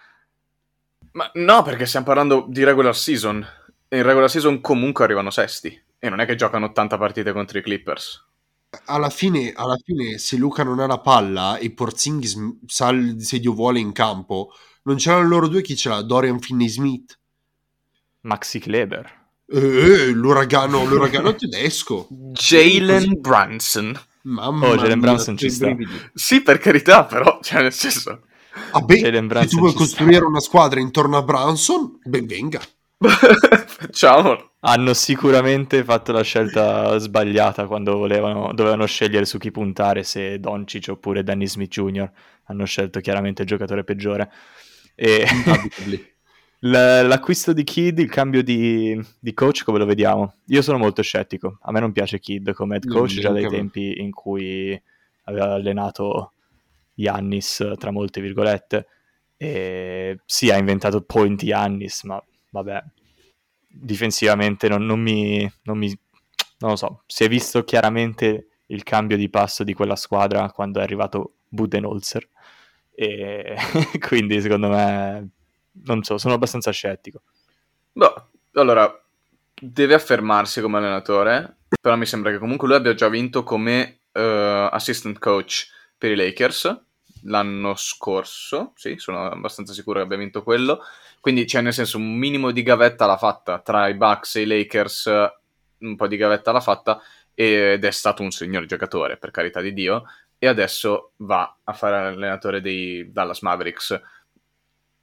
Ma 1.20 1.30
no, 1.34 1.64
perché 1.64 1.86
stiamo 1.86 2.06
parlando 2.06 2.46
di 2.48 2.64
regular 2.64 2.96
season. 2.96 3.46
in 3.90 4.04
regular 4.04 4.30
season 4.30 4.62
comunque 4.62 5.04
arrivano 5.04 5.32
sesti. 5.32 5.78
E 6.00 6.08
non 6.08 6.22
è 6.22 6.26
che 6.26 6.36
giocano 6.36 6.68
80 6.68 6.98
partite 6.98 7.34
contro 7.34 7.58
i 7.58 7.62
Clippers. 7.62 8.26
Alla 8.86 9.10
fine, 9.10 9.52
alla 9.54 9.76
fine, 9.84 10.18
se 10.18 10.38
Luca 10.38 10.64
non 10.64 10.80
ha 10.80 10.88
la 10.88 11.02
palla 11.02 11.58
e 11.58 11.72
Porzingis 11.72 12.38
sale 12.68 13.20
se 13.20 13.40
Dio 13.40 13.52
vuole 13.52 13.80
in 13.80 13.92
campo, 13.92 14.54
non 14.84 14.96
c'erano 14.96 15.28
loro 15.28 15.50
due 15.50 15.62
chi 15.62 15.76
ce 15.76 15.90
l'ha? 15.90 16.02
Dorian 16.02 16.40
Finney-Smith. 16.40 17.20
Maxi 18.22 18.60
Kleber. 18.60 19.32
Eh, 19.46 20.12
l'uragano, 20.12 20.86
l'uragano 20.86 21.36
tedesco. 21.36 22.08
Jalen 22.10 23.20
Brunson. 23.20 24.00
Mamma 24.22 24.68
Oh, 24.70 24.76
Jalen 24.78 25.00
mia, 25.00 25.10
Brunson 25.10 25.36
ci 25.36 25.50
sta. 25.50 25.76
Sì, 26.14 26.42
per 26.42 26.60
carità, 26.60 27.04
però, 27.04 27.40
cioè, 27.42 27.64
nel 27.64 27.74
senso... 27.74 28.22
Ah, 28.72 28.82
beh, 28.82 28.98
se 28.98 29.48
tu 29.48 29.60
vuoi 29.60 29.74
costruire 29.74 30.18
sta. 30.18 30.28
una 30.28 30.40
squadra 30.40 30.80
intorno 30.80 31.18
a 31.18 31.22
Brunson, 31.22 32.00
ben 32.04 32.26
venga. 32.26 32.60
Facciamolo. 33.00 34.52
Hanno 34.62 34.94
sicuramente 34.94 35.84
fatto 35.84 36.12
la 36.12 36.22
scelta 36.22 36.98
sbagliata 36.98 37.66
quando 37.66 37.98
volevano, 37.98 38.52
dovevano 38.54 38.86
scegliere 38.86 39.26
su 39.26 39.38
chi 39.38 39.52
puntare, 39.52 40.04
se 40.04 40.40
Doncic 40.40 40.88
oppure 40.90 41.24
Danny 41.24 41.48
Smith 41.48 41.72
Jr. 41.72 42.12
Hanno 42.46 42.66
scelto 42.66 43.00
chiaramente 43.00 43.44
il 43.44 43.48
giocatore 43.48 43.86
peggiore. 43.86 44.30
E 44.96 45.26
l- 45.86 45.96
l'acquisto 47.08 47.54
di 47.54 47.64
Kid, 47.64 48.00
il 48.00 48.10
cambio 48.10 48.44
di, 48.44 49.00
di 49.18 49.34
coach, 49.34 49.64
come 49.64 49.78
lo 49.78 49.86
vediamo? 49.86 50.34
Io 50.48 50.62
sono 50.62 50.78
molto 50.78 51.02
scettico. 51.02 51.60
A 51.62 51.72
me 51.72 51.80
non 51.80 51.94
piace 51.94 52.20
Kid 52.20 52.52
come 52.52 52.76
head 52.76 52.88
coach 52.88 53.20
già 53.20 53.32
dai 53.32 53.48
tempi 53.48 54.02
in 54.02 54.12
cui 54.12 54.80
aveva 55.24 55.54
allenato 55.54 56.34
Giannis, 57.00 57.74
tra 57.78 57.92
molte 57.92 58.22
virgolette. 58.22 58.88
E 59.38 60.20
sì, 60.26 60.50
ha 60.50 60.58
inventato 60.58 61.02
point 61.02 61.44
Giannis, 61.44 62.04
ma 62.04 62.22
vabbè, 62.52 62.84
difensivamente 63.68 64.68
non, 64.68 64.86
non 64.86 65.00
mi, 65.00 65.50
non 65.64 65.78
mi... 65.78 65.88
non 66.60 66.72
lo 66.72 66.76
so, 66.76 67.04
si 67.08 67.24
è 67.24 67.30
visto 67.30 67.64
chiaramente 67.64 68.48
il 68.68 68.84
cambio 68.84 69.18
di 69.18 69.30
passo 69.30 69.64
di 69.64 69.74
quella 69.74 69.96
squadra 69.96 70.52
quando 70.52 70.80
è 70.80 70.84
arrivato 70.84 71.36
Budenholzer 71.48 72.28
e 72.94 73.56
quindi 74.00 74.42
secondo 74.42 74.68
me 74.68 75.30
non 75.86 76.04
so, 76.04 76.18
sono 76.18 76.34
abbastanza 76.34 76.72
scettico. 76.72 77.22
Boh, 77.94 78.30
allora, 78.54 79.02
deve 79.54 79.94
affermarsi 79.94 80.60
come 80.60 80.78
allenatore, 80.78 81.60
però 81.80 81.96
mi 81.96 82.06
sembra 82.06 82.32
che 82.32 82.38
comunque 82.38 82.68
lui 82.68 82.76
abbia 82.76 82.94
già 82.94 83.08
vinto 83.08 83.44
come 83.44 84.02
eh, 84.12 84.70
assistant 84.72 85.18
coach 85.18 85.70
per 85.98 86.12
i 86.12 86.16
Lakers 86.16 86.88
l'anno 87.24 87.76
scorso, 87.76 88.74
sì, 88.76 88.96
sono 88.98 89.30
abbastanza 89.30 89.74
sicuro 89.74 90.00
che 90.00 90.06
abbia 90.06 90.18
vinto 90.18 90.44
quello, 90.44 90.82
quindi 91.20 91.46
c'è 91.46 91.62
nel 91.62 91.74
senso 91.74 91.98
un 91.98 92.16
minimo 92.18 92.52
di 92.52 92.64
gavetta 92.64 93.06
l'ha 93.06 93.18
fatta 93.18 93.60
tra 93.60 93.88
i 93.88 93.96
Bucks 93.96 94.36
e 94.36 94.42
i 94.42 94.46
Lakers, 94.46 95.12
un 95.80 95.96
po' 95.96 96.08
di 96.08 96.18
gavetta 96.18 96.52
l'ha 96.52 96.62
fatta 96.62 97.02
ed 97.34 97.84
è 97.84 97.92
stato 97.92 98.22
un 98.22 98.32
signor 98.32 98.66
giocatore, 98.66 99.18
per 99.18 99.32
carità 99.32 99.62
di 99.62 99.74
Dio, 99.74 100.04
e 100.38 100.48
adesso 100.48 101.12
va 101.18 101.58
a 101.64 101.74
fare 101.74 102.08
allenatore 102.08 102.62
dei 102.62 103.12
Dallas 103.12 103.42
Mavericks. 103.42 104.02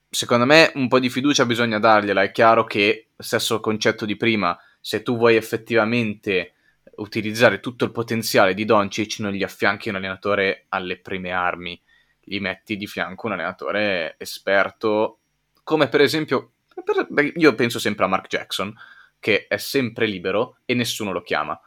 Secondo 0.08 0.46
me 0.46 0.72
un 0.74 0.88
po' 0.88 0.98
di 0.98 1.10
fiducia 1.10 1.44
bisogna 1.44 1.78
dargliela, 1.78 2.22
è 2.22 2.30
chiaro 2.30 2.64
che 2.64 3.08
stesso 3.16 3.60
concetto 3.60 4.06
di 4.06 4.16
prima, 4.16 4.58
se 4.80 5.02
tu 5.02 5.16
vuoi 5.16 5.36
effettivamente 5.36 6.52
utilizzare 6.96 7.60
tutto 7.60 7.84
il 7.84 7.92
potenziale 7.92 8.54
di 8.54 8.64
Doncic, 8.64 9.18
non 9.18 9.32
gli 9.32 9.42
affianchi 9.42 9.88
un 9.90 9.96
allenatore 9.96 10.66
alle 10.68 10.98
prime 10.98 11.30
armi, 11.32 11.78
gli 12.28 12.40
metti 12.40 12.76
di 12.76 12.88
fianco 12.88 13.26
un 13.26 13.34
allenatore 13.34 14.16
esperto, 14.18 15.18
come 15.62 15.88
per 15.88 16.00
esempio, 16.00 16.54
per- 16.84 17.32
io 17.36 17.54
penso 17.54 17.78
sempre 17.78 18.04
a 18.04 18.08
Mark 18.08 18.26
Jackson, 18.26 18.74
che 19.20 19.46
è 19.46 19.56
sempre 19.56 20.06
libero 20.06 20.58
e 20.64 20.74
nessuno 20.74 21.12
lo 21.12 21.22
chiama. 21.22 21.58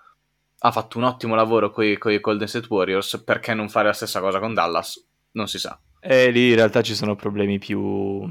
Ha 0.62 0.72
fatto 0.72 0.98
un 0.98 1.06
ottimo 1.06 1.36
lavoro 1.36 1.70
con 1.70 1.86
i 1.86 1.98
Golden 2.20 2.48
State 2.48 2.68
Warriors, 2.70 3.24
perché 3.26 3.54
non 3.54 3.70
fare 3.70 3.88
la 3.88 3.94
stessa 3.94 4.20
cosa 4.20 4.40
con 4.40 4.54
Dallas? 4.54 5.02
Non 5.32 5.48
si 5.48 5.58
sa. 5.58 5.80
E 6.02 6.30
lì 6.30 6.50
in 6.50 6.56
realtà 6.56 6.82
ci 6.82 6.96
sono 6.96 7.16
problemi 7.16 7.58
più 7.58 8.30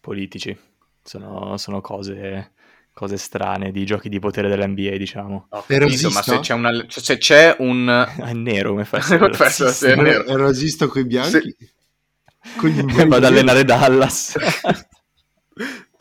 politici, 0.00 0.56
sono, 1.02 1.56
sono 1.56 1.80
cose, 1.80 2.52
cose 3.00 3.16
strane 3.16 3.72
di 3.72 3.86
giochi 3.86 4.10
di 4.10 4.18
potere 4.18 4.50
dell'NBA, 4.50 4.98
diciamo. 4.98 5.46
Ho 5.48 5.64
È 5.66 5.78
capito, 5.78 6.10
ma 6.10 6.20
razzista? 6.20 6.22
se 6.22 6.38
c'è, 6.40 6.52
una- 6.52 6.86
cioè, 6.86 7.02
se 7.02 7.16
c'è 7.16 7.56
un... 7.60 7.88
È 8.22 8.32
nero 8.34 8.70
come 8.70 8.84
fai 8.84 9.00
a 9.00 9.16
Come 9.18 9.30
essere? 9.38 9.92
È 9.94 9.96
nero. 9.96 10.26
Era 10.26 10.42
razzista 10.42 10.86
con 10.86 11.00
i 11.00 11.06
bianchi? 11.06 11.56
Con 12.58 12.68
gli 12.68 12.82
Vado 12.92 13.16
ad 13.16 13.24
allenare 13.24 13.64
Dallas. 13.64 14.36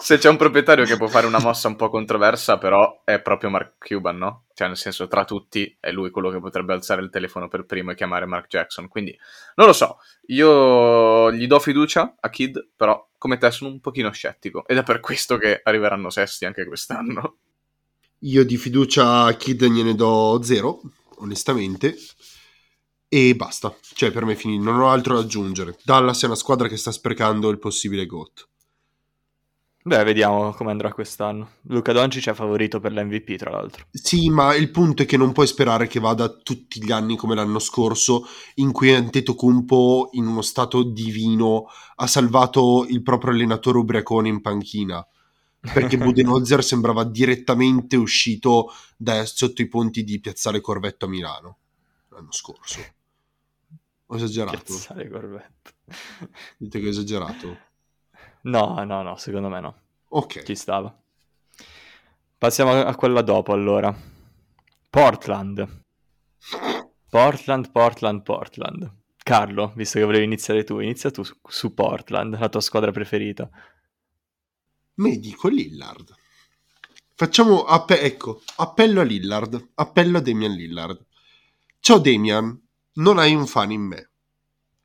Se 0.01 0.17
c'è 0.17 0.29
un 0.29 0.37
proprietario 0.37 0.85
che 0.85 0.95
può 0.95 1.07
fare 1.07 1.27
una 1.27 1.41
mossa 1.43 1.67
un 1.67 1.75
po' 1.75 1.89
controversa, 1.89 2.57
però 2.57 3.01
è 3.03 3.19
proprio 3.19 3.49
Mark 3.49 3.73
Cuban, 3.85 4.17
no? 4.17 4.45
Cioè, 4.53 4.67
nel 4.67 4.77
senso, 4.77 5.09
tra 5.09 5.25
tutti 5.25 5.75
è 5.77 5.91
lui 5.91 6.09
quello 6.09 6.29
che 6.29 6.39
potrebbe 6.39 6.71
alzare 6.71 7.01
il 7.01 7.09
telefono 7.09 7.49
per 7.49 7.65
primo 7.65 7.91
e 7.91 7.95
chiamare 7.95 8.25
Mark 8.25 8.47
Jackson. 8.47 8.87
Quindi, 8.87 9.15
non 9.55 9.67
lo 9.67 9.73
so. 9.73 9.97
Io 10.27 11.29
gli 11.33 11.45
do 11.47 11.59
fiducia 11.59 12.15
a 12.17 12.29
Kid, 12.29 12.69
però 12.77 13.09
come 13.17 13.37
te 13.37 13.51
sono 13.51 13.71
un 13.71 13.81
pochino 13.81 14.09
scettico. 14.11 14.65
Ed 14.65 14.77
è 14.77 14.83
per 14.83 15.01
questo 15.01 15.37
che 15.37 15.59
arriveranno 15.61 16.09
sesti 16.09 16.45
anche 16.45 16.65
quest'anno. 16.65 17.35
Io 18.19 18.45
di 18.45 18.55
fiducia 18.55 19.23
a 19.23 19.33
Kid 19.33 19.65
gliene 19.65 19.95
do 19.95 20.39
zero, 20.41 20.79
onestamente. 21.17 21.97
E 23.09 23.35
basta. 23.35 23.75
Cioè, 23.93 24.11
per 24.11 24.23
me 24.23 24.31
è 24.31 24.35
finito. 24.37 24.63
Non 24.63 24.79
ho 24.79 24.89
altro 24.89 25.15
da 25.15 25.19
aggiungere. 25.19 25.75
Dallas 25.83 26.23
è 26.23 26.25
una 26.25 26.35
squadra 26.35 26.69
che 26.69 26.77
sta 26.77 26.91
sprecando 26.91 27.49
il 27.49 27.59
possibile 27.59 28.05
GOAT. 28.05 28.48
Beh, 29.81 30.03
vediamo 30.03 30.51
come 30.53 30.71
andrà 30.71 30.91
quest'anno. 30.91 31.51
Luca 31.63 31.93
Doncic 31.93 32.27
è 32.27 32.33
favorito 32.33 32.79
per 32.79 32.91
l'MVP, 32.91 33.37
tra 33.37 33.51
l'altro. 33.51 33.85
Sì, 33.91 34.29
ma 34.29 34.53
il 34.53 34.71
punto 34.71 35.03
è 35.03 35.05
che 35.05 35.15
non 35.15 35.31
puoi 35.31 35.47
sperare 35.47 35.87
che 35.87 35.99
vada 35.99 36.29
tutti 36.29 36.83
gli 36.83 36.91
anni 36.91 37.15
come 37.15 37.33
l'anno 37.33 37.59
scorso, 37.59 38.25
in 38.55 38.71
cui 38.71 38.93
Antetokounmpo, 38.93 40.09
in 40.13 40.27
uno 40.27 40.41
stato 40.41 40.83
divino, 40.83 41.67
ha 41.95 42.07
salvato 42.07 42.85
il 42.89 43.01
proprio 43.01 43.31
allenatore 43.31 43.77
ubriacone 43.77 44.27
in 44.27 44.41
panchina. 44.41 45.05
Perché 45.61 45.97
Budenholzer 45.97 46.63
sembrava 46.63 47.05
direttamente 47.05 47.95
uscito 47.95 48.71
da 48.97 49.25
sotto 49.25 49.61
i 49.61 49.67
ponti 49.67 50.03
di 50.03 50.19
Piazzale 50.19 50.59
Corvetto 50.61 51.05
a 51.05 51.09
Milano 51.09 51.57
l'anno 52.19 52.31
scorso. 52.31 52.81
Ho 54.07 54.15
esagerato? 54.15 54.63
Piazzale 54.63 55.09
Corvetto. 55.09 55.71
Dite 56.57 56.79
che 56.79 56.85
ho 56.85 56.89
esagerato? 56.89 57.57
No, 58.41 58.83
no, 58.83 59.03
no, 59.03 59.15
secondo 59.17 59.49
me 59.49 59.59
no. 59.59 59.81
Ok. 60.09 60.43
Ci 60.43 60.55
stava. 60.55 60.95
Passiamo 62.37 62.71
a 62.71 62.95
quella 62.95 63.21
dopo, 63.21 63.51
allora. 63.51 63.93
Portland. 64.89 65.83
Portland, 67.09 67.71
Portland, 67.71 68.21
Portland. 68.23 68.97
Carlo, 69.21 69.73
visto 69.75 69.99
che 69.99 70.05
volevi 70.05 70.23
iniziare 70.23 70.63
tu, 70.63 70.79
inizia 70.79 71.11
tu 71.11 71.23
su, 71.23 71.35
su 71.47 71.73
Portland, 71.73 72.39
la 72.39 72.49
tua 72.49 72.61
squadra 72.61 72.91
preferita. 72.91 73.49
Me 74.95 75.17
dico 75.17 75.47
Lillard. 75.49 76.15
Facciamo 77.13 77.65
appe- 77.65 78.01
ecco, 78.01 78.41
appello 78.55 79.01
a 79.01 79.03
Lillard, 79.03 79.71
appello 79.75 80.17
a 80.17 80.21
Damian 80.21 80.53
Lillard. 80.53 81.05
Ciao 81.79 81.99
Damian, 81.99 82.59
non 82.93 83.17
hai 83.17 83.35
un 83.35 83.45
fan 83.45 83.71
in 83.71 83.81
me. 83.81 84.09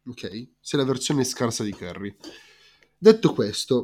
Ok? 0.06 0.48
Sei 0.60 0.78
la 0.78 0.84
versione 0.84 1.24
scarsa 1.24 1.62
di 1.62 1.72
Curry. 1.72 2.14
Detto 3.04 3.32
questo, 3.34 3.76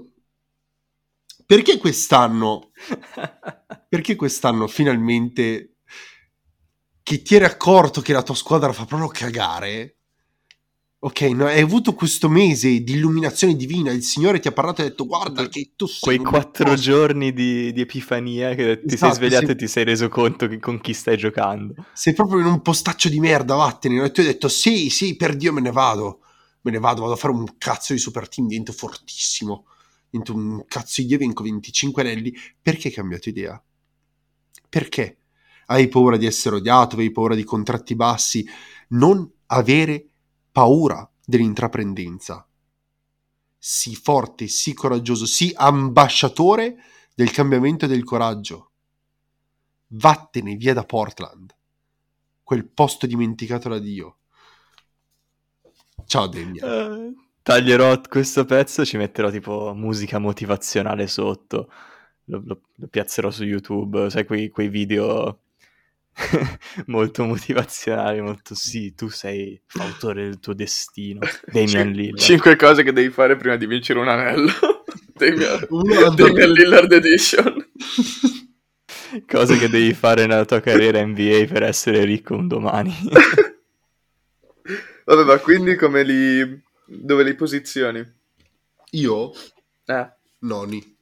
perché 1.46 1.76
quest'anno 1.78 2.70
perché 3.88 4.14
quest'anno 4.16 4.66
finalmente 4.68 5.76
che 7.02 7.20
ti 7.22 7.34
eri 7.34 7.44
accorto 7.44 8.00
che 8.00 8.12
la 8.14 8.22
tua 8.22 8.34
squadra 8.34 8.72
fa 8.72 8.84
proprio 8.86 9.08
cagare? 9.08 9.98
Ok, 11.02 11.20
no, 11.34 11.46
hai 11.46 11.60
avuto 11.60 11.94
questo 11.94 12.28
mese 12.28 12.82
di 12.82 12.92
illuminazione 12.92 13.54
divina, 13.56 13.90
il 13.90 14.02
Signore 14.02 14.38
ti 14.38 14.48
ha 14.48 14.52
parlato 14.52 14.80
e 14.82 14.84
ha 14.84 14.88
detto 14.88 15.06
guarda 15.06 15.48
che 15.48 15.72
tu 15.76 15.86
sei 15.86 16.12
Quei 16.12 16.20
quattro 16.20 16.74
posto". 16.74 16.78
giorni 16.78 17.32
di, 17.32 17.72
di 17.72 17.80
epifania 17.80 18.54
che 18.54 18.84
ti 18.84 18.96
sei 18.96 19.12
Esatto, 19.12 19.12
svegliato 19.12 19.50
sì. 19.50 19.52
e 19.52 19.56
ti 19.56 19.68
sei 19.68 19.84
reso 19.84 20.08
conto 20.08 20.48
che 20.48 20.58
con 20.58 20.80
chi 20.80 20.92
stai 20.92 21.16
giocando. 21.16 21.74
sei 21.92 22.14
proprio 22.14 22.40
in 22.40 22.46
un 22.46 22.62
postaccio 22.62 23.08
di 23.08 23.20
merda, 23.20 23.54
vattene. 23.54 23.96
no? 23.96 24.04
E 24.04 24.10
tu 24.10 24.20
hai 24.20 24.26
detto 24.26 24.48
sì, 24.48 24.90
sì, 24.90 25.16
per 25.16 25.36
Dio 25.36 25.52
me 25.52 25.60
ne 25.60 25.70
vado. 25.70 26.20
Me 26.62 26.70
ne 26.70 26.78
vado, 26.78 27.02
vado 27.02 27.14
a 27.14 27.16
fare 27.16 27.32
un 27.32 27.56
cazzo 27.58 27.92
di 27.92 27.98
super 27.98 28.28
team, 28.28 28.46
divento 28.46 28.72
fortissimo. 28.72 29.66
Divento 30.10 30.34
un 30.34 30.64
cazzo 30.66 31.02
di 31.02 31.16
vinco 31.16 31.42
25 31.42 32.02
anelli. 32.02 32.34
Perché 32.60 32.88
hai 32.88 32.94
cambiato 32.94 33.28
idea? 33.28 33.62
Perché? 34.68 35.18
Hai 35.66 35.88
paura 35.88 36.16
di 36.16 36.26
essere 36.26 36.56
odiato, 36.56 36.96
avevi 36.96 37.12
paura 37.12 37.34
di 37.34 37.44
contratti 37.44 37.94
bassi. 37.94 38.46
Non 38.88 39.30
avere 39.46 40.06
paura 40.50 41.08
dell'intraprendenza. 41.24 42.46
Sii 43.56 43.94
forte, 43.94 44.48
sii 44.48 44.74
coraggioso, 44.74 45.26
sii 45.26 45.52
ambasciatore 45.54 46.76
del 47.14 47.30
cambiamento 47.30 47.84
e 47.84 47.88
del 47.88 48.04
coraggio. 48.04 48.70
Vattene 49.88 50.56
via 50.56 50.72
da 50.72 50.84
Portland, 50.84 51.54
quel 52.42 52.66
posto 52.66 53.06
dimenticato 53.06 53.68
da 53.68 53.78
Dio. 53.78 54.19
Ciao 56.10 56.26
Demian. 56.26 56.68
Eh, 56.68 57.14
taglierò 57.40 58.00
questo 58.00 58.44
pezzo, 58.44 58.84
ci 58.84 58.96
metterò 58.96 59.30
tipo 59.30 59.72
musica 59.76 60.18
motivazionale 60.18 61.06
sotto. 61.06 61.70
lo, 62.24 62.42
lo- 62.44 62.60
lo 62.74 62.86
piazzerò 62.88 63.30
su 63.30 63.44
YouTube, 63.44 64.10
sai 64.10 64.24
quei, 64.24 64.48
quei 64.48 64.68
video 64.68 65.42
molto 66.86 67.24
motivazionali, 67.24 68.20
molto 68.20 68.56
sì, 68.56 68.92
tu 68.96 69.08
sei 69.08 69.60
fautore 69.66 70.24
del 70.24 70.40
tuo 70.40 70.52
destino, 70.52 71.20
Damian 71.46 71.68
Cin- 71.68 71.92
Lillard. 71.92 72.18
Cinque 72.18 72.56
cose 72.56 72.82
che 72.82 72.92
devi 72.92 73.10
fare 73.10 73.36
prima 73.36 73.54
di 73.54 73.66
vincere 73.66 74.00
un 74.00 74.08
anello. 74.08 74.50
Damian, 75.14 75.64
Damian 76.16 76.50
Lillard 76.50 76.90
Edition. 76.90 77.70
Cose 79.28 79.58
che 79.58 79.68
devi 79.68 79.94
fare 79.94 80.26
nella 80.26 80.44
tua 80.44 80.58
carriera 80.58 81.04
NBA 81.06 81.44
per 81.46 81.62
essere 81.62 82.02
ricco 82.04 82.34
un 82.34 82.48
domani. 82.48 82.92
Vabbè, 85.04 85.24
ma 85.24 85.38
quindi 85.38 85.76
come 85.76 86.02
li... 86.02 86.62
dove 86.86 87.24
li 87.24 87.34
posizioni? 87.34 88.04
Io? 88.92 89.32
Eh, 89.84 90.12
Noni. 90.40 90.98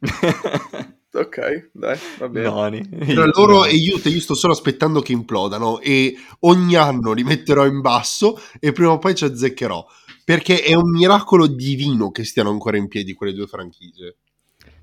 ok, 1.12 1.70
dai, 1.72 1.98
va 2.18 2.28
bene. 2.28 2.48
Noni. 2.48 2.88
Tra 3.06 3.26
loro 3.26 3.64
e 3.64 3.74
Utah 3.92 4.08
io 4.08 4.20
sto 4.20 4.34
solo 4.34 4.52
aspettando 4.52 5.00
che 5.00 5.12
implodano 5.12 5.80
e 5.80 6.16
ogni 6.40 6.76
anno 6.76 7.12
li 7.12 7.24
metterò 7.24 7.66
in 7.66 7.80
basso 7.80 8.40
e 8.60 8.72
prima 8.72 8.92
o 8.92 8.98
poi 8.98 9.14
ci 9.14 9.24
azzeccherò. 9.24 9.86
Perché 10.24 10.62
è 10.62 10.74
un 10.74 10.90
miracolo 10.90 11.46
divino 11.46 12.10
che 12.10 12.24
stiano 12.24 12.50
ancora 12.50 12.78
in 12.78 12.88
piedi 12.88 13.12
quelle 13.12 13.34
due 13.34 13.46
franchigie. 13.46 14.16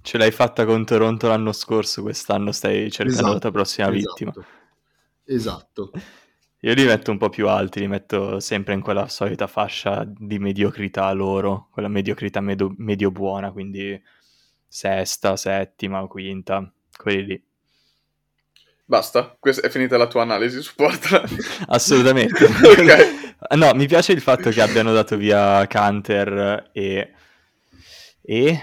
Ce 0.02 0.18
l'hai 0.18 0.32
fatta 0.32 0.66
con 0.66 0.86
Toronto 0.86 1.28
l'anno 1.28 1.52
scorso, 1.52 2.02
quest'anno 2.02 2.52
stai 2.52 2.90
cercando 2.92 3.20
Esatto, 3.20 3.34
la 3.34 3.40
tua 3.40 3.52
prossima 3.52 3.96
esatto. 3.96 4.14
vittima. 4.14 4.46
Esatto. 5.26 5.92
Io 6.64 6.74
li 6.76 6.86
metto 6.86 7.10
un 7.10 7.18
po' 7.18 7.30
più 7.30 7.48
alti, 7.48 7.80
li 7.80 7.88
metto 7.88 8.40
sempre 8.40 8.76
in 8.76 8.82
quella 8.82 9.08
solita 9.08 9.48
fascia 9.48 10.04
di 10.06 10.38
mediocrità 10.38 11.12
loro, 11.12 11.70
quella 11.72 11.88
mediocrità 11.88 12.40
medo- 12.40 12.74
medio 12.78 13.10
buona, 13.10 13.52
quindi 13.52 14.00
sesta, 14.68 15.36
settima, 15.36 16.06
quinta, 16.06 16.72
quelli 16.96 17.26
lì. 17.26 17.44
Basta, 18.86 19.36
questa 19.40 19.66
è 19.66 19.70
finita 19.70 19.98
la 19.98 20.08
tua 20.08 20.22
analisi 20.22 20.62
su 20.62 20.76
Portland. 20.76 21.30
Assolutamente. 21.68 22.46
Ok. 22.62 23.56
No, 23.56 23.74
mi 23.74 23.88
piace 23.88 24.12
il 24.12 24.22
fatto 24.22 24.52
che 24.52 24.62
abbiano 24.62 24.94
dato 24.94 25.18
via 25.18 25.66
Canter 25.66 26.70
e, 26.72 27.12
e 28.22 28.60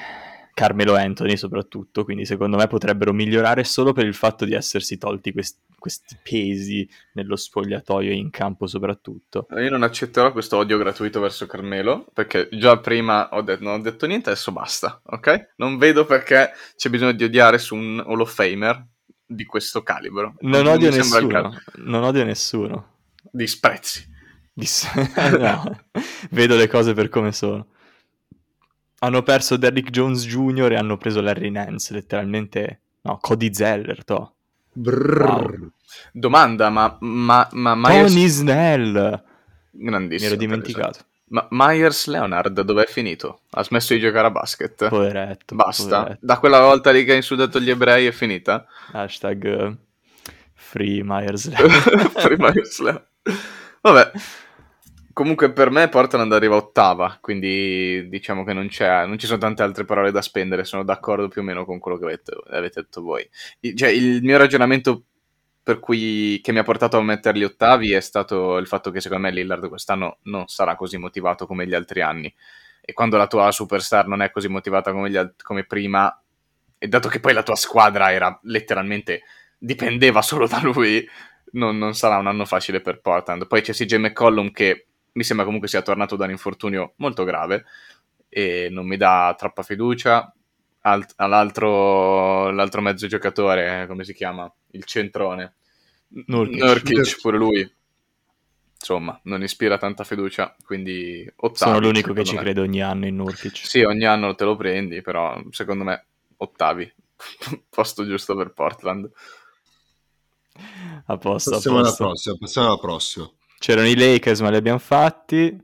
Carmelo 0.59 0.97
Anthony 0.97 1.37
soprattutto, 1.37 2.03
quindi 2.03 2.27
secondo 2.27 2.57
me 2.57 2.67
potrebbero 2.67 3.13
migliorare 3.13 3.63
solo 3.63 3.93
per 3.93 4.07
il 4.07 4.15
fatto 4.15 4.45
di 4.45 4.55
essersi 4.55 4.99
tolti 4.99 5.31
quest- 5.31 5.61
questi 5.79 6.17
pesi 6.21 6.89
nello 7.13 7.37
spogliatoio 7.37 8.11
e 8.11 8.17
in 8.17 8.31
campo 8.31 8.67
soprattutto. 8.67 9.47
Io 9.51 9.71
non 9.71 9.85
accetterò 9.85 10.33
questo 10.33 10.57
odio 10.57 10.77
gratuito 10.77 11.21
verso 11.21 11.47
Carmelo, 11.47 12.07
perché 12.13 12.49
già 12.51 12.77
prima 12.81 13.29
ho 13.31 13.43
detto, 13.43 13.63
non 13.63 13.75
ho 13.75 13.81
detto 13.81 14.07
niente, 14.07 14.31
adesso 14.31 14.51
basta, 14.51 15.01
ok? 15.05 15.51
Non 15.59 15.79
vedo 15.79 16.05
perché 16.05 16.51
c'è 16.77 16.91
bisogno 16.91 17.13
di 17.13 17.23
odiare 17.23 17.59
su 17.59 17.77
un 17.77 18.03
Hall 18.05 18.19
of 18.19 18.35
Famer 18.35 18.85
di 19.25 19.45
questo 19.45 19.85
calibro. 19.85 20.35
Non 20.41 20.63
mi 20.63 20.69
odio 20.71 20.91
nessuno, 20.91 21.57
non 21.77 22.03
odio 22.03 22.25
nessuno. 22.25 22.95
Disprezzi. 23.31 24.05
Dis- 24.53 24.93
no, 25.39 25.85
vedo 26.31 26.57
le 26.57 26.67
cose 26.67 26.95
per 26.95 27.09
come 27.11 27.31
sono. 27.31 27.65
Hanno 29.01 29.23
perso 29.23 29.57
Derrick 29.57 29.91
Jones 29.91 30.27
Jr. 30.27 30.73
e 30.73 30.77
hanno 30.77 30.97
preso 30.97 31.21
Larry 31.21 31.51
Nance, 31.51 31.93
letteralmente. 31.95 32.81
No, 33.03 33.19
Cody 33.21 33.53
Zeller, 33.55 34.05
to. 34.05 34.33
Brrr. 34.73 35.69
Domanda, 36.13 36.69
ma, 36.71 36.97
ma, 37.01 37.49
ma 37.53 37.75
Myers... 37.75 38.13
Tony 38.13 38.27
Snell! 38.27 39.23
Mi 39.73 39.85
Grandissimo. 39.85 40.31
ero 40.31 40.39
dimenticato. 40.39 40.99
Ma 41.31 41.47
Myers 41.51 42.07
Leonard 42.07 42.61
dov'è 42.63 42.87
finito? 42.87 43.43
Ha 43.51 43.63
smesso 43.63 43.93
di 43.93 44.01
giocare 44.01 44.29
a 44.29 44.31
basket? 44.31 44.89
Poveretto. 44.89 45.55
Basta. 45.55 45.99
poveretto. 45.99 46.27
Da 46.27 46.39
quella 46.39 46.61
volta 46.61 46.91
lì 46.91 47.05
che 47.05 47.13
ha 47.13 47.17
insultato 47.17 47.61
gli 47.61 47.71
ebrei 47.71 48.07
è 48.07 48.13
finita? 48.13 48.67
Hashtag 48.93 49.45
eh, 49.45 49.77
Free 50.55 51.03
Myers 51.05 51.49
Leonard. 51.55 52.33
i 52.33 52.37
Myers 52.39 52.79
Leonard. 52.81 53.07
Vabbè. 53.83 54.11
Comunque 55.19 55.51
per 55.51 55.71
me 55.71 55.89
Portland 55.89 56.33
arriva 56.33 56.55
ottava, 56.55 57.19
quindi 57.21 58.09
diciamo 58.09 58.45
che 58.45 58.53
non, 58.53 58.69
non 58.79 59.19
ci 59.19 59.27
sono 59.27 59.41
tante 59.41 59.65
altre 59.65 59.85
parole 59.85 60.13
da 60.13 60.23
spendere, 60.23 60.63
sono 60.63 60.85
d'accordo 60.85 61.27
più 61.27 61.41
o 61.41 61.45
meno 61.45 61.65
con 61.65 61.81
quello 61.81 61.99
che 61.99 62.05
avete, 62.05 62.37
avete 62.51 62.83
detto 62.83 63.03
voi. 63.03 63.29
Cioè, 63.75 63.89
il 63.89 64.23
mio 64.23 64.39
ragionamento 64.39 65.07
per 65.61 65.81
cui, 65.81 66.39
che 66.41 66.53
mi 66.53 66.61
ha 66.61 66.63
portato 66.63 66.99
a 66.99 67.03
metterli 67.03 67.43
ottavi 67.43 67.95
è 67.95 67.99
stato 67.99 68.59
il 68.59 68.69
fatto 68.69 68.93
che 68.93 69.01
secondo 69.01 69.27
me 69.27 69.33
Lillard 69.33 69.69
quest'anno 69.69 70.19
non 70.23 70.47
sarà 70.47 70.77
così 70.77 70.99
motivato 70.99 71.49
come 71.49 71.67
gli 71.67 71.75
altri 71.75 72.01
anni. 72.01 72.33
E 72.81 72.93
quando 72.93 73.17
la 73.17 73.27
tua 73.27 73.51
superstar 73.51 74.07
non 74.07 74.23
è 74.23 74.31
così 74.31 74.47
motivata 74.47 74.93
come, 74.93 75.19
alt- 75.19 75.43
come 75.43 75.65
prima, 75.65 76.17
e 76.79 76.87
dato 76.87 77.09
che 77.09 77.19
poi 77.19 77.33
la 77.33 77.43
tua 77.43 77.57
squadra 77.57 78.13
era 78.13 78.39
letteralmente 78.45 79.23
dipendeva 79.59 80.23
solo 80.23 80.47
da 80.47 80.61
lui, 80.63 81.05
non, 81.55 81.77
non 81.77 81.95
sarà 81.95 82.19
un 82.19 82.29
anno 82.29 82.45
facile 82.45 82.81
per 82.81 83.01
Portland. 83.01 83.49
Poi 83.49 83.63
c'è 83.63 83.73
CJ 83.73 83.97
McCollum 83.97 84.53
che 84.53 84.88
mi 85.13 85.25
sembra 85.25 85.45
comunque 85.45 85.69
sia 85.69 85.83
tornato 85.83 86.17
da 86.17 86.25
un 86.25 86.31
infortunio 86.31 86.93
molto 86.97 87.25
grave 87.25 87.65
e 88.29 88.69
non 88.71 88.87
mi 88.87 88.97
dà 88.97 89.35
troppa 89.39 89.63
fiducia. 89.63 90.33
Alt- 90.83 91.15
all'altro 91.17 92.51
l'altro 92.51 92.81
mezzo 92.81 93.07
giocatore, 93.07 93.87
come 93.89 94.05
si 94.05 94.15
chiama? 94.15 94.51
Il 94.73 94.85
centrone. 94.85 95.55
Nurkic. 96.27 96.63
Nurkic, 96.63 97.21
pure 97.21 97.37
lui. 97.37 97.73
Insomma, 98.81 99.19
non 99.25 99.43
ispira 99.43 99.77
tanta 99.77 100.05
fiducia, 100.05 100.55
quindi 100.65 101.31
ottavi. 101.37 101.71
Sono 101.73 101.81
l'unico 101.81 102.13
che 102.13 102.25
ci 102.25 102.37
me. 102.37 102.43
crede 102.43 102.61
ogni 102.61 102.81
anno 102.81 103.07
in 103.07 103.17
Nurkic. 103.17 103.57
Sì, 103.67 103.83
ogni 103.83 104.05
anno 104.05 104.35
te 104.35 104.45
lo 104.45 104.57
prendi, 104.57 105.03
però 105.03 105.39
secondo 105.51 105.85
me 105.85 106.07
ottavi. 106.37 106.91
Posto 107.69 108.07
giusto 108.07 108.37
per 108.37 108.53
Portland. 108.53 109.11
A 111.07 111.17
posto, 111.19 111.51
a 111.51 111.53
Passiamo 111.53 111.79
alla 111.79 111.89
posto. 111.89 112.05
prossima. 112.05 112.37
Passiamo 112.39 112.69
alla 112.69 112.79
prossima. 112.79 113.31
C'erano 113.59 113.89
i 113.89 113.97
Lakers, 113.97 114.41
ma 114.41 114.51
li 114.51 114.57
abbiamo 114.57 114.79
fatti. 114.79 115.57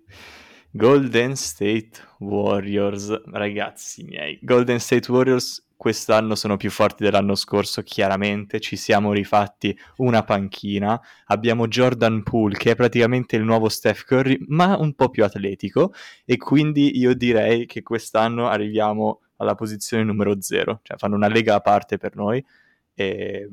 Golden 0.70 1.36
State 1.36 1.92
Warriors, 2.18 3.22
ragazzi 3.26 4.02
miei. 4.02 4.38
Golden 4.42 4.80
State 4.80 5.10
Warriors 5.10 5.68
quest'anno 5.76 6.34
sono 6.34 6.56
più 6.56 6.70
forti 6.70 7.04
dell'anno 7.04 7.36
scorso, 7.36 7.82
chiaramente. 7.82 8.58
Ci 8.58 8.74
siamo 8.74 9.12
rifatti 9.12 9.78
una 9.98 10.24
panchina. 10.24 11.00
Abbiamo 11.26 11.68
Jordan 11.68 12.24
Poole, 12.24 12.56
che 12.56 12.72
è 12.72 12.74
praticamente 12.74 13.36
il 13.36 13.44
nuovo 13.44 13.68
Steph 13.68 14.04
Curry, 14.04 14.38
ma 14.48 14.76
un 14.76 14.94
po' 14.94 15.10
più 15.10 15.22
atletico. 15.22 15.94
E 16.24 16.36
quindi 16.36 16.98
io 16.98 17.14
direi 17.14 17.66
che 17.66 17.82
quest'anno 17.82 18.48
arriviamo 18.48 19.20
alla 19.36 19.54
posizione 19.54 20.02
numero 20.02 20.40
0. 20.40 20.80
Cioè, 20.82 20.96
fanno 20.96 21.14
una 21.14 21.28
lega 21.28 21.54
a 21.54 21.60
parte 21.60 21.98
per 21.98 22.16
noi. 22.16 22.44
E... 22.92 23.48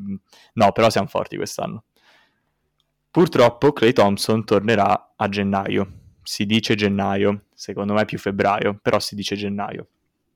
No, 0.53 0.71
però 0.71 0.89
siamo 0.89 1.07
forti 1.07 1.35
quest'anno. 1.35 1.83
Purtroppo 3.12 3.74
Clay 3.74 3.91
Thompson 3.91 4.45
tornerà 4.45 5.14
a 5.18 5.28
gennaio. 5.28 5.99
Si 6.24 6.45
dice 6.45 6.76
gennaio, 6.76 7.47
secondo 7.53 7.91
me 7.91 8.05
più 8.05 8.18
febbraio, 8.18 8.80
però 8.82 8.99
si 8.99 9.16
dice 9.16 9.36
gennaio. 9.36 9.88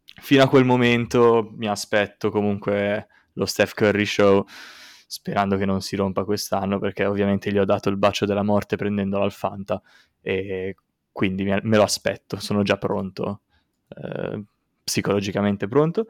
Fino 0.04 0.44
a 0.44 0.50
quel 0.50 0.66
momento 0.66 1.54
mi 1.56 1.70
aspetto 1.70 2.30
comunque 2.30 3.08
lo 3.34 3.46
Steph 3.46 3.74
Curry 3.76 4.06
Show, 4.06 4.46
sperando 5.08 5.56
che 5.56 5.66
non 5.66 5.80
si 5.82 5.96
rompa 5.96 6.26
quest'anno, 6.26 6.78
perché 6.78 7.06
ovviamente 7.06 7.50
gli 7.50 7.58
ho 7.58 7.66
dato 7.66 7.88
il 7.88 7.96
bacio 7.96 8.26
della 8.26 8.44
morte 8.44 8.76
prendendolo 8.76 9.24
al 9.24 9.32
Fanta, 9.32 9.82
e 10.22 10.76
quindi 11.14 11.46
me 11.46 11.62
lo 11.62 11.84
aspetto, 11.84 12.40
sono 12.42 12.62
già 12.64 12.78
pronto, 12.78 13.42
eh, 13.88 14.44
psicologicamente 14.84 15.68
pronto. 15.70 16.08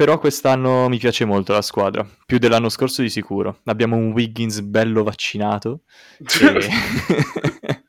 Però 0.00 0.18
quest'anno 0.18 0.88
mi 0.88 0.96
piace 0.96 1.26
molto 1.26 1.52
la 1.52 1.60
squadra, 1.60 2.08
più 2.24 2.38
dell'anno 2.38 2.70
scorso 2.70 3.02
di 3.02 3.10
sicuro. 3.10 3.60
Abbiamo 3.64 3.96
un 3.96 4.12
Wiggins 4.12 4.60
bello 4.62 5.02
vaccinato. 5.02 5.82
e- 6.18 7.82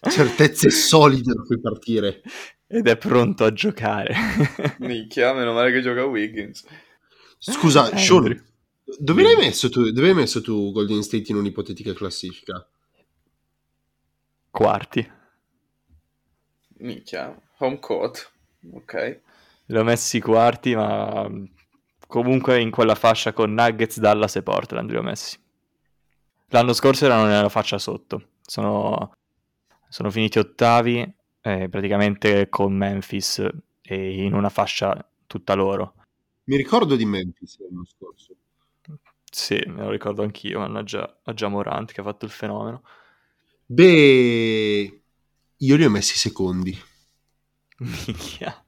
Certezze 0.08 0.70
solide 0.70 1.32
da 1.34 1.42
cui 1.42 1.58
partire. 1.60 2.22
ed 2.68 2.86
è 2.86 2.96
pronto 2.96 3.42
a 3.44 3.52
giocare. 3.52 4.14
Minchia, 4.78 5.32
meno 5.34 5.52
male 5.52 5.72
che 5.72 5.80
gioca 5.80 6.04
Wiggins. 6.04 6.64
Scusa, 7.36 7.90
Eh, 7.90 7.98
Sean, 7.98 8.18
Andrew. 8.26 8.40
dove 9.00 9.22
l'hai 9.24 9.34
messo 9.34 9.68
tu? 9.70 9.90
Dove 9.90 10.06
hai 10.10 10.14
messo 10.14 10.40
tu 10.40 10.70
Golden 10.70 11.02
State 11.02 11.32
in 11.32 11.36
un'ipotetica 11.38 11.92
classifica? 11.94 12.64
Quarti. 14.52 15.10
Minchia, 16.78 17.36
home 17.58 17.80
court. 17.80 18.30
Ok. 18.72 19.20
Li 19.70 19.78
ho 19.78 19.84
messi 19.84 20.20
quarti, 20.20 20.74
ma 20.74 21.30
comunque 22.08 22.60
in 22.60 22.72
quella 22.72 22.96
fascia 22.96 23.32
con 23.32 23.54
Nuggets, 23.54 24.00
Dallas 24.00 24.34
e 24.34 24.42
Portland 24.42 24.90
li 24.90 24.96
ho 24.96 25.02
messi. 25.02 25.38
L'anno 26.48 26.72
scorso 26.72 27.04
erano 27.04 27.26
nella 27.26 27.48
fascia 27.48 27.78
sotto. 27.78 28.30
Sono, 28.42 29.12
sono 29.88 30.10
finiti 30.10 30.40
ottavi, 30.40 31.14
eh, 31.40 31.68
praticamente 31.68 32.48
con 32.48 32.72
Memphis 32.72 33.48
e 33.80 34.24
in 34.24 34.34
una 34.34 34.48
fascia 34.48 35.08
tutta 35.28 35.54
loro. 35.54 35.94
Mi 36.44 36.56
ricordo 36.56 36.96
di 36.96 37.04
Memphis 37.04 37.60
l'anno 37.60 37.84
scorso. 37.84 38.34
Sì, 39.30 39.62
me 39.68 39.84
lo 39.84 39.90
ricordo 39.90 40.22
anch'io, 40.22 40.58
mannaggia 40.58 41.20
a 41.22 41.48
Morant 41.48 41.92
che 41.92 42.00
ha 42.00 42.04
fatto 42.04 42.24
il 42.24 42.32
fenomeno. 42.32 42.82
Beh, 43.66 45.02
io 45.56 45.76
li 45.76 45.84
ho 45.84 45.90
messi 45.90 46.18
secondi. 46.18 46.76
Minchia. 47.78 48.64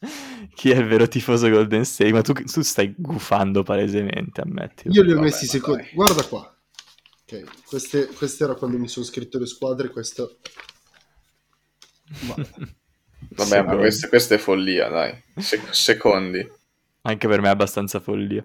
Chi 0.54 0.70
è 0.70 0.76
il 0.76 0.86
vero 0.86 1.06
tifoso 1.08 1.48
Golden 1.48 1.84
State? 1.84 2.12
Ma 2.12 2.22
tu, 2.22 2.32
tu 2.32 2.62
stai 2.62 2.94
gufando 2.96 3.62
palesemente, 3.62 4.40
ammetti. 4.40 4.88
Io 4.88 5.02
li 5.02 5.12
ho 5.12 5.14
Vabbè, 5.16 5.26
messi 5.26 5.46
secondi. 5.46 5.88
Guarda 5.92 6.22
qua. 6.24 6.54
Ok, 7.24 7.64
queste, 7.66 8.06
queste 8.06 8.44
era 8.44 8.54
quando 8.54 8.78
mi 8.78 8.88
sono 8.88 9.04
scritto 9.04 9.38
le 9.38 9.46
squadre, 9.46 9.88
questo... 9.90 10.38
Guarda. 12.24 12.48
Vabbè, 13.32 13.62
ma 13.62 13.76
questa, 13.76 14.08
questa 14.08 14.34
è 14.34 14.38
follia, 14.38 14.88
dai. 14.88 15.22
Se- 15.36 15.60
secondi. 15.70 16.46
Anche 17.02 17.28
per 17.28 17.40
me 17.40 17.48
è 17.48 17.50
abbastanza 17.50 18.00
follia. 18.00 18.44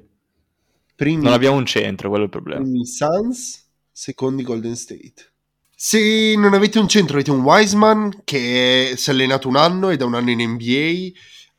Primi, 0.96 1.24
Non 1.24 1.34
abbiamo 1.34 1.58
un 1.58 1.66
centro, 1.66 2.10
quello 2.10 2.24
è 2.24 2.28
il 2.28 2.32
problema. 2.32 2.62
primi 2.62 2.86
Suns, 2.86 3.66
secondi 3.92 4.44
Golden 4.44 4.76
State. 4.76 5.32
Se 5.76 6.36
non 6.38 6.54
avete 6.54 6.80
un 6.80 6.88
centro, 6.88 7.16
avete 7.16 7.32
un 7.32 7.42
Wiseman 7.42 8.22
che 8.24 8.94
si 8.96 9.10
è 9.10 9.14
allenato 9.14 9.48
un 9.50 9.58
anno 9.58 9.90
ed 9.90 10.02
è 10.02 10.04
un 10.06 10.14
anno 10.14 10.30
in 10.30 10.42
NBA, 10.52 11.12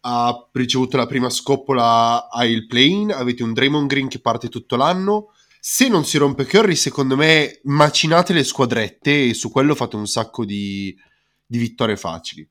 ha 0.08 0.48
ricevuto 0.52 0.96
la 0.96 1.06
prima 1.06 1.28
scoppola 1.28 2.28
al 2.30 2.66
play-in, 2.68 3.10
avete 3.10 3.42
un 3.42 3.52
Draymond 3.52 3.88
Green 3.88 4.06
che 4.06 4.20
parte 4.20 4.48
tutto 4.48 4.76
l'anno. 4.76 5.32
Se 5.58 5.88
non 5.88 6.04
si 6.04 6.16
rompe 6.16 6.46
Curry, 6.46 6.76
secondo 6.76 7.16
me 7.16 7.60
macinate 7.64 8.32
le 8.32 8.44
squadrette 8.44 9.30
e 9.30 9.34
su 9.34 9.50
quello 9.50 9.74
fate 9.74 9.96
un 9.96 10.06
sacco 10.06 10.44
di, 10.44 10.96
di 11.44 11.58
vittorie 11.58 11.96
facili. 11.96 12.48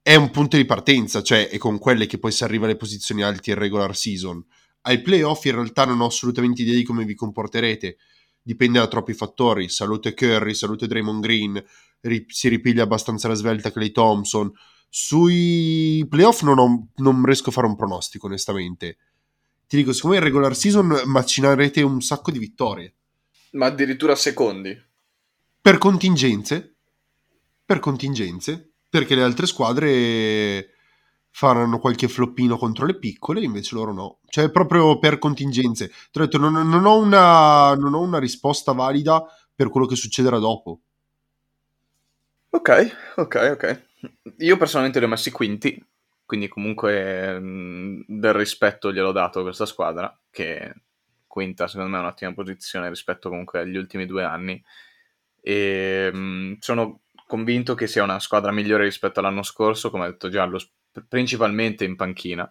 È 0.00 0.14
un 0.14 0.30
punto 0.30 0.56
di 0.56 0.64
partenza, 0.64 1.22
cioè 1.22 1.50
è 1.50 1.58
con 1.58 1.78
quelle 1.78 2.06
che 2.06 2.18
poi 2.18 2.32
si 2.32 2.44
arriva 2.44 2.64
alle 2.64 2.76
posizioni 2.76 3.22
alte 3.22 3.50
in 3.50 3.58
regular 3.58 3.94
season. 3.94 4.42
Ai 4.82 5.02
playoff 5.02 5.44
in 5.44 5.56
realtà 5.56 5.84
non 5.84 6.00
ho 6.00 6.06
assolutamente 6.06 6.62
idea 6.62 6.74
di 6.74 6.82
come 6.82 7.04
vi 7.04 7.14
comporterete, 7.14 7.98
dipende 8.40 8.78
da 8.78 8.88
troppi 8.88 9.12
fattori. 9.12 9.68
Salute 9.68 10.14
Curry, 10.14 10.54
salute 10.54 10.86
Draymond 10.86 11.22
Green, 11.22 11.62
si 12.26 12.48
ripiglia 12.48 12.84
abbastanza 12.84 13.28
la 13.28 13.34
svelta 13.34 13.70
Clay 13.70 13.90
Thompson. 13.90 14.50
Sui 14.92 16.04
playoff 16.08 16.42
non, 16.42 16.58
ho- 16.58 16.88
non 16.96 17.24
riesco 17.24 17.50
a 17.50 17.52
fare 17.52 17.68
un 17.68 17.76
pronostico, 17.76 18.26
onestamente. 18.26 18.96
Ti 19.68 19.76
dico, 19.76 19.92
secondo 19.92 20.16
me 20.16 20.22
in 20.22 20.28
regular 20.28 20.54
season 20.56 21.02
macinarete 21.04 21.80
un 21.80 22.00
sacco 22.02 22.32
di 22.32 22.40
vittorie. 22.40 22.94
Ma 23.52 23.66
addirittura 23.66 24.16
secondi. 24.16 24.76
Per 25.62 25.78
contingenze, 25.78 26.74
per 27.64 27.78
contingenze, 27.78 28.72
perché 28.88 29.14
le 29.14 29.22
altre 29.22 29.46
squadre 29.46 30.70
faranno 31.30 31.78
qualche 31.78 32.08
floppino 32.08 32.58
contro 32.58 32.84
le 32.84 32.98
piccole, 32.98 33.40
invece 33.42 33.76
loro 33.76 33.92
no. 33.92 34.18
Cioè, 34.28 34.50
proprio 34.50 34.98
per 34.98 35.18
contingenze. 35.18 35.88
Ti 36.10 36.18
ho 36.18 36.24
detto, 36.24 36.38
non, 36.38 36.52
non 36.68 36.84
ho 36.84 36.98
una, 36.98 37.74
non 37.76 37.94
ho 37.94 38.00
una 38.00 38.18
risposta 38.18 38.72
valida 38.72 39.24
per 39.54 39.70
quello 39.70 39.86
che 39.86 39.94
succederà 39.94 40.38
dopo. 40.38 40.80
Ok, 42.52 42.68
ok, 43.16 43.34
ok. 43.52 43.64
Io 44.38 44.56
personalmente 44.56 44.98
li 44.98 45.04
ho 45.04 45.08
messi 45.08 45.30
quinti, 45.30 45.84
quindi 46.24 46.48
comunque 46.48 47.38
mh, 47.38 48.04
del 48.06 48.32
rispetto 48.32 48.92
gliel'ho 48.92 49.12
dato 49.12 49.40
a 49.40 49.42
questa 49.42 49.66
squadra, 49.66 50.16
che 50.30 50.74
quinta 51.26 51.68
secondo 51.68 51.90
me 51.90 51.98
è 51.98 52.00
un'ottima 52.00 52.32
posizione 52.32 52.88
rispetto 52.88 53.28
comunque 53.28 53.60
agli 53.60 53.76
ultimi 53.76 54.06
due 54.06 54.24
anni. 54.24 54.62
E 55.42 56.10
mh, 56.12 56.58
sono 56.60 57.02
convinto 57.26 57.74
che 57.74 57.86
sia 57.86 58.02
una 58.02 58.20
squadra 58.20 58.52
migliore 58.52 58.84
rispetto 58.84 59.20
all'anno 59.20 59.42
scorso, 59.42 59.90
come 59.90 60.04
ha 60.04 60.10
detto 60.10 60.28
Giallo, 60.28 60.58
principalmente 61.08 61.84
in 61.84 61.96
panchina. 61.96 62.50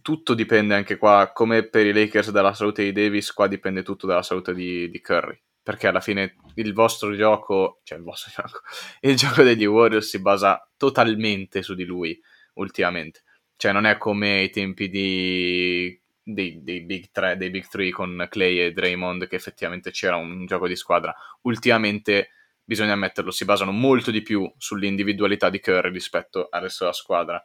Tutto 0.00 0.34
dipende 0.34 0.74
anche 0.74 0.96
qua, 0.96 1.32
come 1.34 1.64
per 1.64 1.86
i 1.86 1.92
Lakers 1.92 2.30
dalla 2.30 2.54
salute 2.54 2.84
di 2.84 2.92
Davis, 2.92 3.32
qua 3.32 3.48
dipende 3.48 3.82
tutto 3.82 4.06
dalla 4.06 4.22
salute 4.22 4.54
di, 4.54 4.88
di 4.90 5.00
Curry. 5.00 5.40
Perché 5.68 5.86
alla 5.86 6.00
fine 6.00 6.36
il 6.54 6.72
vostro 6.72 7.14
gioco, 7.14 7.80
cioè 7.84 7.98
il 7.98 8.04
vostro 8.04 8.32
gioco, 8.34 8.62
il 9.00 9.16
gioco 9.16 9.42
degli 9.42 9.66
Warriors 9.66 10.08
si 10.08 10.18
basa 10.18 10.66
totalmente 10.78 11.62
su 11.62 11.74
di 11.74 11.84
lui 11.84 12.18
ultimamente. 12.54 13.22
Cioè 13.54 13.72
non 13.72 13.84
è 13.84 13.98
come 13.98 14.38
ai 14.38 14.48
tempi 14.48 14.88
di, 14.88 16.00
dei, 16.22 16.62
dei 16.62 16.80
Big 16.80 17.10
3, 17.10 17.36
dei 17.36 17.50
Big 17.50 17.68
3 17.68 17.90
con 17.90 18.26
Clay 18.30 18.60
e 18.60 18.72
Draymond 18.72 19.26
che 19.26 19.36
effettivamente 19.36 19.90
c'era 19.90 20.16
un 20.16 20.46
gioco 20.46 20.66
di 20.66 20.74
squadra. 20.74 21.14
Ultimamente 21.42 22.30
bisogna 22.64 22.94
ammetterlo, 22.94 23.30
si 23.30 23.44
basano 23.44 23.70
molto 23.70 24.10
di 24.10 24.22
più 24.22 24.50
sull'individualità 24.56 25.50
di 25.50 25.60
Curry 25.60 25.92
rispetto 25.92 26.48
al 26.50 26.62
resto 26.62 26.84
della 26.84 26.96
squadra. 26.96 27.44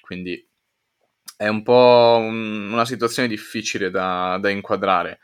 Quindi 0.00 0.48
è 1.36 1.48
un 1.48 1.64
po' 1.64 2.18
un- 2.20 2.70
una 2.70 2.84
situazione 2.84 3.26
difficile 3.26 3.90
da, 3.90 4.38
da 4.40 4.48
inquadrare. 4.48 5.18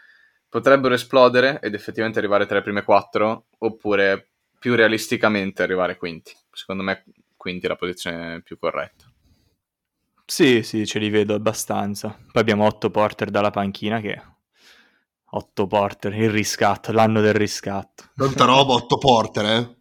Potrebbero 0.55 0.95
esplodere 0.95 1.59
ed 1.61 1.75
effettivamente 1.75 2.21
arrivare 2.21 2.47
tra 2.47 2.55
le 2.55 2.63
prime 2.63 2.85
quattro, 2.85 3.47
oppure 3.59 4.29
più 4.57 4.77
realisticamente 4.77 5.65
arrivare 5.65 5.97
quinti. 5.97 6.33
Secondo 6.53 6.85
me 6.85 7.03
quinti 7.37 7.67
è 7.67 7.69
la 7.69 7.75
posizione 7.75 8.41
più 8.41 8.57
corretta. 8.57 9.05
Sì, 10.25 10.63
sì, 10.63 10.87
ce 10.87 11.01
li 11.01 11.11
vedo 11.11 11.35
abbastanza. 11.35 12.17
Poi 12.31 12.41
abbiamo 12.41 12.67
Otto 12.67 12.89
Porter 12.89 13.31
dalla 13.31 13.51
panchina 13.51 14.01
che... 14.01 14.23
Otto 15.31 15.67
Porter, 15.67 16.15
il 16.15 16.31
riscatto, 16.31 16.93
l'anno 16.93 17.21
del 17.21 17.35
riscatto. 17.35 18.05
Tanta 18.15 18.45
roba, 18.45 18.75
otto 18.75 18.97
porter, 18.97 19.45
eh. 19.45 19.77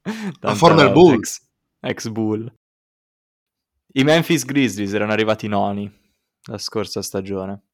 Tanta 0.40 0.54
forma 0.54 0.76
del 0.76 0.86
roba, 0.86 1.00
Bull. 1.00 1.14
Ex, 1.16 1.46
ex 1.80 2.08
Bull. 2.08 2.50
I 3.92 4.04
Memphis 4.04 4.46
Grizzlies 4.46 4.94
erano 4.94 5.12
arrivati 5.12 5.48
noni 5.48 5.92
la 6.44 6.56
scorsa 6.56 7.02
stagione. 7.02 7.73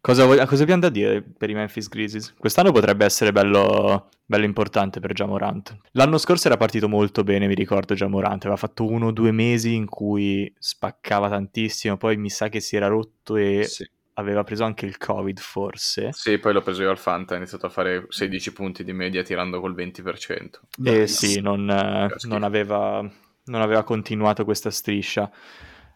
Cosa, 0.00 0.24
vog- 0.24 0.46
cosa 0.46 0.62
abbiamo 0.62 0.80
da 0.82 0.88
dire 0.90 1.22
per 1.22 1.50
i 1.50 1.54
Memphis 1.54 1.88
Grizzlies? 1.88 2.34
Quest'anno 2.38 2.72
potrebbe 2.72 3.04
essere 3.04 3.32
bello, 3.32 4.08
bello 4.24 4.44
importante 4.44 5.00
per 5.00 5.12
Jamorant. 5.12 5.76
L'anno 5.92 6.18
scorso 6.18 6.46
era 6.48 6.56
partito 6.56 6.88
molto 6.88 7.24
bene, 7.24 7.46
mi 7.46 7.54
ricordo 7.54 7.94
Jamorant. 7.94 8.42
Aveva 8.44 8.56
fatto 8.56 8.84
uno 8.86 9.06
o 9.06 9.10
due 9.12 9.32
mesi 9.32 9.74
in 9.74 9.86
cui 9.86 10.52
spaccava 10.58 11.28
tantissimo, 11.28 11.96
poi 11.96 12.16
mi 12.16 12.30
sa 12.30 12.48
che 12.48 12.60
si 12.60 12.76
era 12.76 12.86
rotto 12.86 13.36
e 13.36 13.64
Sì. 13.64 13.88
aveva 14.14 14.44
preso 14.44 14.64
anche 14.64 14.86
il 14.86 14.96
Covid 14.98 15.38
forse. 15.40 16.10
Sì, 16.12 16.38
poi 16.38 16.52
l'ho 16.52 16.62
preso 16.62 16.82
io 16.82 16.90
al 16.90 16.98
Fanta, 16.98 17.34
ha 17.34 17.36
iniziato 17.36 17.66
a 17.66 17.70
fare 17.70 18.06
16 18.08 18.52
punti 18.52 18.84
di 18.84 18.92
media 18.92 19.22
tirando 19.22 19.60
col 19.60 19.74
20%. 19.74 20.60
Eh 20.84 21.06
sì, 21.08 21.40
non, 21.40 21.64
non 21.64 22.42
aveva, 22.44 23.00
non 23.46 23.60
aveva 23.60 23.82
continuato 23.82 24.44
questa 24.44 24.70
striscia. 24.70 25.30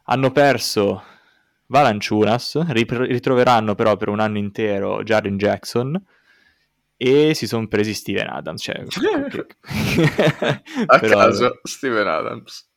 Hanno 0.07 0.33
perso 0.33 1.05
Valanciunas, 1.73 2.67
rip- 2.69 2.93
ritroveranno 2.93 3.75
però 3.75 3.97
per 3.97 4.11
un 4.11 4.21
anno 4.21 4.37
intero 4.37 5.03
Jaren 5.03 5.39
Jackson 5.39 5.99
e 6.99 7.33
si 7.35 7.47
sono 7.47 7.67
presi 7.67 7.95
Steven 7.95 8.29
Adams. 8.29 8.61
Cioè, 8.63 8.85
A 10.87 10.99
però, 11.01 11.17
caso, 11.17 11.61
Steven 11.63 12.07
Adams. 12.07 12.71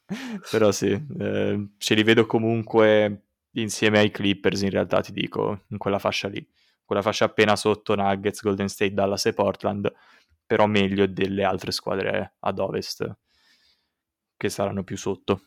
però 0.50 0.72
sì, 0.72 0.92
eh, 1.20 1.68
ce 1.78 1.94
li 1.94 2.04
vedo 2.04 2.26
comunque 2.26 3.24
insieme 3.56 4.00
ai 4.00 4.12
Clippers 4.12 4.62
in 4.62 4.70
realtà 4.70 5.02
ti 5.02 5.12
dico, 5.12 5.64
in 5.68 5.78
quella 5.78 6.00
fascia 6.00 6.30
lì. 6.30 6.48
Quella 6.86 7.02
fascia 7.02 7.26
appena 7.26 7.58
sotto 7.58 7.96
Nuggets, 7.96 8.42
Golden 8.42 8.70
State, 8.70 8.94
Dallas 8.94 9.26
e 9.26 9.34
Portland, 9.34 9.92
però 10.46 10.68
meglio 10.68 11.06
delle 11.06 11.44
altre 11.44 11.72
squadre 11.72 12.36
ad 12.40 12.60
ovest 12.60 13.14
che 14.38 14.50
saranno 14.50 14.84
più 14.86 14.96
sotto. 14.96 15.42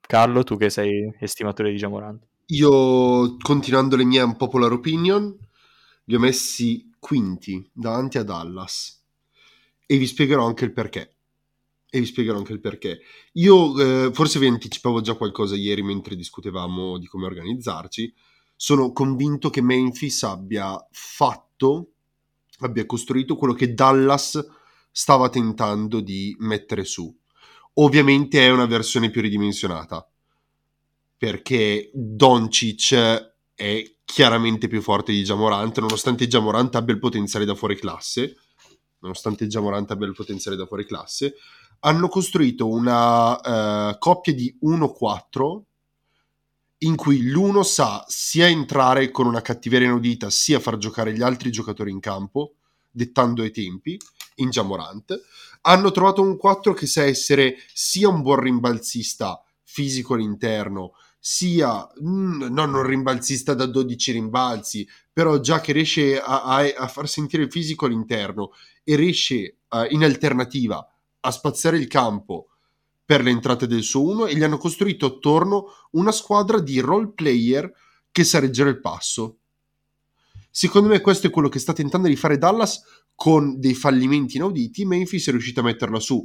Carlo, 0.00 0.44
tu 0.44 0.56
che 0.56 0.70
sei 0.70 1.14
estimatore 1.20 1.70
di 1.72 1.76
Jamorant. 1.76 2.22
Io, 2.50 3.36
continuando 3.38 3.96
le 3.96 4.04
mie 4.04 4.22
unpopular 4.22 4.70
opinion, 4.70 5.36
li 6.04 6.14
ho 6.14 6.18
messi 6.20 6.92
quinti 7.00 7.68
davanti 7.72 8.18
a 8.18 8.22
Dallas. 8.22 9.02
E 9.84 9.98
vi 9.98 10.06
spiegherò 10.06 10.46
anche 10.46 10.64
il 10.64 10.72
perché. 10.72 11.16
E 11.90 11.98
vi 11.98 12.06
spiegherò 12.06 12.38
anche 12.38 12.52
il 12.52 12.60
perché. 12.60 13.00
Io, 13.32 13.76
eh, 13.80 14.12
forse 14.12 14.38
vi 14.38 14.46
anticipavo 14.46 15.00
già 15.00 15.14
qualcosa 15.14 15.56
ieri 15.56 15.82
mentre 15.82 16.14
discutevamo 16.14 16.98
di 16.98 17.06
come 17.06 17.26
organizzarci. 17.26 18.14
Sono 18.54 18.92
convinto 18.92 19.50
che 19.50 19.60
Memphis 19.60 20.22
abbia 20.22 20.76
fatto, 20.92 21.94
abbia 22.60 22.86
costruito 22.86 23.34
quello 23.34 23.54
che 23.54 23.74
Dallas 23.74 24.40
stava 24.92 25.28
tentando 25.30 25.98
di 25.98 26.36
mettere 26.38 26.84
su. 26.84 27.12
Ovviamente 27.74 28.40
è 28.40 28.50
una 28.50 28.66
versione 28.66 29.10
più 29.10 29.20
ridimensionata 29.20 30.08
perché 31.16 31.90
Doncic 31.92 33.34
è 33.54 33.90
chiaramente 34.04 34.68
più 34.68 34.82
forte 34.82 35.12
di 35.12 35.22
Jamorant, 35.22 35.78
nonostante 35.80 36.26
Jamorant 36.26 36.74
abbia 36.74 36.94
il 36.94 37.00
potenziale 37.00 37.44
da 37.44 37.54
fuori 37.54 37.76
classe, 37.76 38.36
nonostante 39.00 39.46
Jamorant 39.46 39.90
abbia 39.90 40.06
il 40.06 40.14
potenziale 40.14 40.56
da 40.56 40.66
fuori 40.66 40.86
classe, 40.86 41.34
hanno 41.80 42.08
costruito 42.08 42.68
una 42.68 43.90
eh, 43.92 43.98
coppia 43.98 44.32
di 44.34 44.56
1-4 44.62 45.60
in 46.78 46.96
cui 46.96 47.22
l'uno 47.28 47.62
sa 47.62 48.04
sia 48.06 48.46
entrare 48.46 49.10
con 49.10 49.26
una 49.26 49.40
cattiveria 49.40 49.86
inaudita, 49.86 50.28
sia 50.30 50.60
far 50.60 50.76
giocare 50.76 51.12
gli 51.12 51.22
altri 51.22 51.50
giocatori 51.50 51.90
in 51.90 52.00
campo, 52.00 52.54
dettando 52.90 53.42
i 53.44 53.50
tempi, 53.50 53.98
in 54.36 54.50
Jamorant. 54.50 55.18
Hanno 55.62 55.90
trovato 55.90 56.20
un 56.20 56.36
4 56.36 56.74
che 56.74 56.86
sa 56.86 57.02
essere 57.04 57.56
sia 57.72 58.08
un 58.08 58.20
buon 58.20 58.40
rimbalzista 58.40 59.42
fisico 59.62 60.14
all'interno, 60.14 60.92
sia 61.28 61.84
mm, 62.00 62.44
non 62.52 62.72
un 62.72 62.86
rimbalzista 62.86 63.52
da 63.52 63.66
12 63.66 64.12
rimbalzi, 64.12 64.88
però 65.12 65.40
già 65.40 65.60
che 65.60 65.72
riesce 65.72 66.20
a, 66.20 66.44
a- 66.44 66.72
a 66.76 66.86
far 66.86 67.08
sentire 67.08 67.42
il 67.42 67.50
fisico 67.50 67.86
all'interno 67.86 68.52
e 68.84 68.94
riesce 68.94 69.34
eh, 69.68 69.86
in 69.90 70.04
alternativa 70.04 70.88
a 71.18 71.30
spaziare 71.32 71.78
il 71.78 71.88
campo 71.88 72.50
per 73.04 73.24
le 73.24 73.30
entrate 73.30 73.66
del 73.66 73.82
suo 73.82 74.02
1 74.02 74.26
e 74.26 74.36
gli 74.36 74.44
hanno 74.44 74.56
costruito 74.56 75.06
attorno 75.06 75.64
una 75.92 76.12
squadra 76.12 76.60
di 76.60 76.78
role 76.78 77.10
player 77.12 77.72
che 78.12 78.22
sa 78.22 78.38
reggere 78.38 78.70
il 78.70 78.80
passo. 78.80 79.38
Secondo 80.48 80.88
me 80.88 81.00
questo 81.00 81.26
è 81.26 81.30
quello 81.30 81.48
che 81.48 81.58
sta 81.58 81.72
tentando 81.72 82.06
di 82.06 82.14
fare 82.14 82.38
Dallas 82.38 82.82
con 83.16 83.58
dei 83.58 83.74
fallimenti 83.74 84.36
inauditi. 84.36 84.84
Memphis 84.84 85.26
è 85.26 85.32
riuscito 85.32 85.58
a 85.58 85.64
metterla 85.64 85.98
su. 85.98 86.24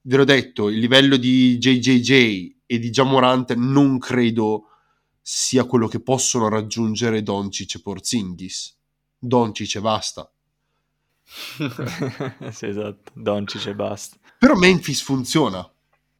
Ve 0.00 0.16
l'ho 0.16 0.24
detto, 0.24 0.70
il 0.70 0.80
livello 0.80 1.16
di 1.16 1.56
JJJ 1.56 2.53
e 2.74 2.78
di 2.78 2.90
Jamorant 2.90 3.54
non 3.54 3.98
credo 3.98 4.68
sia 5.20 5.64
quello 5.64 5.88
che 5.88 6.00
possono 6.00 6.48
raggiungere 6.48 7.22
Doncic 7.22 7.76
e 7.76 7.80
Porzingis. 7.80 8.76
Doncic 9.18 9.76
e 9.76 9.80
basta. 9.80 10.30
sì, 12.52 12.66
esatto, 12.66 13.10
Doncic 13.14 13.66
e 13.66 13.74
basta. 13.74 14.16
Però 14.38 14.54
Memphis 14.54 15.00
funziona. 15.00 15.66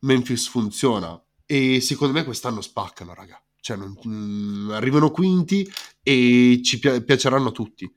Memphis 0.00 0.48
funziona. 0.48 1.20
E 1.44 1.80
secondo 1.80 2.14
me 2.14 2.24
quest'anno 2.24 2.62
spaccano, 2.62 3.12
raga. 3.12 3.40
Cioè, 3.60 3.76
non, 3.76 3.96
mh, 4.02 4.08
mm, 4.08 4.70
arrivano 4.70 5.10
quinti 5.10 5.70
e 6.02 6.60
ci 6.62 6.78
pi- 6.78 7.02
piaceranno 7.02 7.52
tutti. 7.52 7.92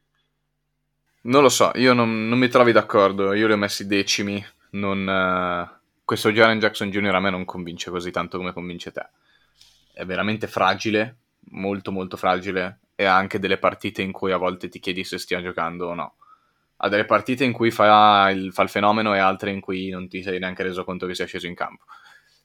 Non 1.23 1.41
lo 1.41 1.49
so, 1.49 1.71
io 1.75 1.93
non, 1.93 2.27
non, 2.27 2.37
mi 2.37 2.47
trovi 2.49 2.71
d'accordo. 2.71 3.33
Io 3.33 3.47
li 3.47 3.53
ho 3.53 3.57
messi 3.57 3.87
decimi. 3.87 4.43
Non, 4.71 4.99
uh, 4.99 5.76
questo 6.07 6.31
Jaren 6.31 6.57
Jackson 6.57 6.89
Jr. 6.89 7.15
a 7.15 7.19
me 7.19 7.29
non 7.29 7.43
convince 7.43 7.91
così 7.91 8.11
tanto 8.11 8.37
come 8.37 8.53
convince 8.53 8.93
te. 8.93 9.09
È 9.91 10.05
veramente 10.05 10.47
fragile, 10.47 11.17
molto 11.49 11.91
molto 11.91 12.15
fragile. 12.15 12.79
E 12.95 13.03
ha 13.03 13.13
anche 13.13 13.39
delle 13.39 13.57
partite 13.57 14.03
in 14.03 14.13
cui 14.13 14.31
a 14.31 14.37
volte 14.37 14.69
ti 14.69 14.79
chiedi 14.79 15.03
se 15.03 15.17
stia 15.17 15.41
giocando 15.41 15.87
o 15.87 15.93
no. 15.93 16.15
Ha 16.77 16.87
delle 16.87 17.03
partite 17.03 17.43
in 17.43 17.51
cui 17.51 17.71
fa 17.71 18.29
il, 18.29 18.53
fa 18.53 18.63
il 18.63 18.69
fenomeno 18.69 19.13
e 19.15 19.19
altre 19.19 19.51
in 19.51 19.59
cui 19.59 19.89
non 19.89 20.07
ti 20.07 20.23
sei 20.23 20.39
neanche 20.39 20.63
reso 20.63 20.85
conto 20.85 21.07
che 21.07 21.13
sia 21.13 21.25
sceso 21.25 21.45
in 21.45 21.55
campo. 21.55 21.83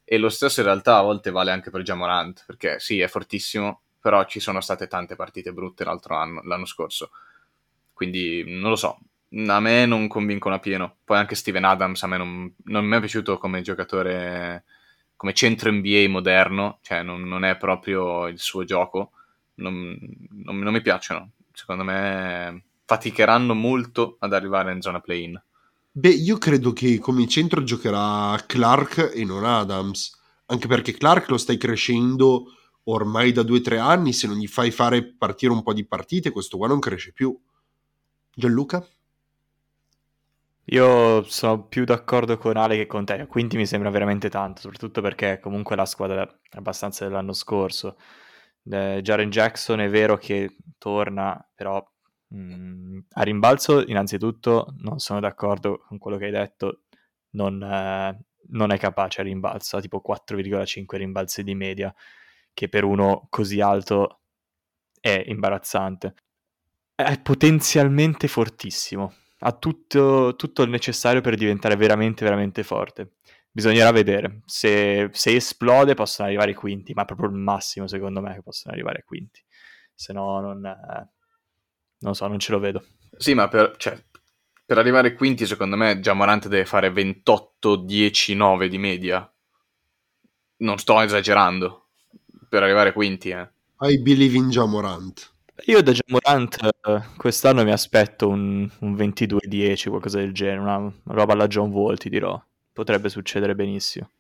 E 0.03 0.19
lo 0.19 0.29
stesso 0.29 0.59
in 0.59 0.67
realtà 0.67 0.97
a 0.97 1.03
volte 1.03 1.31
vale 1.31 1.53
anche 1.53 1.71
per 1.71 1.83
Jamorant, 1.83 2.43
perché 2.45 2.81
sì, 2.81 2.99
è 2.99 3.07
fortissimo, 3.07 3.83
però 4.01 4.25
ci 4.25 4.41
sono 4.41 4.61
state 4.61 4.89
tante 4.89 5.15
partite 5.15 5.53
brutte 5.53 5.85
l'altro 5.85 6.17
anno, 6.17 6.43
l'anno 6.43 6.65
scorso. 6.65 7.13
Quindi 7.93 8.43
non 8.45 8.71
lo 8.71 8.77
so, 8.77 8.99
a 9.47 9.61
me 9.61 9.87
non 9.87 10.09
convincono 10.09 10.55
a 10.55 10.59
pieno. 10.59 10.97
Poi 11.05 11.19
anche 11.19 11.35
Steven 11.35 11.65
Adams 11.65 12.03
a 12.03 12.07
me 12.07 12.17
non, 12.19 12.55
non 12.65 12.85
mi 12.85 12.97
è 12.97 13.01
piaciuto 13.01 13.39
come 13.39 13.63
giocatore, 13.63 14.65
come 15.17 15.33
centro 15.33 15.71
NBA 15.71 16.07
moderno, 16.09 16.79
cioè 16.83 17.03
non, 17.03 17.23
non 17.23 17.45
è 17.45 17.57
proprio 17.57 18.27
il 18.29 18.39
suo 18.39 18.65
gioco. 18.65 19.13
Non, 19.55 19.97
non, 20.31 20.59
non, 20.59 20.73
mi 20.73 20.83
piacciono. 20.83 21.31
Secondo 21.53 21.85
me 21.85 22.65
faticheranno 22.85 23.55
molto 23.55 24.17
ad 24.21 24.33
arrivare 24.33 24.73
in 24.73 24.81
zona 24.81 25.01
play-in. 25.01 25.41
Beh, 25.95 26.09
io 26.09 26.39
credo 26.39 26.73
che 26.73 26.99
come 26.99 27.29
centro 27.29 27.63
giocherà 27.63 28.37
Clark 28.47 29.13
e 29.15 29.25
non 29.25 29.45
Adams, 29.45 30.19
anche 30.47 30.67
perché 30.67 30.93
Clark 30.93 31.29
lo 31.29 31.37
stai 31.37 31.59
crescendo 31.59 32.47
ormai 32.85 33.33
da 33.33 33.43
due 33.43 33.59
o 33.59 33.61
tre 33.61 33.79
anni, 33.79 34.13
se 34.13 34.27
non 34.27 34.37
gli 34.37 34.47
fai 34.47 34.71
fare 34.71 35.05
partire 35.05 35.53
un 35.53 35.63
po' 35.63 35.73
di 35.73 35.85
partite, 35.85 36.31
questo 36.31 36.57
qua 36.57 36.67
non 36.67 36.81
cresce 36.81 37.13
più. 37.13 37.39
Gianluca? 38.35 38.85
Io 40.67 41.23
sono 41.25 41.67
più 41.67 41.85
d'accordo 41.85 42.39
con 42.39 42.57
Ale 42.57 42.77
che 42.77 42.87
con 42.87 43.05
te, 43.05 43.27
quindi 43.27 43.57
mi 43.57 43.67
sembra 43.67 43.91
veramente 43.91 44.29
tanto, 44.31 44.61
soprattutto 44.61 45.01
perché 45.01 45.41
comunque 45.41 45.75
la 45.77 45.85
squadra 45.87 46.23
è 46.23 46.57
abbastanza 46.57 47.05
dell'anno 47.07 47.33
scorso. 47.33 47.97
Eh, 48.71 49.01
Jaren 49.03 49.31
Jackson 49.31 49.81
è 49.81 49.89
vero 49.89 50.17
che 50.17 50.57
torna, 50.79 51.45
però 51.55 51.85
mh, 52.29 52.37
mm, 52.39 52.99
a 53.15 53.23
rimbalzo 53.23 53.85
innanzitutto 53.87 54.75
non 54.79 54.99
sono 55.01 55.21
d'accordo 55.21 55.79
con 55.89 55.99
quello 55.99 56.17
che 56.17 56.27
hai 56.27 56.31
detto, 56.31 56.83
non, 57.31 57.61
eh, 57.63 58.25
non 58.51 58.71
è 58.71 58.79
capace 58.79 59.21
a 59.21 59.25
rimbalzo, 59.25 59.77
ha 59.77 59.81
tipo 59.81 60.01
4,5 60.01 60.99
rimbalzi 60.99 61.43
di 61.43 61.55
media, 61.57 61.93
che 62.55 62.69
per 62.69 62.85
uno 62.85 63.27
così 63.31 63.61
alto 63.61 64.21
è 65.01 65.25
imbarazzante 65.27 66.15
è 66.95 67.21
potenzialmente 67.21 68.29
fortissimo. 68.29 69.15
Ha 69.45 69.53
tutto, 69.53 70.35
tutto, 70.37 70.63
il 70.63 70.71
necessario 70.71 71.21
per 71.21 71.37
diventare 71.37 71.77
veramente, 71.77 72.25
veramente 72.25 72.63
forte. 72.63 73.15
Bisognerà 73.51 73.91
vedere. 73.91 74.43
Se, 74.47 75.11
se 75.13 75.35
esplode 75.35 75.95
possono 75.95 76.29
arrivare 76.29 76.51
ai 76.51 76.57
quinti, 76.57 76.93
ma 76.95 77.05
proprio 77.05 77.29
il 77.29 77.35
massimo 77.35 77.87
secondo 77.87 78.21
me 78.21 78.35
che 78.35 78.43
possono 78.43 78.73
arrivare 78.73 78.99
ai 78.99 79.05
quinti. 79.05 79.43
Se 79.95 80.13
no 80.13 80.41
non... 80.41 80.65
Eh, 80.65 81.09
non 81.99 82.15
so, 82.15 82.27
non 82.27 82.39
ce 82.39 82.53
lo 82.53 82.59
vedo. 82.59 82.85
Sì, 83.17 83.35
ma 83.35 83.49
per, 83.49 83.75
cioè, 83.77 84.01
per 84.65 84.79
arrivare 84.79 85.09
ai 85.09 85.15
quinti 85.15 85.47
secondo 85.47 85.77
me 85.77 86.01
già 86.01 86.13
Morante 86.13 86.49
deve 86.49 86.65
fare 86.65 86.91
28, 86.91 87.77
10, 87.77 88.35
9 88.35 88.69
di 88.69 88.79
media. 88.79 89.33
Non 90.59 90.79
sto 90.79 91.01
esagerando. 91.01 91.89
Per 92.49 92.63
arrivare 92.63 92.89
ai 92.89 92.95
quinti, 92.95 93.31
eh. 93.31 93.51
I 93.81 94.01
believe 94.01 94.37
in 94.37 94.51
Jamorant. 94.51 95.32
Io 95.67 95.83
da 95.83 95.93
Jamorant 95.93 96.71
eh, 96.87 97.03
quest'anno 97.17 97.63
mi 97.63 97.73
aspetto 97.73 98.27
un, 98.29 98.69
un 98.81 98.95
22-10, 98.95 99.91
qualcosa 99.91 100.19
del 100.19 100.33
genere, 100.33 100.59
una 100.59 100.93
roba 101.05 101.35
alla 101.35 101.47
John 101.47 101.71
Wall, 101.71 101.97
ti 101.97 102.09
dirò. 102.09 102.43
Potrebbe 102.73 103.11
succedere 103.11 103.55
benissimo. 103.55 104.11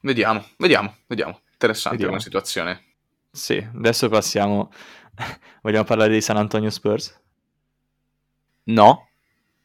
Vediamo, 0.00 0.46
vediamo, 0.58 0.96
vediamo. 1.06 1.40
Interessante 1.52 1.96
vediamo. 1.96 2.12
come 2.12 2.24
situazione. 2.24 2.84
Sì, 3.30 3.56
adesso 3.74 4.08
passiamo... 4.08 4.70
Vogliamo 5.62 5.84
parlare 5.84 6.10
dei 6.10 6.20
San 6.20 6.36
Antonio 6.36 6.70
Spurs? 6.70 7.20
No. 8.64 9.08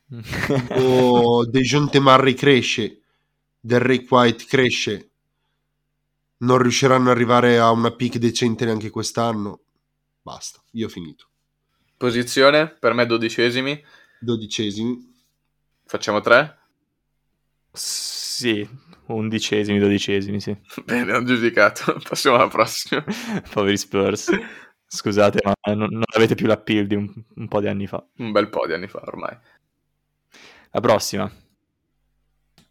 oh, 0.72 1.45
Dejonte 1.45 1.99
Murray 1.99 2.34
cresce, 2.34 3.01
Derrick 3.60 4.12
White 4.12 4.45
cresce. 4.45 5.10
Non 6.38 6.57
riusciranno 6.57 7.12
ad 7.12 7.16
arrivare 7.16 7.60
a 7.60 7.70
una 7.70 7.91
peak 7.91 8.18
decente 8.18 8.66
neanche 8.66 8.89
quest'anno 8.89 9.62
Basta, 10.30 10.62
io 10.74 10.86
ho 10.86 10.90
finito. 10.90 11.28
Posizione? 11.98 12.68
Per 12.70 12.94
me 12.94 13.08
dodicesimi. 13.08 13.84
Dodicesimi. 14.20 15.12
Facciamo 15.84 16.22
tre? 16.22 16.56
Sì, 17.72 18.70
undicesimi, 19.08 19.80
dodicesimi, 19.80 20.40
sì. 20.40 20.56
Bene, 20.86 21.14
ho 21.14 21.24
giudicato. 21.24 21.98
Passiamo 22.08 22.36
alla 22.36 22.48
prossima. 22.48 23.04
Poveri 23.50 23.76
Spurs. 23.76 24.30
Scusate, 24.86 25.40
ma 25.44 25.74
non, 25.74 25.88
non 25.90 26.04
avete 26.14 26.36
più 26.36 26.46
l'appeal 26.46 26.86
di 26.86 26.94
un, 26.94 27.12
un 27.38 27.48
po' 27.48 27.60
di 27.60 27.68
anni 27.68 27.88
fa. 27.88 28.06
Un 28.18 28.32
bel 28.32 28.50
po' 28.50 28.68
di 28.68 28.74
anni 28.74 28.88
fa 28.88 29.02
ormai. 29.04 29.36
La 30.70 30.80
prossima 30.80 31.28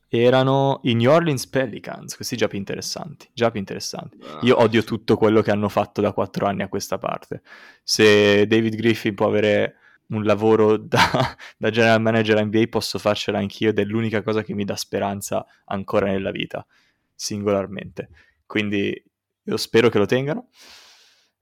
erano 0.08 0.80
i 0.84 0.94
New 0.94 1.10
Orleans 1.10 1.46
Pelicans, 1.46 2.16
questi 2.16 2.36
già 2.36 2.48
più 2.48 2.58
interessanti, 2.58 3.28
già 3.32 3.50
più 3.50 3.60
interessanti. 3.60 4.18
Ah, 4.22 4.38
Io 4.42 4.60
odio 4.60 4.82
tutto 4.82 5.16
quello 5.16 5.42
che 5.42 5.50
hanno 5.50 5.68
fatto 5.68 6.00
da 6.00 6.12
quattro 6.12 6.46
anni 6.46 6.62
a 6.62 6.68
questa 6.68 6.98
parte. 6.98 7.42
Se 7.82 8.46
David 8.46 8.74
Griffin 8.74 9.14
può 9.14 9.26
avere 9.26 9.76
un 10.08 10.24
lavoro 10.24 10.76
da, 10.78 11.36
da 11.56 11.70
general 11.70 12.00
manager 12.00 12.42
NBA, 12.44 12.64
posso 12.70 12.98
farcela 12.98 13.38
anch'io 13.38 13.70
ed 13.70 13.78
è 13.78 13.84
l'unica 13.84 14.22
cosa 14.22 14.42
che 14.42 14.54
mi 14.54 14.64
dà 14.64 14.76
speranza 14.76 15.44
ancora 15.66 16.06
nella 16.06 16.30
vita, 16.30 16.66
singolarmente. 17.14 18.08
Quindi 18.46 19.02
io 19.42 19.56
spero 19.56 19.90
che 19.90 19.98
lo 19.98 20.06
tengano. 20.06 20.48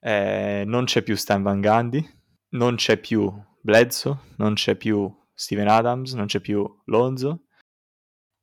Eh, 0.01 0.65
non 0.67 0.85
c'è 0.85 1.03
più 1.03 1.17
Stan 1.17 1.43
Van 1.43 1.61
Gundy, 1.61 2.05
non 2.51 2.75
c'è 2.77 2.97
più 2.99 3.33
Bledsoe, 3.61 4.17
non 4.37 4.55
c'è 4.55 4.77
più 4.77 5.13
Steven 5.33 5.69
Adams, 5.69 6.15
non 6.15 6.27
c'è 6.27 6.41
più 6.41 6.65
Lonzo, 6.87 7.46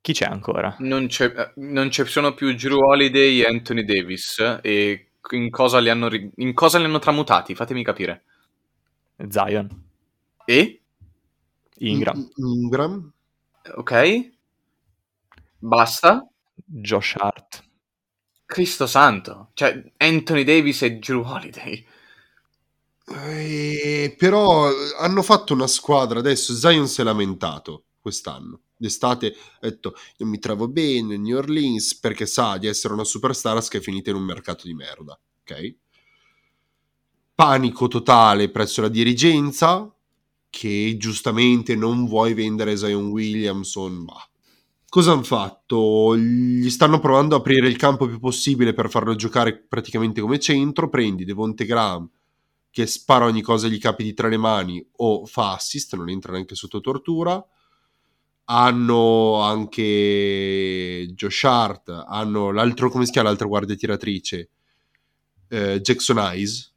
chi 0.04 0.12
c'è 0.12 0.26
ancora? 0.26 0.76
Non, 0.80 1.08
c'è, 1.08 1.34
eh, 1.34 1.52
non 1.62 1.90
ci 1.90 2.04
sono 2.04 2.34
più 2.34 2.54
Drew 2.54 2.78
Holiday 2.78 3.40
e 3.40 3.46
Anthony 3.46 3.86
Davis. 3.86 4.60
E 4.62 5.12
in 5.32 5.50
cosa, 5.50 5.80
li 5.80 5.90
hanno, 5.90 6.10
in 6.36 6.54
cosa 6.54 6.78
li 6.78 6.84
hanno 6.84 7.00
tramutati? 7.00 7.56
Fatemi 7.56 7.86
capire. 7.86 8.26
Zion. 9.30 9.70
E? 10.44 10.82
Ingram. 11.78 12.32
Ingram. 12.36 13.14
Ok. 13.76 14.32
Basta. 15.60 16.28
Josh 16.54 17.16
Hart. 17.18 17.64
Cristo 18.44 18.86
santo. 18.88 19.52
Cioè, 19.54 19.90
Anthony 19.96 20.44
Davis 20.44 20.82
e 20.82 20.98
Drew 20.98 21.24
Holiday. 21.24 21.86
Eh, 23.08 24.16
però 24.18 24.68
hanno 24.98 25.22
fatto 25.22 25.54
una 25.54 25.68
squadra 25.68 26.20
adesso. 26.20 26.54
Zion 26.54 26.90
si 26.90 27.00
è 27.00 27.06
lamentato 27.06 27.86
quest'anno 28.04 28.60
d'estate 28.84 29.36
ha 29.62 29.70
detto 29.70 29.96
io 30.18 30.26
mi 30.26 30.38
trovo 30.40 30.68
bene 30.68 31.18
New 31.18 31.38
Orleans 31.38 31.98
perché 32.00 32.26
sa 32.26 32.58
di 32.58 32.68
essere 32.68 32.94
una 32.94 33.06
superstar 33.06 33.66
che 33.68 33.78
è 33.78 33.82
finita 33.82 34.10
in 34.10 34.18
un 34.18 34.24
mercato 34.24 34.68
di 34.68 34.74
merda, 34.74 35.18
ok? 35.42 35.76
Panico 37.34 37.88
totale 37.88 38.50
presso 38.50 38.82
la 38.82 38.90
dirigenza 38.90 39.92
che 40.50 40.96
giustamente 41.00 41.76
non 41.76 42.06
vuoi 42.06 42.34
vendere 42.34 42.78
Zion 42.78 43.08
Williamson, 43.08 44.04
ma 44.04 44.14
cosa 44.88 45.14
hanno 45.14 45.24
fatto? 45.24 46.16
Gli 46.16 46.70
stanno 46.70 47.00
provando 47.00 47.36
a 47.36 47.40
aprire 47.40 47.68
il 47.68 47.78
campo 47.78 48.06
più 48.06 48.20
possibile 48.20 48.74
per 48.74 48.90
farlo 48.90 49.16
giocare 49.16 49.58
praticamente 49.58 50.22
come 50.22 50.40
centro, 50.40 50.90
prendi 50.90 51.26
Devonte 51.26 51.66
Graham 51.66 52.08
che 52.70 52.88
spara 52.88 53.26
ogni 53.26 53.42
cosa 53.42 53.68
gli 53.68 53.80
capiti 53.80 54.16
tra 54.16 54.28
le 54.28 54.38
mani 54.38 54.84
o 54.98 55.28
fa 55.28 55.54
assist, 55.54 55.96
non 55.96 56.10
entra 56.10 56.32
neanche 56.32 56.56
sotto 56.56 56.82
tortura 56.82 57.44
hanno 58.46 59.42
anche 59.42 61.08
Josh 61.14 61.44
Hart, 61.44 61.90
hanno 62.08 62.52
l'altro, 62.52 62.90
come 62.90 63.06
si 63.06 63.12
chiama 63.12 63.30
l'altra 63.30 63.48
guardia 63.48 63.76
tiratrice? 63.76 64.50
Eh, 65.48 65.80
Jackson 65.82 66.18
Eyes. 66.18 66.72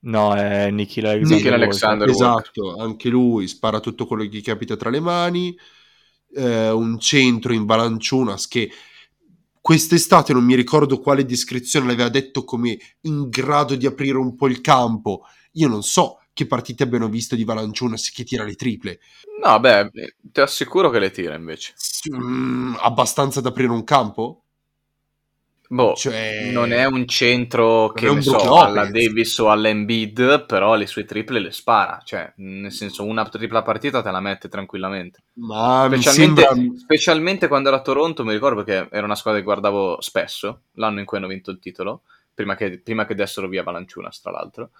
No, 0.00 0.34
è 0.34 0.70
Nikhil 0.70 1.06
Alexander. 1.06 1.36
Nikhil 1.36 1.52
Alexander 1.52 2.08
Esatto, 2.08 2.76
anche 2.76 3.08
lui 3.08 3.46
spara 3.46 3.78
tutto 3.78 4.06
quello 4.06 4.24
che 4.24 4.30
gli 4.30 4.42
capita 4.42 4.76
tra 4.76 4.90
le 4.90 5.00
mani. 5.00 5.56
Eh, 6.34 6.70
un 6.70 6.98
centro 6.98 7.52
in 7.52 7.66
Valanciunas 7.66 8.48
che 8.48 8.70
quest'estate 9.60 10.32
non 10.32 10.44
mi 10.44 10.56
ricordo 10.56 10.98
quale 10.98 11.24
descrizione 11.24 11.86
l'aveva 11.86 12.08
detto 12.08 12.42
come 12.42 12.76
in 13.02 13.28
grado 13.28 13.76
di 13.76 13.86
aprire 13.86 14.18
un 14.18 14.34
po' 14.34 14.48
il 14.48 14.60
campo. 14.60 15.22
Io 15.52 15.68
non 15.68 15.82
so 15.82 16.21
che 16.32 16.46
partite 16.46 16.82
abbiano 16.82 17.08
visto 17.08 17.34
di 17.36 17.44
Valanciunas 17.44 18.10
che 18.10 18.24
tira 18.24 18.44
le 18.44 18.54
triple. 18.54 19.00
No, 19.42 19.58
beh, 19.60 19.90
ti 20.20 20.40
assicuro 20.40 20.90
che 20.90 20.98
le 20.98 21.10
tira 21.10 21.34
invece. 21.34 21.74
Mm, 22.14 22.74
abbastanza 22.80 23.40
da 23.40 23.48
aprire 23.50 23.70
un 23.70 23.84
campo? 23.84 24.42
Boh, 25.68 25.94
Cioè, 25.94 26.50
non 26.52 26.72
è 26.72 26.84
un 26.84 27.06
centro 27.06 27.92
che 27.92 28.10
ne 28.10 28.20
so, 28.20 28.44
Lopez. 28.44 28.62
alla 28.66 28.84
Davis 28.86 29.38
o 29.38 29.50
all'Embiid, 29.50 30.44
però 30.44 30.74
le 30.74 30.86
sue 30.86 31.04
triple 31.06 31.40
le 31.40 31.50
spara. 31.50 32.00
Cioè, 32.04 32.34
nel 32.36 32.72
senso, 32.72 33.04
una 33.06 33.26
tripla 33.26 33.62
partita 33.62 34.02
te 34.02 34.10
la 34.10 34.20
mette 34.20 34.48
tranquillamente. 34.50 35.22
Ma 35.34 35.86
Specialmente, 35.86 36.42
sembra... 36.42 36.78
specialmente 36.78 37.48
quando 37.48 37.68
era 37.68 37.78
a 37.78 37.82
Toronto, 37.82 38.22
mi 38.22 38.32
ricordo 38.32 38.64
che 38.64 38.88
era 38.90 39.04
una 39.06 39.14
squadra 39.14 39.40
che 39.40 39.46
guardavo 39.46 40.00
spesso, 40.02 40.64
l'anno 40.72 41.00
in 41.00 41.06
cui 41.06 41.16
hanno 41.16 41.26
vinto 41.26 41.50
il 41.50 41.58
titolo, 41.58 42.02
prima 42.34 42.54
che, 42.54 42.78
prima 42.80 43.06
che 43.06 43.14
dessero 43.14 43.48
via 43.48 43.62
Valanciunas, 43.62 44.20
tra 44.20 44.30
l'altro, 44.30 44.70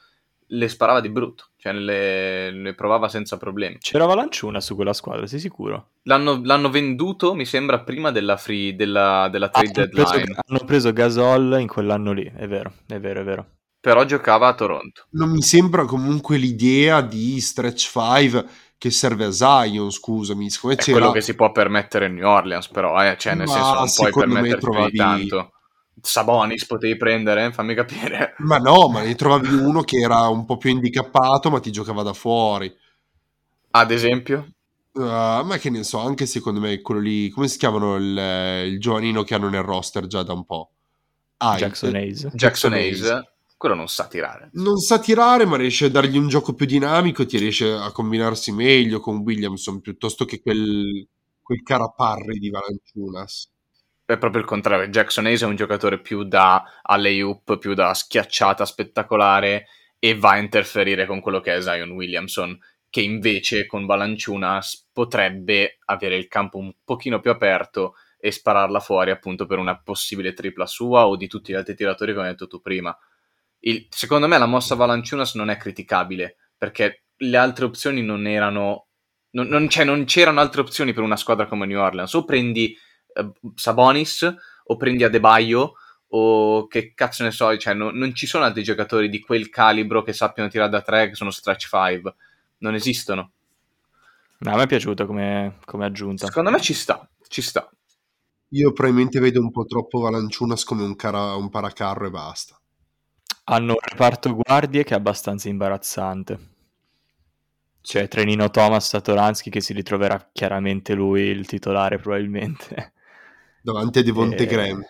le 0.53 0.68
sparava 0.68 1.00
di 1.00 1.09
brutto, 1.09 1.46
cioè 1.57 1.72
le, 1.72 2.50
le 2.50 2.74
provava 2.74 3.09
senza 3.09 3.36
problemi. 3.36 3.78
C'era 3.78 4.05
Valanciuna 4.05 4.61
su 4.61 4.74
quella 4.74 4.92
squadra, 4.92 5.26
sei 5.26 5.38
sicuro? 5.38 5.90
L'hanno, 6.03 6.40
l'hanno 6.42 6.70
venduto, 6.70 7.34
mi 7.34 7.44
sembra, 7.44 7.80
prima 7.80 8.11
della, 8.11 8.36
free, 8.36 8.74
della, 8.76 9.28
della 9.30 9.48
trade 9.48 9.72
hanno, 9.74 9.88
preso, 9.88 10.12
deadline, 10.12 10.36
hanno 10.46 10.64
preso 10.64 10.92
Gasol 10.92 11.59
in 11.61 11.68
quell'anno 11.68 12.12
lì, 12.12 12.30
è 12.34 12.46
vero, 12.46 12.72
è 12.86 12.98
vero, 13.00 13.20
è 13.20 13.24
vero. 13.24 13.46
però 13.80 14.05
giocava 14.05 14.48
a 14.48 14.55
Toronto. 14.55 15.07
Non 15.11 15.30
mi 15.30 15.42
sembra 15.42 15.84
comunque 15.84 16.36
l'idea 16.36 17.00
di 17.00 17.40
Stretch 17.40 17.90
5 17.90 18.46
che 18.76 18.90
serve 18.90 19.26
a 19.26 19.30
Zion, 19.30 19.90
scusami. 19.90 20.48
È 20.48 20.74
c'era... 20.76 20.98
quello 20.98 21.12
che 21.12 21.20
si 21.20 21.34
può 21.34 21.53
permettere 21.53 22.09
New 22.09 22.26
Orleans, 22.26 22.68
però, 22.68 23.00
eh, 23.03 23.16
cioè, 23.16 23.34
nel 23.34 23.46
Ma 23.46 23.53
senso, 23.53 23.74
non 23.74 24.11
puoi 24.11 24.26
permetterti 24.26 24.61
trovavi- 24.61 24.96
tanto. 24.96 25.53
Sabonis 26.03 26.66
potevi 26.66 26.96
prendere, 26.96 27.53
fammi 27.53 27.74
capire. 27.74 28.34
Ma 28.38 28.59
no, 28.59 28.88
ma 28.88 29.03
ne 29.03 29.14
trovavi 29.14 29.55
uno 29.55 29.82
che 29.82 29.98
era 29.98 30.28
un 30.28 30.44
po' 30.44 30.57
più 30.59 30.70
handicappato, 30.70 31.50
ma 31.50 31.61
ti 31.61 31.70
giocava 31.70 32.03
da 32.03 32.12
fuori. 32.12 32.74
Ad 33.70 33.90
esempio, 33.90 34.48
Uh, 34.94 35.42
ma 35.42 35.57
che 35.57 35.70
ne 35.70 35.84
so, 35.84 36.00
anche 36.00 36.26
secondo 36.26 36.61
me 36.61 36.82
quello 36.82 37.00
lì, 37.00 37.30
come 37.30 37.48
si 37.48 37.57
chiamano 37.57 37.96
il, 37.96 38.72
il 38.72 38.78
giovanino 38.78 39.22
che 39.22 39.34
hanno 39.34 39.48
nel 39.48 39.62
roster 39.62 40.07
già 40.07 40.22
da 40.22 40.34
un 40.34 40.44
po'? 40.44 40.70
Ah, 41.38 41.57
Jackson 41.57 41.94
Hayes. 41.94 42.28
Jackson 42.34 42.74
Hayes, 42.74 43.22
quello 43.57 43.74
non 43.74 43.88
sa 43.88 44.07
tirare. 44.07 44.50
Non 44.53 44.76
sa 44.76 44.98
tirare, 44.98 45.46
ma 45.46 45.57
riesce 45.57 45.86
a 45.86 45.90
dargli 45.90 46.18
un 46.18 46.28
gioco 46.28 46.53
più 46.53 46.66
dinamico, 46.66 47.24
ti 47.24 47.38
riesce 47.38 47.72
a 47.72 47.90
combinarsi 47.90 48.53
meglio 48.53 49.00
con 49.00 49.18
Williamson 49.18 49.80
piuttosto 49.80 50.26
che 50.26 50.42
quel, 50.42 51.09
quel 51.40 51.62
caraparri 51.62 52.38
di 52.38 52.50
Valanciunas. 52.50 53.48
È 54.05 54.18
proprio 54.18 54.42
il 54.42 54.46
contrario. 54.46 54.88
Jackson 54.88 55.26
Hayes 55.26 55.42
è 55.42 55.46
un 55.46 55.57
giocatore 55.57 56.00
più 56.00 56.24
da 56.24 56.64
alley-oop, 56.82 57.59
più 57.59 57.74
da 57.74 57.94
schiacciata 57.94 58.64
spettacolare 58.64 59.66
e 59.98 60.16
va 60.16 60.30
a 60.32 60.38
interferire 60.38 61.07
con 61.07 61.20
quello 61.20 61.40
che 61.40 61.55
è 61.55 61.61
Zion 61.61 61.90
Williamson, 61.92 62.59
che 62.90 63.00
invece 63.00 63.66
con 63.66 63.86
Valanciunas 63.86 64.88
potrebbe 64.92 65.78
avere 65.86 66.16
il 66.16 66.28
campo 66.28 66.59
un 66.59 66.72
pochino 66.84 67.20
più 67.20 67.30
aperto 67.30 67.94
e 68.18 68.30
spararla 68.30 68.80
fuori 68.80 69.11
appunto 69.11 69.46
per 69.46 69.59
una 69.59 69.80
possibile 69.80 70.32
tripla 70.32 70.66
sua 70.66 71.07
o 71.07 71.16
di 71.16 71.26
tutti 71.26 71.53
gli 71.53 71.57
altri 71.57 71.74
tiratori 71.74 72.12
come 72.12 72.26
hai 72.26 72.32
detto 72.32 72.46
tu 72.48 72.61
prima. 72.61 72.96
Il- 73.61 73.86
secondo 73.90 74.26
me 74.26 74.38
la 74.38 74.46
mossa 74.46 74.74
Valanciunas 74.74 75.34
non 75.34 75.48
è 75.50 75.57
criticabile 75.57 76.36
perché 76.57 77.05
le 77.16 77.36
altre 77.36 77.64
opzioni 77.64 78.03
non 78.03 78.26
erano 78.26 78.88
non, 79.30 79.46
non- 79.46 79.68
cioè, 79.68 79.84
non 79.84 80.05
c'erano 80.05 80.40
altre 80.40 80.61
opzioni 80.61 80.92
per 80.92 81.03
una 81.03 81.16
squadra 81.16 81.46
come 81.46 81.64
New 81.66 81.80
Orleans 81.80 82.12
o 82.14 82.24
prendi 82.24 82.76
Sabonis 83.54 84.34
o 84.64 84.76
prendi 84.76 85.04
Adebayo 85.04 85.74
o 86.14 86.66
che 86.66 86.92
cazzo 86.94 87.22
ne 87.24 87.30
so, 87.30 87.56
cioè, 87.56 87.74
no- 87.74 87.90
non 87.90 88.14
ci 88.14 88.26
sono 88.26 88.44
altri 88.44 88.62
giocatori 88.62 89.08
di 89.08 89.20
quel 89.20 89.48
calibro 89.48 90.02
che 90.02 90.12
sappiano 90.12 90.48
tirare 90.50 90.70
da 90.70 90.82
tre 90.82 91.08
che 91.08 91.14
sono 91.14 91.30
stretch 91.30 91.68
5 91.68 92.14
non 92.58 92.74
esistono 92.74 93.32
No, 94.38 94.52
a 94.52 94.56
me 94.56 94.64
è 94.64 94.66
piaciuto 94.66 95.06
come, 95.06 95.58
come 95.64 95.84
aggiunta. 95.86 96.26
secondo 96.26 96.50
me 96.50 96.60
ci 96.60 96.74
sta 96.74 97.08
ci 97.28 97.40
sta 97.42 97.68
Io 98.50 98.72
probabilmente 98.72 99.20
vedo 99.20 99.40
un 99.40 99.50
po' 99.50 99.64
troppo 99.64 100.00
Valanciunas 100.00 100.64
come 100.64 100.82
un, 100.82 100.94
cara- 100.96 101.34
un 101.36 101.48
paracarro 101.48 102.06
e 102.06 102.10
basta. 102.10 102.60
Hanno 103.44 103.72
un 103.72 103.78
reparto 103.80 104.34
guardie 104.34 104.84
che 104.84 104.94
è 104.94 104.96
abbastanza 104.96 105.48
imbarazzante. 105.48 106.38
Cioè, 107.80 108.06
Trenino 108.08 108.50
Thomas 108.50 108.88
Satoransky 108.88 109.50
che 109.50 109.60
si 109.60 109.72
ritroverà 109.72 110.28
chiaramente 110.32 110.94
lui 110.94 111.22
il 111.22 111.46
titolare 111.46 111.98
probabilmente. 111.98 112.92
Davanti 113.62 113.98
a 114.00 114.02
Devonte 114.02 114.42
Eh, 114.42 114.46
Graham. 114.46 114.82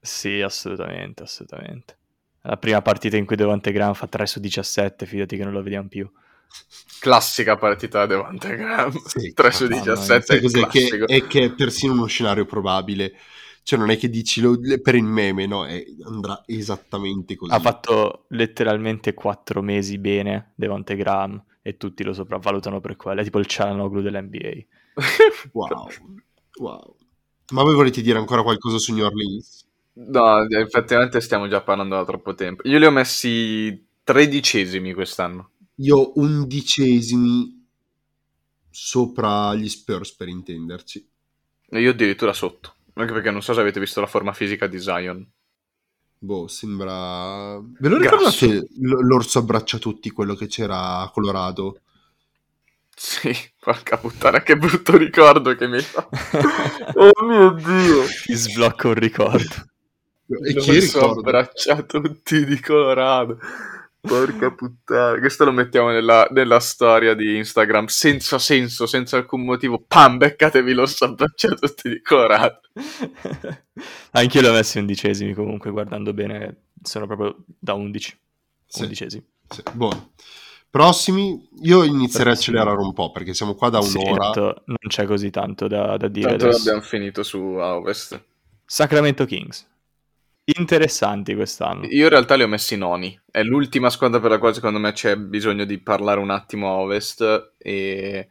Sì, 0.00 0.40
assolutamente, 0.40 1.22
assolutamente. 1.22 1.96
La 2.42 2.56
prima 2.56 2.80
partita 2.82 3.16
in 3.16 3.26
cui 3.26 3.36
Devonte 3.36 3.70
Graham 3.72 3.94
fa 3.94 4.06
3 4.06 4.26
su 4.26 4.40
17, 4.40 5.06
fidati 5.06 5.36
che 5.36 5.44
non 5.44 5.52
lo 5.52 5.62
vediamo 5.62 5.88
più. 5.88 6.10
classica 6.98 7.56
partita 7.56 8.00
da 8.00 8.06
Devante 8.06 8.56
Graham 8.56 8.92
Sì, 9.04 9.32
3 9.34 9.50
su 9.52 9.64
mamma 9.68 9.82
mia. 9.82 9.94
17 9.94 10.48
Sai 10.48 10.62
è? 10.62 10.66
Che, 10.66 11.04
è 11.06 11.26
che 11.26 11.44
è 11.44 11.52
persino 11.54 11.92
uno 11.92 12.06
scenario 12.06 12.44
probabile. 12.46 13.12
Cioè, 13.62 13.78
non 13.78 13.90
è 13.90 13.98
che 13.98 14.08
dici 14.08 14.40
lo- 14.40 14.58
per 14.82 14.94
il 14.94 15.04
meme, 15.04 15.46
no? 15.46 15.66
È- 15.66 15.84
andrà 16.04 16.42
esattamente 16.46 17.36
così. 17.36 17.52
Ha 17.52 17.60
fatto 17.60 18.24
letteralmente 18.30 19.14
4 19.14 19.62
mesi 19.62 19.98
bene 19.98 20.52
Devonte 20.54 20.96
Graham 20.96 21.42
e 21.62 21.76
tutti 21.76 22.02
lo 22.02 22.12
sopravvalutano 22.14 22.80
per 22.80 22.96
quello. 22.96 23.20
È 23.20 23.24
tipo 23.24 23.38
il 23.38 23.46
Cialanoglu 23.46 24.00
dell'NBA. 24.00 24.64
Wow. 25.52 25.88
wow. 26.58 26.96
Ma 27.50 27.62
voi 27.62 27.74
volete 27.74 28.00
dire 28.02 28.18
ancora 28.18 28.42
qualcosa 28.42 28.78
su 28.78 28.92
New 28.92 29.04
Orleans? 29.04 29.66
No, 29.92 30.46
effettivamente 30.48 31.20
stiamo 31.20 31.48
già 31.48 31.60
parlando 31.60 31.96
da 31.96 32.04
troppo 32.04 32.34
tempo. 32.34 32.66
Io 32.68 32.78
li 32.78 32.86
ho 32.86 32.90
messi 32.90 33.86
tredicesimi 34.04 34.92
quest'anno. 34.94 35.50
Io 35.76 36.12
undicesimi 36.18 37.66
sopra 38.70 39.54
gli 39.54 39.68
Spurs, 39.68 40.14
per 40.14 40.28
intenderci. 40.28 41.08
E 41.68 41.80
io 41.80 41.90
addirittura 41.90 42.32
sotto. 42.32 42.74
Anche 42.94 43.12
perché 43.12 43.30
non 43.30 43.42
so 43.42 43.52
se 43.54 43.60
avete 43.60 43.80
visto 43.80 44.00
la 44.00 44.06
forma 44.06 44.32
fisica 44.32 44.66
di 44.66 44.80
Zion. 44.80 45.26
Boh, 46.18 46.48
sembra... 46.48 47.58
Ve 47.58 47.88
lo 47.88 47.98
ricordate 47.98 48.68
l'orso 48.78 49.38
abbraccia 49.38 49.78
tutti, 49.78 50.10
quello 50.10 50.34
che 50.34 50.46
c'era 50.46 51.00
a 51.00 51.10
Colorado? 51.10 51.80
Sì, 53.02 53.32
porca 53.58 53.96
puttana, 53.96 54.42
che 54.42 54.58
brutto 54.58 54.94
ricordo 54.98 55.56
che 55.56 55.66
mi 55.66 55.76
hai 55.76 55.82
fatto. 55.82 56.10
oh 57.00 57.24
mio 57.24 57.50
dio. 57.52 58.04
Ti 58.26 58.34
sblocca 58.34 58.88
un 58.88 58.94
ricordo. 58.94 59.54
E 60.44 60.52
Lo 60.52 60.60
chi 60.60 60.72
messo 60.72 60.98
a 60.98 61.06
ricorda? 61.06 61.30
abbraccia 61.30 61.82
tutti 61.82 62.44
di 62.44 62.60
Colorado. 62.60 63.38
Porca 64.02 64.52
puttana. 64.52 65.18
Questo 65.18 65.46
lo 65.46 65.52
mettiamo 65.52 65.88
nella, 65.88 66.28
nella 66.30 66.60
storia 66.60 67.14
di 67.14 67.38
Instagram. 67.38 67.86
Senza 67.86 68.38
senso, 68.38 68.84
senza 68.86 69.16
alcun 69.16 69.44
motivo. 69.44 69.82
Pam, 69.86 70.18
beccatevi 70.18 70.74
lo 70.74 70.86
abbraccia 70.98 71.54
tutti 71.54 71.88
di 71.88 72.02
Colorado. 72.02 72.60
Anch'io 74.12 74.40
li 74.42 74.46
ho 74.46 74.52
messi 74.52 74.78
undicesimi 74.78 75.32
comunque, 75.32 75.70
guardando 75.70 76.12
bene, 76.12 76.64
sono 76.82 77.06
proprio 77.06 77.44
da 77.46 77.72
11. 77.72 78.18
Sì. 78.66 78.82
Undicesimi. 78.82 79.26
Sì, 79.48 79.62
buono. 79.72 80.12
Prossimi, 80.70 81.48
io 81.62 81.82
inizierei 81.82 82.32
a 82.32 82.36
accelerare 82.36 82.78
un 82.80 82.92
po' 82.92 83.10
perché 83.10 83.34
siamo 83.34 83.54
qua 83.54 83.70
da 83.70 83.82
Sì, 83.82 83.96
un'ora. 83.98 84.30
tanto 84.30 84.62
non 84.66 84.76
c'è 84.86 85.04
così 85.04 85.30
tanto 85.30 85.66
da, 85.66 85.96
da 85.96 86.06
dire 86.06 86.28
Tanto 86.30 86.44
adesso. 86.46 86.60
abbiamo 86.60 86.80
finito 86.80 87.22
su 87.24 87.38
Ovest. 87.38 88.22
Sacramento 88.64 89.24
Kings. 89.24 89.66
Interessanti 90.44 91.34
quest'anno. 91.34 91.86
Io 91.86 92.04
in 92.04 92.08
realtà 92.08 92.36
li 92.36 92.44
ho 92.44 92.48
messi 92.48 92.76
noni. 92.76 93.18
È 93.30 93.42
l'ultima 93.42 93.90
squadra 93.90 94.20
per 94.20 94.30
la 94.30 94.38
quale 94.38 94.54
secondo 94.54 94.78
me 94.78 94.92
c'è 94.92 95.16
bisogno 95.16 95.64
di 95.64 95.78
parlare 95.78 96.20
un 96.20 96.30
attimo 96.30 96.68
a 96.68 96.76
Ovest. 96.78 97.54
E 97.58 98.28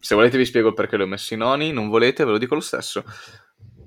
se 0.00 0.14
volete 0.16 0.38
vi 0.38 0.44
spiego 0.44 0.72
perché 0.74 0.96
li 0.96 1.02
ho 1.04 1.06
messi 1.06 1.36
noni. 1.36 1.72
Non 1.72 1.88
volete, 1.88 2.24
ve 2.24 2.32
lo 2.32 2.38
dico 2.38 2.54
lo 2.54 2.60
stesso. 2.60 3.04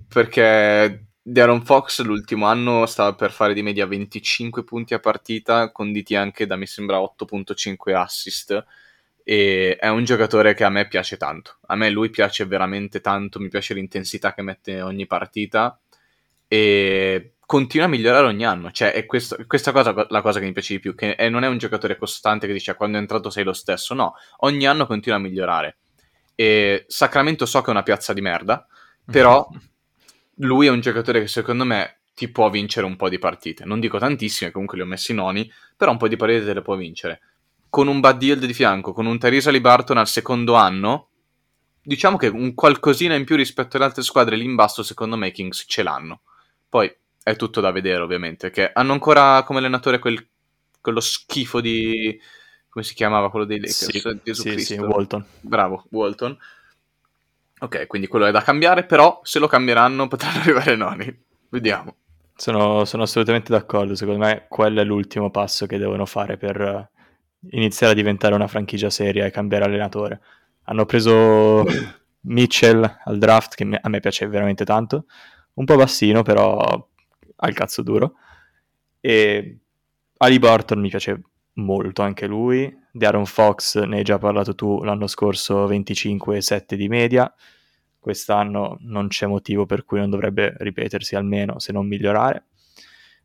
Perché 0.08 1.06
Darren 1.28 1.64
Fox 1.66 2.02
l'ultimo 2.04 2.46
anno 2.46 2.86
stava 2.86 3.16
per 3.16 3.32
fare 3.32 3.56
di 3.56 3.64
media 3.64 3.88
25 3.88 4.64
punti 4.64 4.94
a 4.94 5.00
partita, 5.00 5.72
conditi 5.72 6.16
anche 6.16 6.46
da 6.46 6.56
mi 6.56 6.68
sembra 6.68 7.00
8.5 7.02 7.96
assist. 7.96 8.64
E 9.24 9.76
è 9.80 9.88
un 9.88 10.04
giocatore 10.04 10.54
che 10.54 10.64
a 10.64 10.70
me 10.70 10.88
piace 10.88 11.18
tanto. 11.18 11.58
A 11.66 11.76
me 11.76 11.90
lui 11.90 12.12
piace 12.12 12.46
veramente 12.46 13.02
tanto. 13.02 13.40
Mi 13.40 13.48
piace 13.50 13.74
l'intensità 13.74 14.36
che 14.36 14.44
mette 14.44 14.82
ogni 14.84 15.08
partita 15.08 15.80
e 16.48 17.34
continua 17.44 17.88
a 17.88 17.90
migliorare 17.90 18.28
ogni 18.28 18.46
anno. 18.46 18.70
Cioè, 18.70 18.92
è 18.94 19.08
questo- 19.08 19.36
questa 19.48 19.72
cosa 19.72 20.06
la 20.10 20.22
cosa 20.22 20.40
che 20.40 20.46
mi 20.46 20.52
piace 20.54 20.74
di 20.76 20.80
più. 20.80 20.94
Che 20.94 21.16
è- 21.16 21.30
non 21.30 21.44
è 21.44 21.48
un 21.48 21.58
giocatore 21.58 21.98
costante 21.98 22.46
che 22.46 22.54
dice 22.54 22.70
"Ah, 22.72 22.76
quando 22.76 22.98
è 22.98 23.02
entrato 23.02 23.32
sei 23.32 23.44
lo 23.44 23.54
stesso. 23.54 23.96
No, 23.96 24.14
ogni 24.42 24.68
anno 24.68 24.86
continua 24.86 25.18
a 25.18 25.22
migliorare. 25.22 25.78
E 26.36 26.86
Sacramento 26.88 27.48
so 27.48 27.62
che 27.62 27.68
è 27.68 27.72
una 27.72 27.82
piazza 27.84 28.14
di 28.14 28.22
merda, 28.22 28.64
però 29.10 29.48
lui 30.36 30.68
è 30.68 30.70
un 30.70 30.80
giocatore 30.80 31.22
che 31.22 31.28
secondo 31.28 31.66
me 31.66 32.00
ti 32.14 32.30
può 32.30 32.50
vincere 32.50 32.86
un 32.86 32.96
po' 32.96 33.10
di 33.10 33.20
partite. 33.20 33.66
Non 33.66 33.80
dico 33.80 33.98
tantissime, 33.98 34.52
comunque 34.52 34.78
li 34.78 34.84
ho 34.84 34.88
messi 34.88 35.14
noni, 35.14 35.52
però 35.76 35.92
un 35.92 35.98
po' 35.98 36.08
di 36.08 36.16
partite 36.16 36.46
te 36.46 36.54
le 36.54 36.62
può 36.62 36.76
vincere. 36.76 37.20
Con 37.70 37.88
un 37.88 38.00
Bad 38.00 38.22
Yield 38.22 38.46
di 38.46 38.54
fianco, 38.54 38.94
con 38.94 39.06
un 39.06 39.20
Theresa 39.20 39.52
Libarton 39.52 39.98
al 39.98 40.08
secondo 40.08 40.54
anno, 40.54 41.10
diciamo 41.82 42.16
che 42.18 42.28
un 42.28 42.54
qualcosina 42.54 43.16
in 43.16 43.26
più 43.26 43.36
rispetto 43.36 43.76
alle 43.76 43.86
altre 43.86 44.02
squadre 44.02 44.38
lì 44.38 44.46
in 44.46 44.56
basso, 44.56 44.82
secondo 44.82 45.18
me 45.18 45.28
i 45.28 45.32
Kings 45.32 45.66
ce 45.68 45.84
l'hanno. 45.84 46.22
Poi 46.70 46.94
è 47.22 47.36
tutto 47.36 47.60
da 47.60 47.72
vedere, 47.72 48.02
ovviamente, 48.02 48.50
che 48.50 48.72
hanno 48.72 48.94
ancora 48.94 49.44
come 49.44 49.60
allenatore 49.60 50.00
quel, 50.00 50.26
quello 50.80 51.02
schifo 51.02 51.60
di... 51.60 52.18
come 52.70 52.86
si 52.86 52.94
chiamava 52.94 53.30
quello 53.30 53.46
dei 53.46 53.60
Lakers? 53.60 53.90
Sì, 53.90 54.20
Gesù 54.24 54.42
sì, 54.42 54.60
sì, 54.60 54.76
Walton. 54.76 55.26
Bravo, 55.42 55.86
Walton. 55.90 56.38
Ok, 57.60 57.88
quindi 57.88 58.08
quello 58.08 58.26
è 58.26 58.32
da 58.32 58.42
cambiare, 58.42 58.86
però 58.86 59.20
se 59.24 59.40
lo 59.40 59.48
cambieranno 59.48 60.08
potranno 60.10 60.40
arrivare 60.40 60.76
noni. 60.76 61.24
Vediamo. 61.50 61.96
Sono, 62.36 62.84
sono 62.84 63.04
assolutamente 63.04 63.52
d'accordo, 63.52 63.96
secondo 63.96 64.26
me 64.26 64.46
quello 64.50 64.82
è 64.82 64.84
l'ultimo 64.84 65.32
passo 65.32 65.66
che 65.66 65.78
devono 65.78 66.06
fare 66.06 66.36
per 66.36 66.60
eh, 66.60 66.90
iniziare 67.52 67.94
a 67.94 67.96
diventare 67.96 68.36
una 68.36 68.48
franchigia 68.48 68.90
seria 68.90 69.26
e 69.26 69.32
cambiare 69.32 69.66
allenatore. 69.66 70.22
Hanno 70.64 70.86
preso 70.86 71.64
Mitchell 72.28 73.00
al 73.06 73.18
draft, 73.18 73.56
che 73.56 73.80
a 73.82 73.90
me 73.90 74.00
piace 74.02 74.28
veramente 74.28 74.66
tanto, 74.66 75.06
un 75.54 75.66
po' 75.66 75.78
bassino, 75.78 76.24
però 76.24 76.58
ha 77.36 77.48
il 77.48 77.56
cazzo 77.56 77.82
duro. 77.82 78.16
E 79.00 79.60
Ali 80.18 80.40
Burton 80.40 80.80
mi 80.80 80.90
piace 80.90 81.22
molto 81.54 82.02
anche 82.02 82.28
lui. 82.28 82.84
Di 82.96 83.04
Aaron 83.04 83.26
Fox 83.26 83.84
ne 83.84 83.98
hai 83.98 84.04
già 84.04 84.18
parlato 84.18 84.56
tu 84.56 84.82
l'anno 84.82 85.08
scorso, 85.08 85.68
25,7 85.68 86.76
di 86.76 86.88
media. 86.88 87.30
Quest'anno 88.00 88.78
non 88.84 89.10
c'è 89.10 89.26
motivo 89.26 89.66
per 89.66 89.84
cui 89.84 90.00
non 90.00 90.10
dovrebbe 90.10 90.56
ripetersi 90.60 91.18
almeno, 91.18 91.60
se 91.60 91.74
non 91.74 91.88
migliorare. 91.88 92.46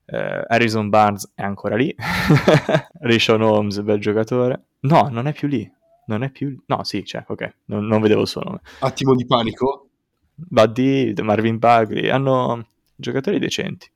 Eh, 0.06 0.44
Harrison 0.48 0.88
Barnes 0.88 1.30
è 1.36 1.42
ancora 1.42 1.76
lì. 1.76 1.94
Rishon 3.02 3.42
Holmes, 3.42 3.80
bel 3.82 4.00
giocatore. 4.00 4.64
No, 4.80 5.08
non 5.08 5.28
è 5.28 5.32
più 5.32 5.46
lì. 5.46 5.72
Non 6.06 6.24
è 6.24 6.30
più... 6.30 6.60
No, 6.66 6.82
sì, 6.82 7.02
c'è, 7.02 7.22
ok. 7.28 7.54
Non, 7.66 7.86
non 7.86 8.00
vedevo 8.00 8.22
il 8.22 8.26
suo 8.26 8.40
nome. 8.42 8.62
Attimo 8.80 9.14
di 9.14 9.24
panico. 9.24 9.90
Buddy, 10.34 11.14
Marvin 11.22 11.58
Bagley, 11.58 12.08
hanno 12.08 12.66
giocatori 12.96 13.38
decenti. 13.38 13.88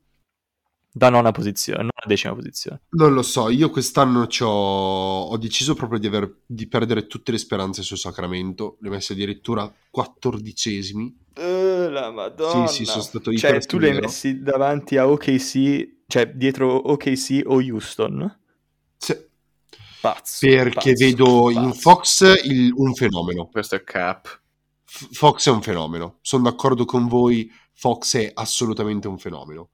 Da 0.97 1.09
nona 1.09 1.33
posizione, 1.33 1.79
nona 1.79 1.91
decima 2.07 2.33
posizione. 2.35 2.83
Non 2.91 3.15
lo 3.15 3.23
so, 3.23 3.49
io 3.51 3.69
quest'anno 3.71 4.29
c'ho- 4.29 4.47
ho 4.47 5.37
deciso 5.39 5.75
proprio 5.75 5.99
di, 5.99 6.07
aver- 6.07 6.43
di 6.47 6.69
perdere 6.69 7.09
tutte 7.09 7.33
le 7.33 7.39
speranze 7.39 7.83
su 7.83 7.97
Sacramento, 7.97 8.77
le 8.81 8.89
ho 8.89 8.91
messe 8.93 9.13
addirittura 9.15 9.73
quattordicesimi. 9.91 11.23
la 11.35 12.13
madonna. 12.13 12.69
Sì, 12.69 12.75
sì, 12.77 12.85
sono 12.85 13.03
stato 13.03 13.33
Cioè, 13.35 13.51
iper 13.51 13.67
tu 13.67 13.79
li 13.79 13.89
hai 13.89 14.01
messi 14.01 14.41
davanti 14.41 14.97
a 14.97 15.09
OKC, 15.09 16.03
cioè 16.07 16.31
dietro 16.33 16.73
OKC 16.93 17.43
o 17.47 17.55
Houston? 17.57 18.41
Sì, 18.97 19.17
Pazzo. 20.01 20.47
perché 20.47 20.93
pazzo, 20.93 21.05
vedo 21.05 21.51
in 21.51 21.63
pazzo. 21.71 21.81
Fox 21.81 22.43
il- 22.45 22.73
un 22.73 22.95
fenomeno. 22.95 23.49
Questo 23.51 23.75
è 23.75 23.83
Cap. 23.83 24.41
F- 24.85 25.09
Fox 25.11 25.49
è 25.49 25.51
un 25.51 25.61
fenomeno, 25.63 26.19
sono 26.23 26.45
d'accordo 26.45 26.85
con 26.85 27.09
voi, 27.09 27.51
Fox 27.73 28.17
è 28.17 28.31
assolutamente 28.33 29.09
un 29.09 29.19
fenomeno. 29.19 29.71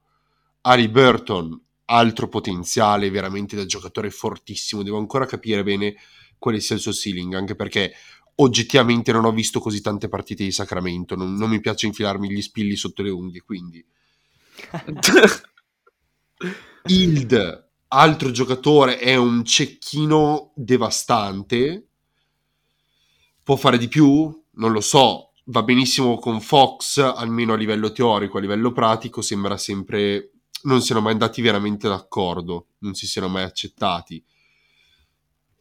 Harry 0.61 0.87
Burton, 0.87 1.59
altro 1.85 2.27
potenziale 2.27 3.09
veramente 3.09 3.55
da 3.55 3.65
giocatore 3.65 4.09
fortissimo, 4.11 4.83
devo 4.83 4.97
ancora 4.97 5.25
capire 5.25 5.63
bene 5.63 5.95
quale 6.37 6.59
sia 6.59 6.75
il 6.75 6.81
suo 6.81 6.93
ceiling, 6.93 7.33
anche 7.33 7.55
perché 7.55 7.93
oggettivamente 8.35 9.11
non 9.11 9.25
ho 9.25 9.31
visto 9.31 9.59
così 9.59 9.81
tante 9.81 10.07
partite 10.07 10.43
di 10.43 10.51
Sacramento, 10.51 11.15
non, 11.15 11.35
non 11.35 11.49
mi 11.49 11.59
piace 11.59 11.87
infilarmi 11.87 12.31
gli 12.31 12.41
spilli 12.41 12.75
sotto 12.75 13.03
le 13.03 13.09
unghie, 13.09 13.41
quindi... 13.41 13.85
Hild, 16.85 17.69
altro 17.89 18.31
giocatore, 18.31 18.97
è 18.97 19.15
un 19.15 19.45
cecchino 19.45 20.51
devastante. 20.55 21.85
Può 23.43 23.55
fare 23.55 23.77
di 23.77 23.87
più? 23.87 24.43
Non 24.51 24.71
lo 24.71 24.81
so. 24.81 25.33
Va 25.45 25.63
benissimo 25.63 26.17
con 26.17 26.41
Fox, 26.41 26.97
almeno 26.97 27.53
a 27.53 27.57
livello 27.57 27.91
teorico, 27.91 28.37
a 28.37 28.41
livello 28.41 28.71
pratico, 28.71 29.21
sembra 29.21 29.57
sempre. 29.57 30.31
Non 30.63 30.81
siano 30.81 31.01
mai 31.01 31.11
andati 31.13 31.41
veramente 31.41 31.87
d'accordo, 31.87 32.69
non 32.79 32.93
si 32.95 33.05
siano 33.05 33.27
mai 33.27 33.43
accettati. 33.43 34.23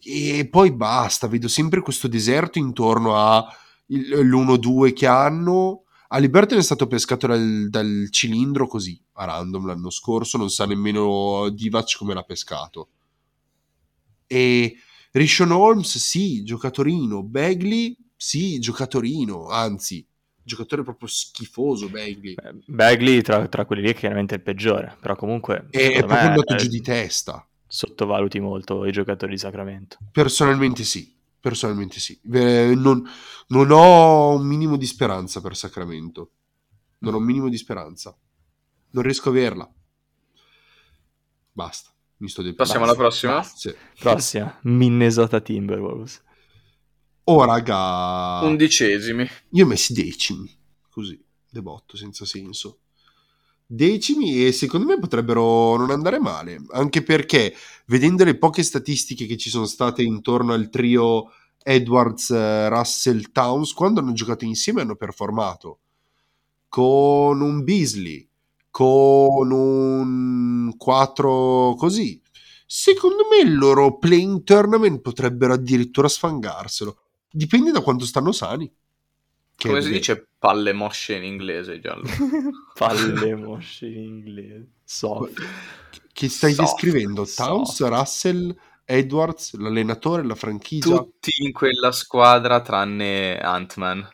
E 0.02 0.48
poi 0.50 0.72
basta, 0.72 1.28
vedo 1.28 1.46
sempre 1.48 1.82
questo 1.82 2.08
deserto 2.08 2.58
intorno 2.58 3.16
a 3.16 3.46
il- 3.88 4.08
l'1-2 4.08 4.92
che 4.92 5.06
hanno. 5.06 5.84
Aliberton 6.08 6.58
è 6.58 6.62
stato 6.62 6.86
pescato 6.86 7.26
dal, 7.26 7.68
dal 7.68 8.08
cilindro 8.10 8.66
così 8.66 9.00
a 9.14 9.24
random 9.26 9.66
l'anno 9.66 9.90
scorso, 9.90 10.38
non 10.38 10.48
sa 10.50 10.64
nemmeno 10.66 11.50
Divac 11.50 11.96
come 11.98 12.14
l'ha 12.14 12.22
pescato. 12.22 12.88
E 14.26 14.76
Rishon 15.12 15.50
Holmes, 15.50 15.98
sì, 15.98 16.42
giocatorino. 16.44 17.22
Bagley, 17.22 17.96
sì, 18.16 18.58
giocatorino. 18.58 19.48
Anzi, 19.48 20.06
giocatore 20.50 20.82
proprio 20.82 21.08
schifoso. 21.08 21.88
Bagley. 21.88 22.34
Eh, 22.34 22.54
Bagley 22.66 23.22
tra, 23.22 23.46
tra 23.48 23.64
quelli 23.64 23.82
lì 23.82 23.90
è 23.90 23.94
chiaramente 23.94 24.34
il 24.34 24.42
peggiore, 24.42 24.96
però 25.00 25.16
comunque 25.16 25.66
È, 25.70 25.98
proprio 25.98 26.06
me, 26.06 26.18
andato 26.20 26.54
eh, 26.54 26.56
giù 26.56 26.68
di 26.68 26.80
testa. 26.80 27.46
sottovaluti 27.66 28.40
molto 28.40 28.84
i 28.84 28.92
giocatori 28.92 29.32
di 29.32 29.38
Sacramento. 29.38 29.98
Personalmente 30.12 30.84
sì. 30.84 31.16
Personalmente 31.40 32.00
sì. 32.00 32.20
Eh, 32.32 32.74
non, 32.76 33.02
non 33.48 33.70
ho 33.70 34.34
un 34.34 34.46
minimo 34.46 34.76
di 34.76 34.84
speranza 34.84 35.40
per 35.40 35.56
Sacramento. 35.56 36.30
Non 36.98 37.14
ho 37.14 37.16
un 37.16 37.24
minimo 37.24 37.48
di 37.48 37.56
speranza. 37.56 38.14
Non 38.90 39.02
riesco 39.02 39.28
a 39.28 39.32
averla. 39.32 39.72
Basta. 41.52 41.88
Mi 42.18 42.28
sto 42.28 42.42
deprimiendo. 42.42 42.62
Passiamo 42.62 42.84
alla 42.84 42.94
prossima? 42.94 43.42
Sì. 43.42 43.74
Prossima, 43.98 44.58
Minnesota 44.64 45.40
Timberwolves. 45.40 46.22
Oh, 47.24 47.44
raga. 47.44 48.40
Undicesimi. 48.46 49.28
Io 49.50 49.64
ho 49.64 49.68
messi 49.68 49.92
decimi, 49.92 50.50
così, 50.88 51.22
debotto, 51.48 51.96
senza 51.96 52.24
senso. 52.24 52.78
Decimi 53.66 54.46
e 54.46 54.52
secondo 54.52 54.86
me 54.86 54.98
potrebbero 54.98 55.76
non 55.76 55.90
andare 55.90 56.18
male, 56.18 56.60
anche 56.70 57.02
perché 57.04 57.54
vedendo 57.86 58.24
le 58.24 58.36
poche 58.36 58.64
statistiche 58.64 59.26
che 59.26 59.36
ci 59.36 59.48
sono 59.48 59.66
state 59.66 60.02
intorno 60.02 60.52
al 60.52 60.68
trio 60.70 61.30
Edwards, 61.62 62.30
eh, 62.30 62.68
Russell, 62.68 63.30
Towns, 63.30 63.72
quando 63.72 64.00
hanno 64.00 64.12
giocato 64.12 64.44
insieme 64.44 64.80
hanno 64.80 64.96
performato. 64.96 65.78
Con 66.68 67.40
un 67.40 67.62
Beasley, 67.62 68.28
con 68.70 69.50
un 69.50 70.74
4 70.76 71.74
così. 71.76 72.20
Secondo 72.66 73.24
me 73.30 73.48
il 73.48 73.56
loro 73.56 73.98
playing 73.98 74.42
tournament 74.44 75.00
potrebbero 75.00 75.54
addirittura 75.54 76.08
sfangarselo. 76.08 76.98
Dipende 77.30 77.70
da 77.70 77.80
quanto 77.80 78.04
stanno 78.04 78.32
sani. 78.32 78.70
Che 79.54 79.68
Come 79.68 79.82
si 79.82 79.90
dice 79.90 80.28
palle 80.38 80.72
mosce 80.72 81.14
in 81.16 81.24
inglese, 81.24 81.80
Giallo? 81.80 82.08
Palle 82.74 83.34
mosce 83.34 83.86
in 83.86 83.98
inglese. 83.98 84.68
Soft. 84.84 85.38
Che 86.12 86.28
stai 86.28 86.54
Soft, 86.54 86.72
descrivendo? 86.82 87.24
soft. 87.24 87.48
Towns, 87.48 87.86
Russell, 87.88 88.56
Edwards, 88.84 89.54
l'allenatore, 89.56 90.24
la 90.24 90.34
franchigia. 90.34 90.96
Tutti 90.96 91.30
in 91.44 91.52
quella 91.52 91.92
squadra 91.92 92.62
tranne 92.62 93.38
Ant-Man. 93.38 94.08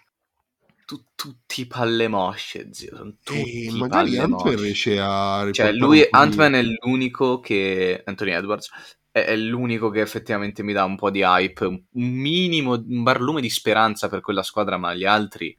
Tu- 0.85 1.05
tutti 1.15 1.67
palle 1.67 2.09
mosce, 2.09 2.69
zio. 2.73 2.97
Sono 2.97 3.15
tutti 3.23 3.67
e 3.67 3.71
magari 3.73 4.19
Ant-Man 4.19 4.57
riesce 4.57 4.99
a 5.01 5.49
Cioè, 5.53 5.73
lui, 5.73 6.05
Ant-Man 6.11 6.55
è 6.55 6.63
l'unico 6.63 7.39
che. 7.41 8.03
Anthony 8.05 8.33
Edwards 8.33 8.69
è, 9.17 9.25
è 9.25 9.37
l'unico 9.37 9.89
che 9.89 10.01
effettivamente 10.03 10.63
mi 10.63 10.75
dà 10.75 10.85
un 10.85 10.97
po' 10.97 11.11
di 11.11 11.23
hype, 11.23 11.65
un 11.65 11.83
minimo, 11.93 12.73
un 12.73 13.03
barlume 13.03 13.41
di 13.41 13.49
speranza 13.49 14.11
per 14.11 14.21
quella 14.21 14.43
squadra, 14.43 14.77
ma 14.77 14.93
gli 14.93 15.07
altri 15.07 15.57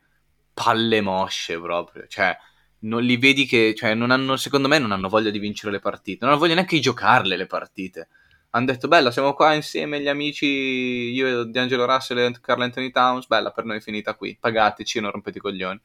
palle 0.54 1.02
mosce 1.02 1.60
proprio. 1.60 2.06
Cioè, 2.06 2.38
non 2.82 3.02
li 3.02 3.18
vedi 3.18 3.46
che. 3.48 3.74
Cioè, 3.76 3.96
non 3.96 4.12
hanno, 4.12 4.38
secondo 4.38 4.68
me, 4.68 4.78
non 4.78 4.92
hanno 4.92 5.10
voglia 5.10 5.32
di 5.32 5.40
vincere 5.40 5.72
le 5.72 5.80
partite. 5.80 6.20
Non 6.22 6.30
hanno 6.30 6.40
voglia 6.40 6.54
neanche 6.54 6.76
di 6.76 6.82
giocarle 6.82 7.36
le 7.36 7.48
partite. 7.48 8.10
Hanno 8.52 8.68
detto, 8.68 8.88
bella, 8.88 9.10
siamo 9.10 9.34
qua 9.34 9.54
insieme, 9.54 10.00
gli 10.02 10.08
amici, 10.08 10.46
io, 10.46 11.44
D'Angelo 11.46 11.86
Russell 11.86 12.20
e 12.20 12.40
Carl 12.40 12.62
Anthony 12.62 12.92
Towns. 12.92 13.26
Bella, 13.26 13.50
per 13.52 13.66
noi 13.66 13.78
è 13.78 13.82
finita 13.82 14.14
qui. 14.14 14.38
Pagateci, 14.40 15.00
non 15.00 15.10
rompete 15.10 15.40
i 15.40 15.42
coglioni. 15.42 15.82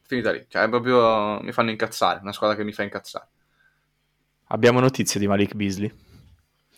Finita 0.00 0.32
lì. 0.32 0.46
Cioè, 0.48 0.66
proprio. 0.70 1.40
Mi 1.42 1.52
fanno 1.52 1.68
incazzare. 1.70 2.20
Una 2.22 2.32
squadra 2.32 2.56
che 2.56 2.64
mi 2.64 2.72
fa 2.72 2.84
incazzare. 2.84 3.28
Abbiamo 4.46 4.80
notizie 4.80 5.20
di 5.20 5.26
Malik 5.28 5.54
Beasley. 5.54 6.08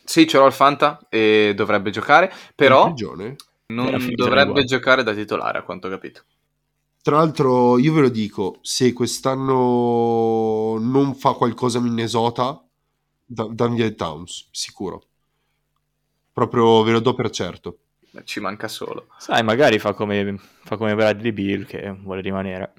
Sì, 0.04 0.26
ce 0.26 0.36
l'ho 0.38 0.44
al 0.44 0.52
Fanta 0.52 1.06
e 1.08 1.52
dovrebbe 1.54 1.90
giocare, 1.90 2.32
però 2.54 2.92
non 3.66 4.12
dovrebbe 4.14 4.64
giocare 4.64 5.02
da 5.02 5.14
titolare, 5.14 5.58
a 5.58 5.62
quanto 5.62 5.86
ho 5.86 5.90
capito. 5.90 6.22
Tra 7.02 7.16
l'altro, 7.16 7.78
io 7.78 7.92
ve 7.92 8.00
lo 8.02 8.08
dico: 8.08 8.58
se 8.62 8.92
quest'anno 8.92 10.78
non 10.78 11.14
fa 11.14 11.32
qualcosa 11.32 11.80
Minnesota, 11.80 12.62
da- 13.24 13.48
dan 13.50 13.74
via 13.74 13.90
Towns, 13.92 14.48
sicuro. 14.50 15.06
Proprio 16.32 16.82
ve 16.82 16.92
lo 16.92 17.00
do 17.00 17.14
per 17.14 17.30
certo. 17.30 17.78
Ci 18.24 18.40
manca 18.40 18.68
solo. 18.68 19.06
Sai, 19.18 19.42
magari 19.42 19.78
fa 19.78 19.94
come, 19.94 20.36
fa 20.64 20.76
come 20.76 20.94
Bradley 20.94 21.32
Bill 21.32 21.64
che 21.66 21.90
vuole 22.02 22.20
rimanere. 22.20 22.72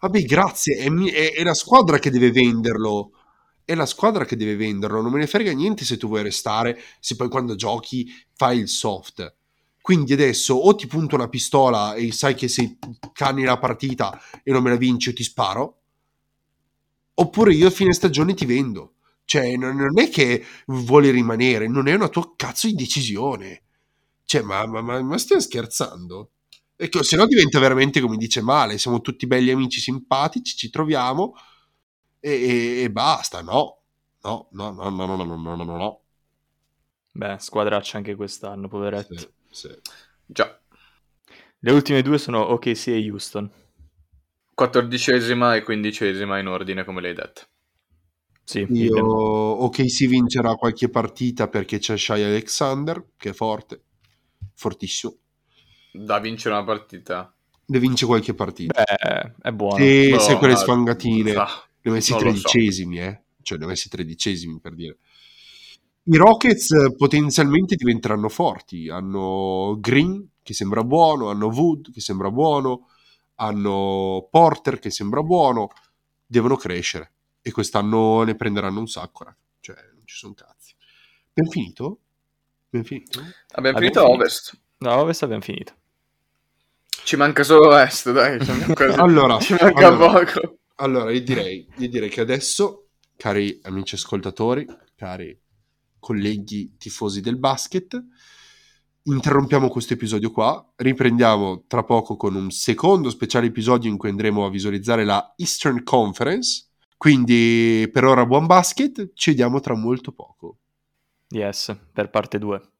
Vabbè, 0.00 0.22
grazie, 0.22 0.76
è, 0.76 0.90
è- 0.90 1.32
è 1.34 1.42
la 1.42 1.54
squadra 1.54 1.98
che 1.98 2.10
deve 2.10 2.30
venderlo. 2.30 3.10
È 3.66 3.74
la 3.74 3.84
squadra 3.84 4.24
che 4.24 4.36
deve 4.36 4.56
venderlo, 4.56 5.02
non 5.02 5.10
me 5.12 5.18
ne 5.18 5.26
frega 5.26 5.52
niente 5.52 5.84
se 5.84 5.96
tu 5.96 6.06
vuoi 6.06 6.22
restare, 6.22 6.80
se 7.00 7.16
poi 7.16 7.28
quando 7.28 7.56
giochi 7.56 8.08
fai 8.34 8.58
il 8.60 8.68
soft. 8.68 9.34
Quindi 9.80 10.12
adesso 10.12 10.54
o 10.54 10.74
ti 10.76 10.86
punto 10.86 11.16
una 11.16 11.28
pistola 11.28 11.94
e 11.94 12.12
sai 12.12 12.34
che 12.34 12.48
se 12.48 12.78
canni 13.12 13.42
la 13.42 13.58
partita 13.58 14.20
e 14.44 14.52
non 14.52 14.62
me 14.62 14.70
la 14.70 14.76
vinci 14.76 15.08
io 15.08 15.14
ti 15.16 15.24
sparo, 15.24 15.80
oppure 17.14 17.54
io 17.54 17.66
a 17.68 17.70
fine 17.70 17.92
stagione 17.92 18.34
ti 18.34 18.44
vendo. 18.46 18.94
Cioè, 19.24 19.56
non 19.56 19.98
è 19.98 20.08
che 20.08 20.44
vuole 20.66 21.10
rimanere, 21.10 21.66
non 21.66 21.88
è 21.88 21.94
una 21.94 22.08
tua 22.08 22.34
cazzo 22.36 22.68
di 22.68 22.74
decisione. 22.74 23.62
Cioè, 24.24 24.42
ma, 24.42 24.64
ma, 24.66 24.80
ma, 24.80 25.02
ma 25.02 25.18
stiamo 25.18 25.42
scherzando? 25.42 26.30
Ecco, 26.76 27.02
se 27.02 27.16
no 27.16 27.26
diventa 27.26 27.58
veramente 27.58 28.00
come 28.00 28.16
dice 28.16 28.42
male, 28.42 28.78
siamo 28.78 29.00
tutti 29.00 29.26
belli 29.26 29.50
amici 29.50 29.80
simpatici, 29.80 30.56
ci 30.56 30.70
troviamo 30.70 31.34
e, 32.20 32.30
e- 32.30 32.82
e 32.84 32.90
basta, 32.90 33.42
no. 33.42 33.82
No, 34.24 34.48
no, 34.52 34.70
no, 34.72 34.90
no, 34.90 35.06
no, 35.06 35.16
no, 35.16 35.24
no, 35.36 35.36
no, 35.56 35.64
no, 35.64 35.76
no. 35.76 36.00
Beh, 37.14 37.38
squadraccia 37.40 37.96
anche 37.96 38.14
quest'anno, 38.14 38.68
poveretti. 38.68 39.18
Sì, 39.18 39.28
sì. 39.50 39.68
Già. 40.26 40.60
Le 41.60 41.70
ultime 41.72 42.02
due 42.02 42.18
sono 42.18 42.40
OKC 42.52 42.88
e 42.88 43.10
Houston. 43.10 43.50
Quattordicesima 44.54 45.54
e 45.54 45.62
quindicesima 45.62 46.40
in 46.40 46.48
ordine, 46.48 46.82
come 46.84 47.00
l'hai 47.00 47.14
detto. 47.14 47.42
Sì, 48.44 48.66
Io, 48.78 48.96
idem. 48.96 49.14
ok, 49.64 49.90
si 49.90 50.06
vincerà 50.06 50.54
qualche 50.54 50.88
partita 50.88 51.48
perché 51.48 51.78
c'è 51.78 51.96
Shai 51.96 52.22
Alexander, 52.22 53.04
che 53.16 53.30
è 53.30 53.32
forte, 53.32 53.82
fortissimo. 54.54 55.16
Da 55.90 56.20
vincere 56.20 56.54
una 56.54 56.62
partita. 56.64 57.34
Ne 57.68 57.78
vince 57.78 58.06
qualche 58.06 58.34
partita. 58.34 58.82
Beh, 58.84 59.34
è 59.42 59.50
buono. 59.52 59.98
Boh, 60.04 60.18
sai 60.18 60.36
quelle 60.36 60.56
ma- 60.56 60.56
sfangatine. 60.56 61.32
ah, 61.34 61.65
Ne 61.86 61.92
ho 61.92 61.94
messi 61.94 62.12
non 62.12 62.22
lo 62.22 62.34
so. 62.34 62.48
tredicesimi, 62.48 62.98
eh. 63.00 63.22
Cioè, 63.42 63.58
ne 63.58 63.64
ho 63.64 63.68
messi 63.68 63.88
tredicesimi 63.88 64.58
per 64.60 64.74
dire. 64.74 64.96
I 66.08 66.16
Rockets 66.16 66.70
eh, 66.72 66.94
potenzialmente 66.96 67.76
diventeranno 67.76 68.28
forti. 68.28 68.88
Hanno 68.88 69.76
Green, 69.78 70.28
che 70.42 70.52
sembra 70.54 70.82
buono, 70.82 71.30
hanno 71.30 71.46
Wood, 71.46 71.92
che 71.92 72.00
sembra 72.00 72.30
buono, 72.30 72.88
hanno 73.36 74.26
Porter, 74.30 74.78
che 74.78 74.90
sembra 74.90 75.22
buono. 75.22 75.68
Devono 76.26 76.56
crescere. 76.56 77.12
E 77.40 77.52
quest'anno 77.52 78.22
ne 78.24 78.34
prenderanno 78.34 78.80
un 78.80 78.88
sacco, 78.88 79.24
raga. 79.24 79.36
Cioè, 79.60 79.76
non 79.94 80.02
ci 80.04 80.16
sono 80.16 80.34
cazzi. 80.34 80.74
Ben 81.32 81.48
finito? 81.48 81.98
Ben 82.68 82.82
finito? 82.84 83.18
Abbiamo 83.20 83.34
Abbiamo 83.52 83.78
finito 83.78 84.00
finito. 84.00 84.14
Ovest. 84.16 84.58
No, 84.78 84.94
Ovest 84.96 85.22
abbiamo 85.22 85.42
finito. 85.42 85.72
Ci 87.04 87.16
manca 87.16 87.44
solo 87.44 87.76
Est, 87.76 88.10
dai. 88.10 88.44
ci 88.44 88.50
manca 88.50 88.74
quasi- 88.86 88.98
Allora, 88.98 89.38
ci 89.38 89.52
manca 89.60 89.86
allora. 89.86 90.24
poco. 90.24 90.58
Allora, 90.76 91.10
io 91.10 91.22
direi, 91.22 91.66
io 91.78 91.88
direi 91.88 92.10
che 92.10 92.20
adesso, 92.20 92.88
cari 93.16 93.58
amici 93.62 93.94
ascoltatori, 93.94 94.66
cari 94.94 95.38
colleghi 95.98 96.76
tifosi 96.76 97.22
del 97.22 97.38
basket, 97.38 97.98
interrompiamo 99.04 99.68
questo 99.68 99.94
episodio 99.94 100.30
qua, 100.30 100.72
riprendiamo 100.76 101.64
tra 101.66 101.82
poco 101.82 102.16
con 102.16 102.34
un 102.34 102.50
secondo 102.50 103.08
speciale 103.08 103.46
episodio 103.46 103.90
in 103.90 103.96
cui 103.96 104.10
andremo 104.10 104.44
a 104.44 104.50
visualizzare 104.50 105.04
la 105.04 105.32
Eastern 105.36 105.82
Conference. 105.82 106.66
Quindi 106.98 107.88
per 107.90 108.04
ora 108.04 108.26
buon 108.26 108.44
basket, 108.44 109.12
ci 109.14 109.30
vediamo 109.30 109.60
tra 109.60 109.74
molto 109.74 110.12
poco. 110.12 110.58
Yes, 111.28 111.74
per 111.90 112.10
parte 112.10 112.38
2. 112.38 112.70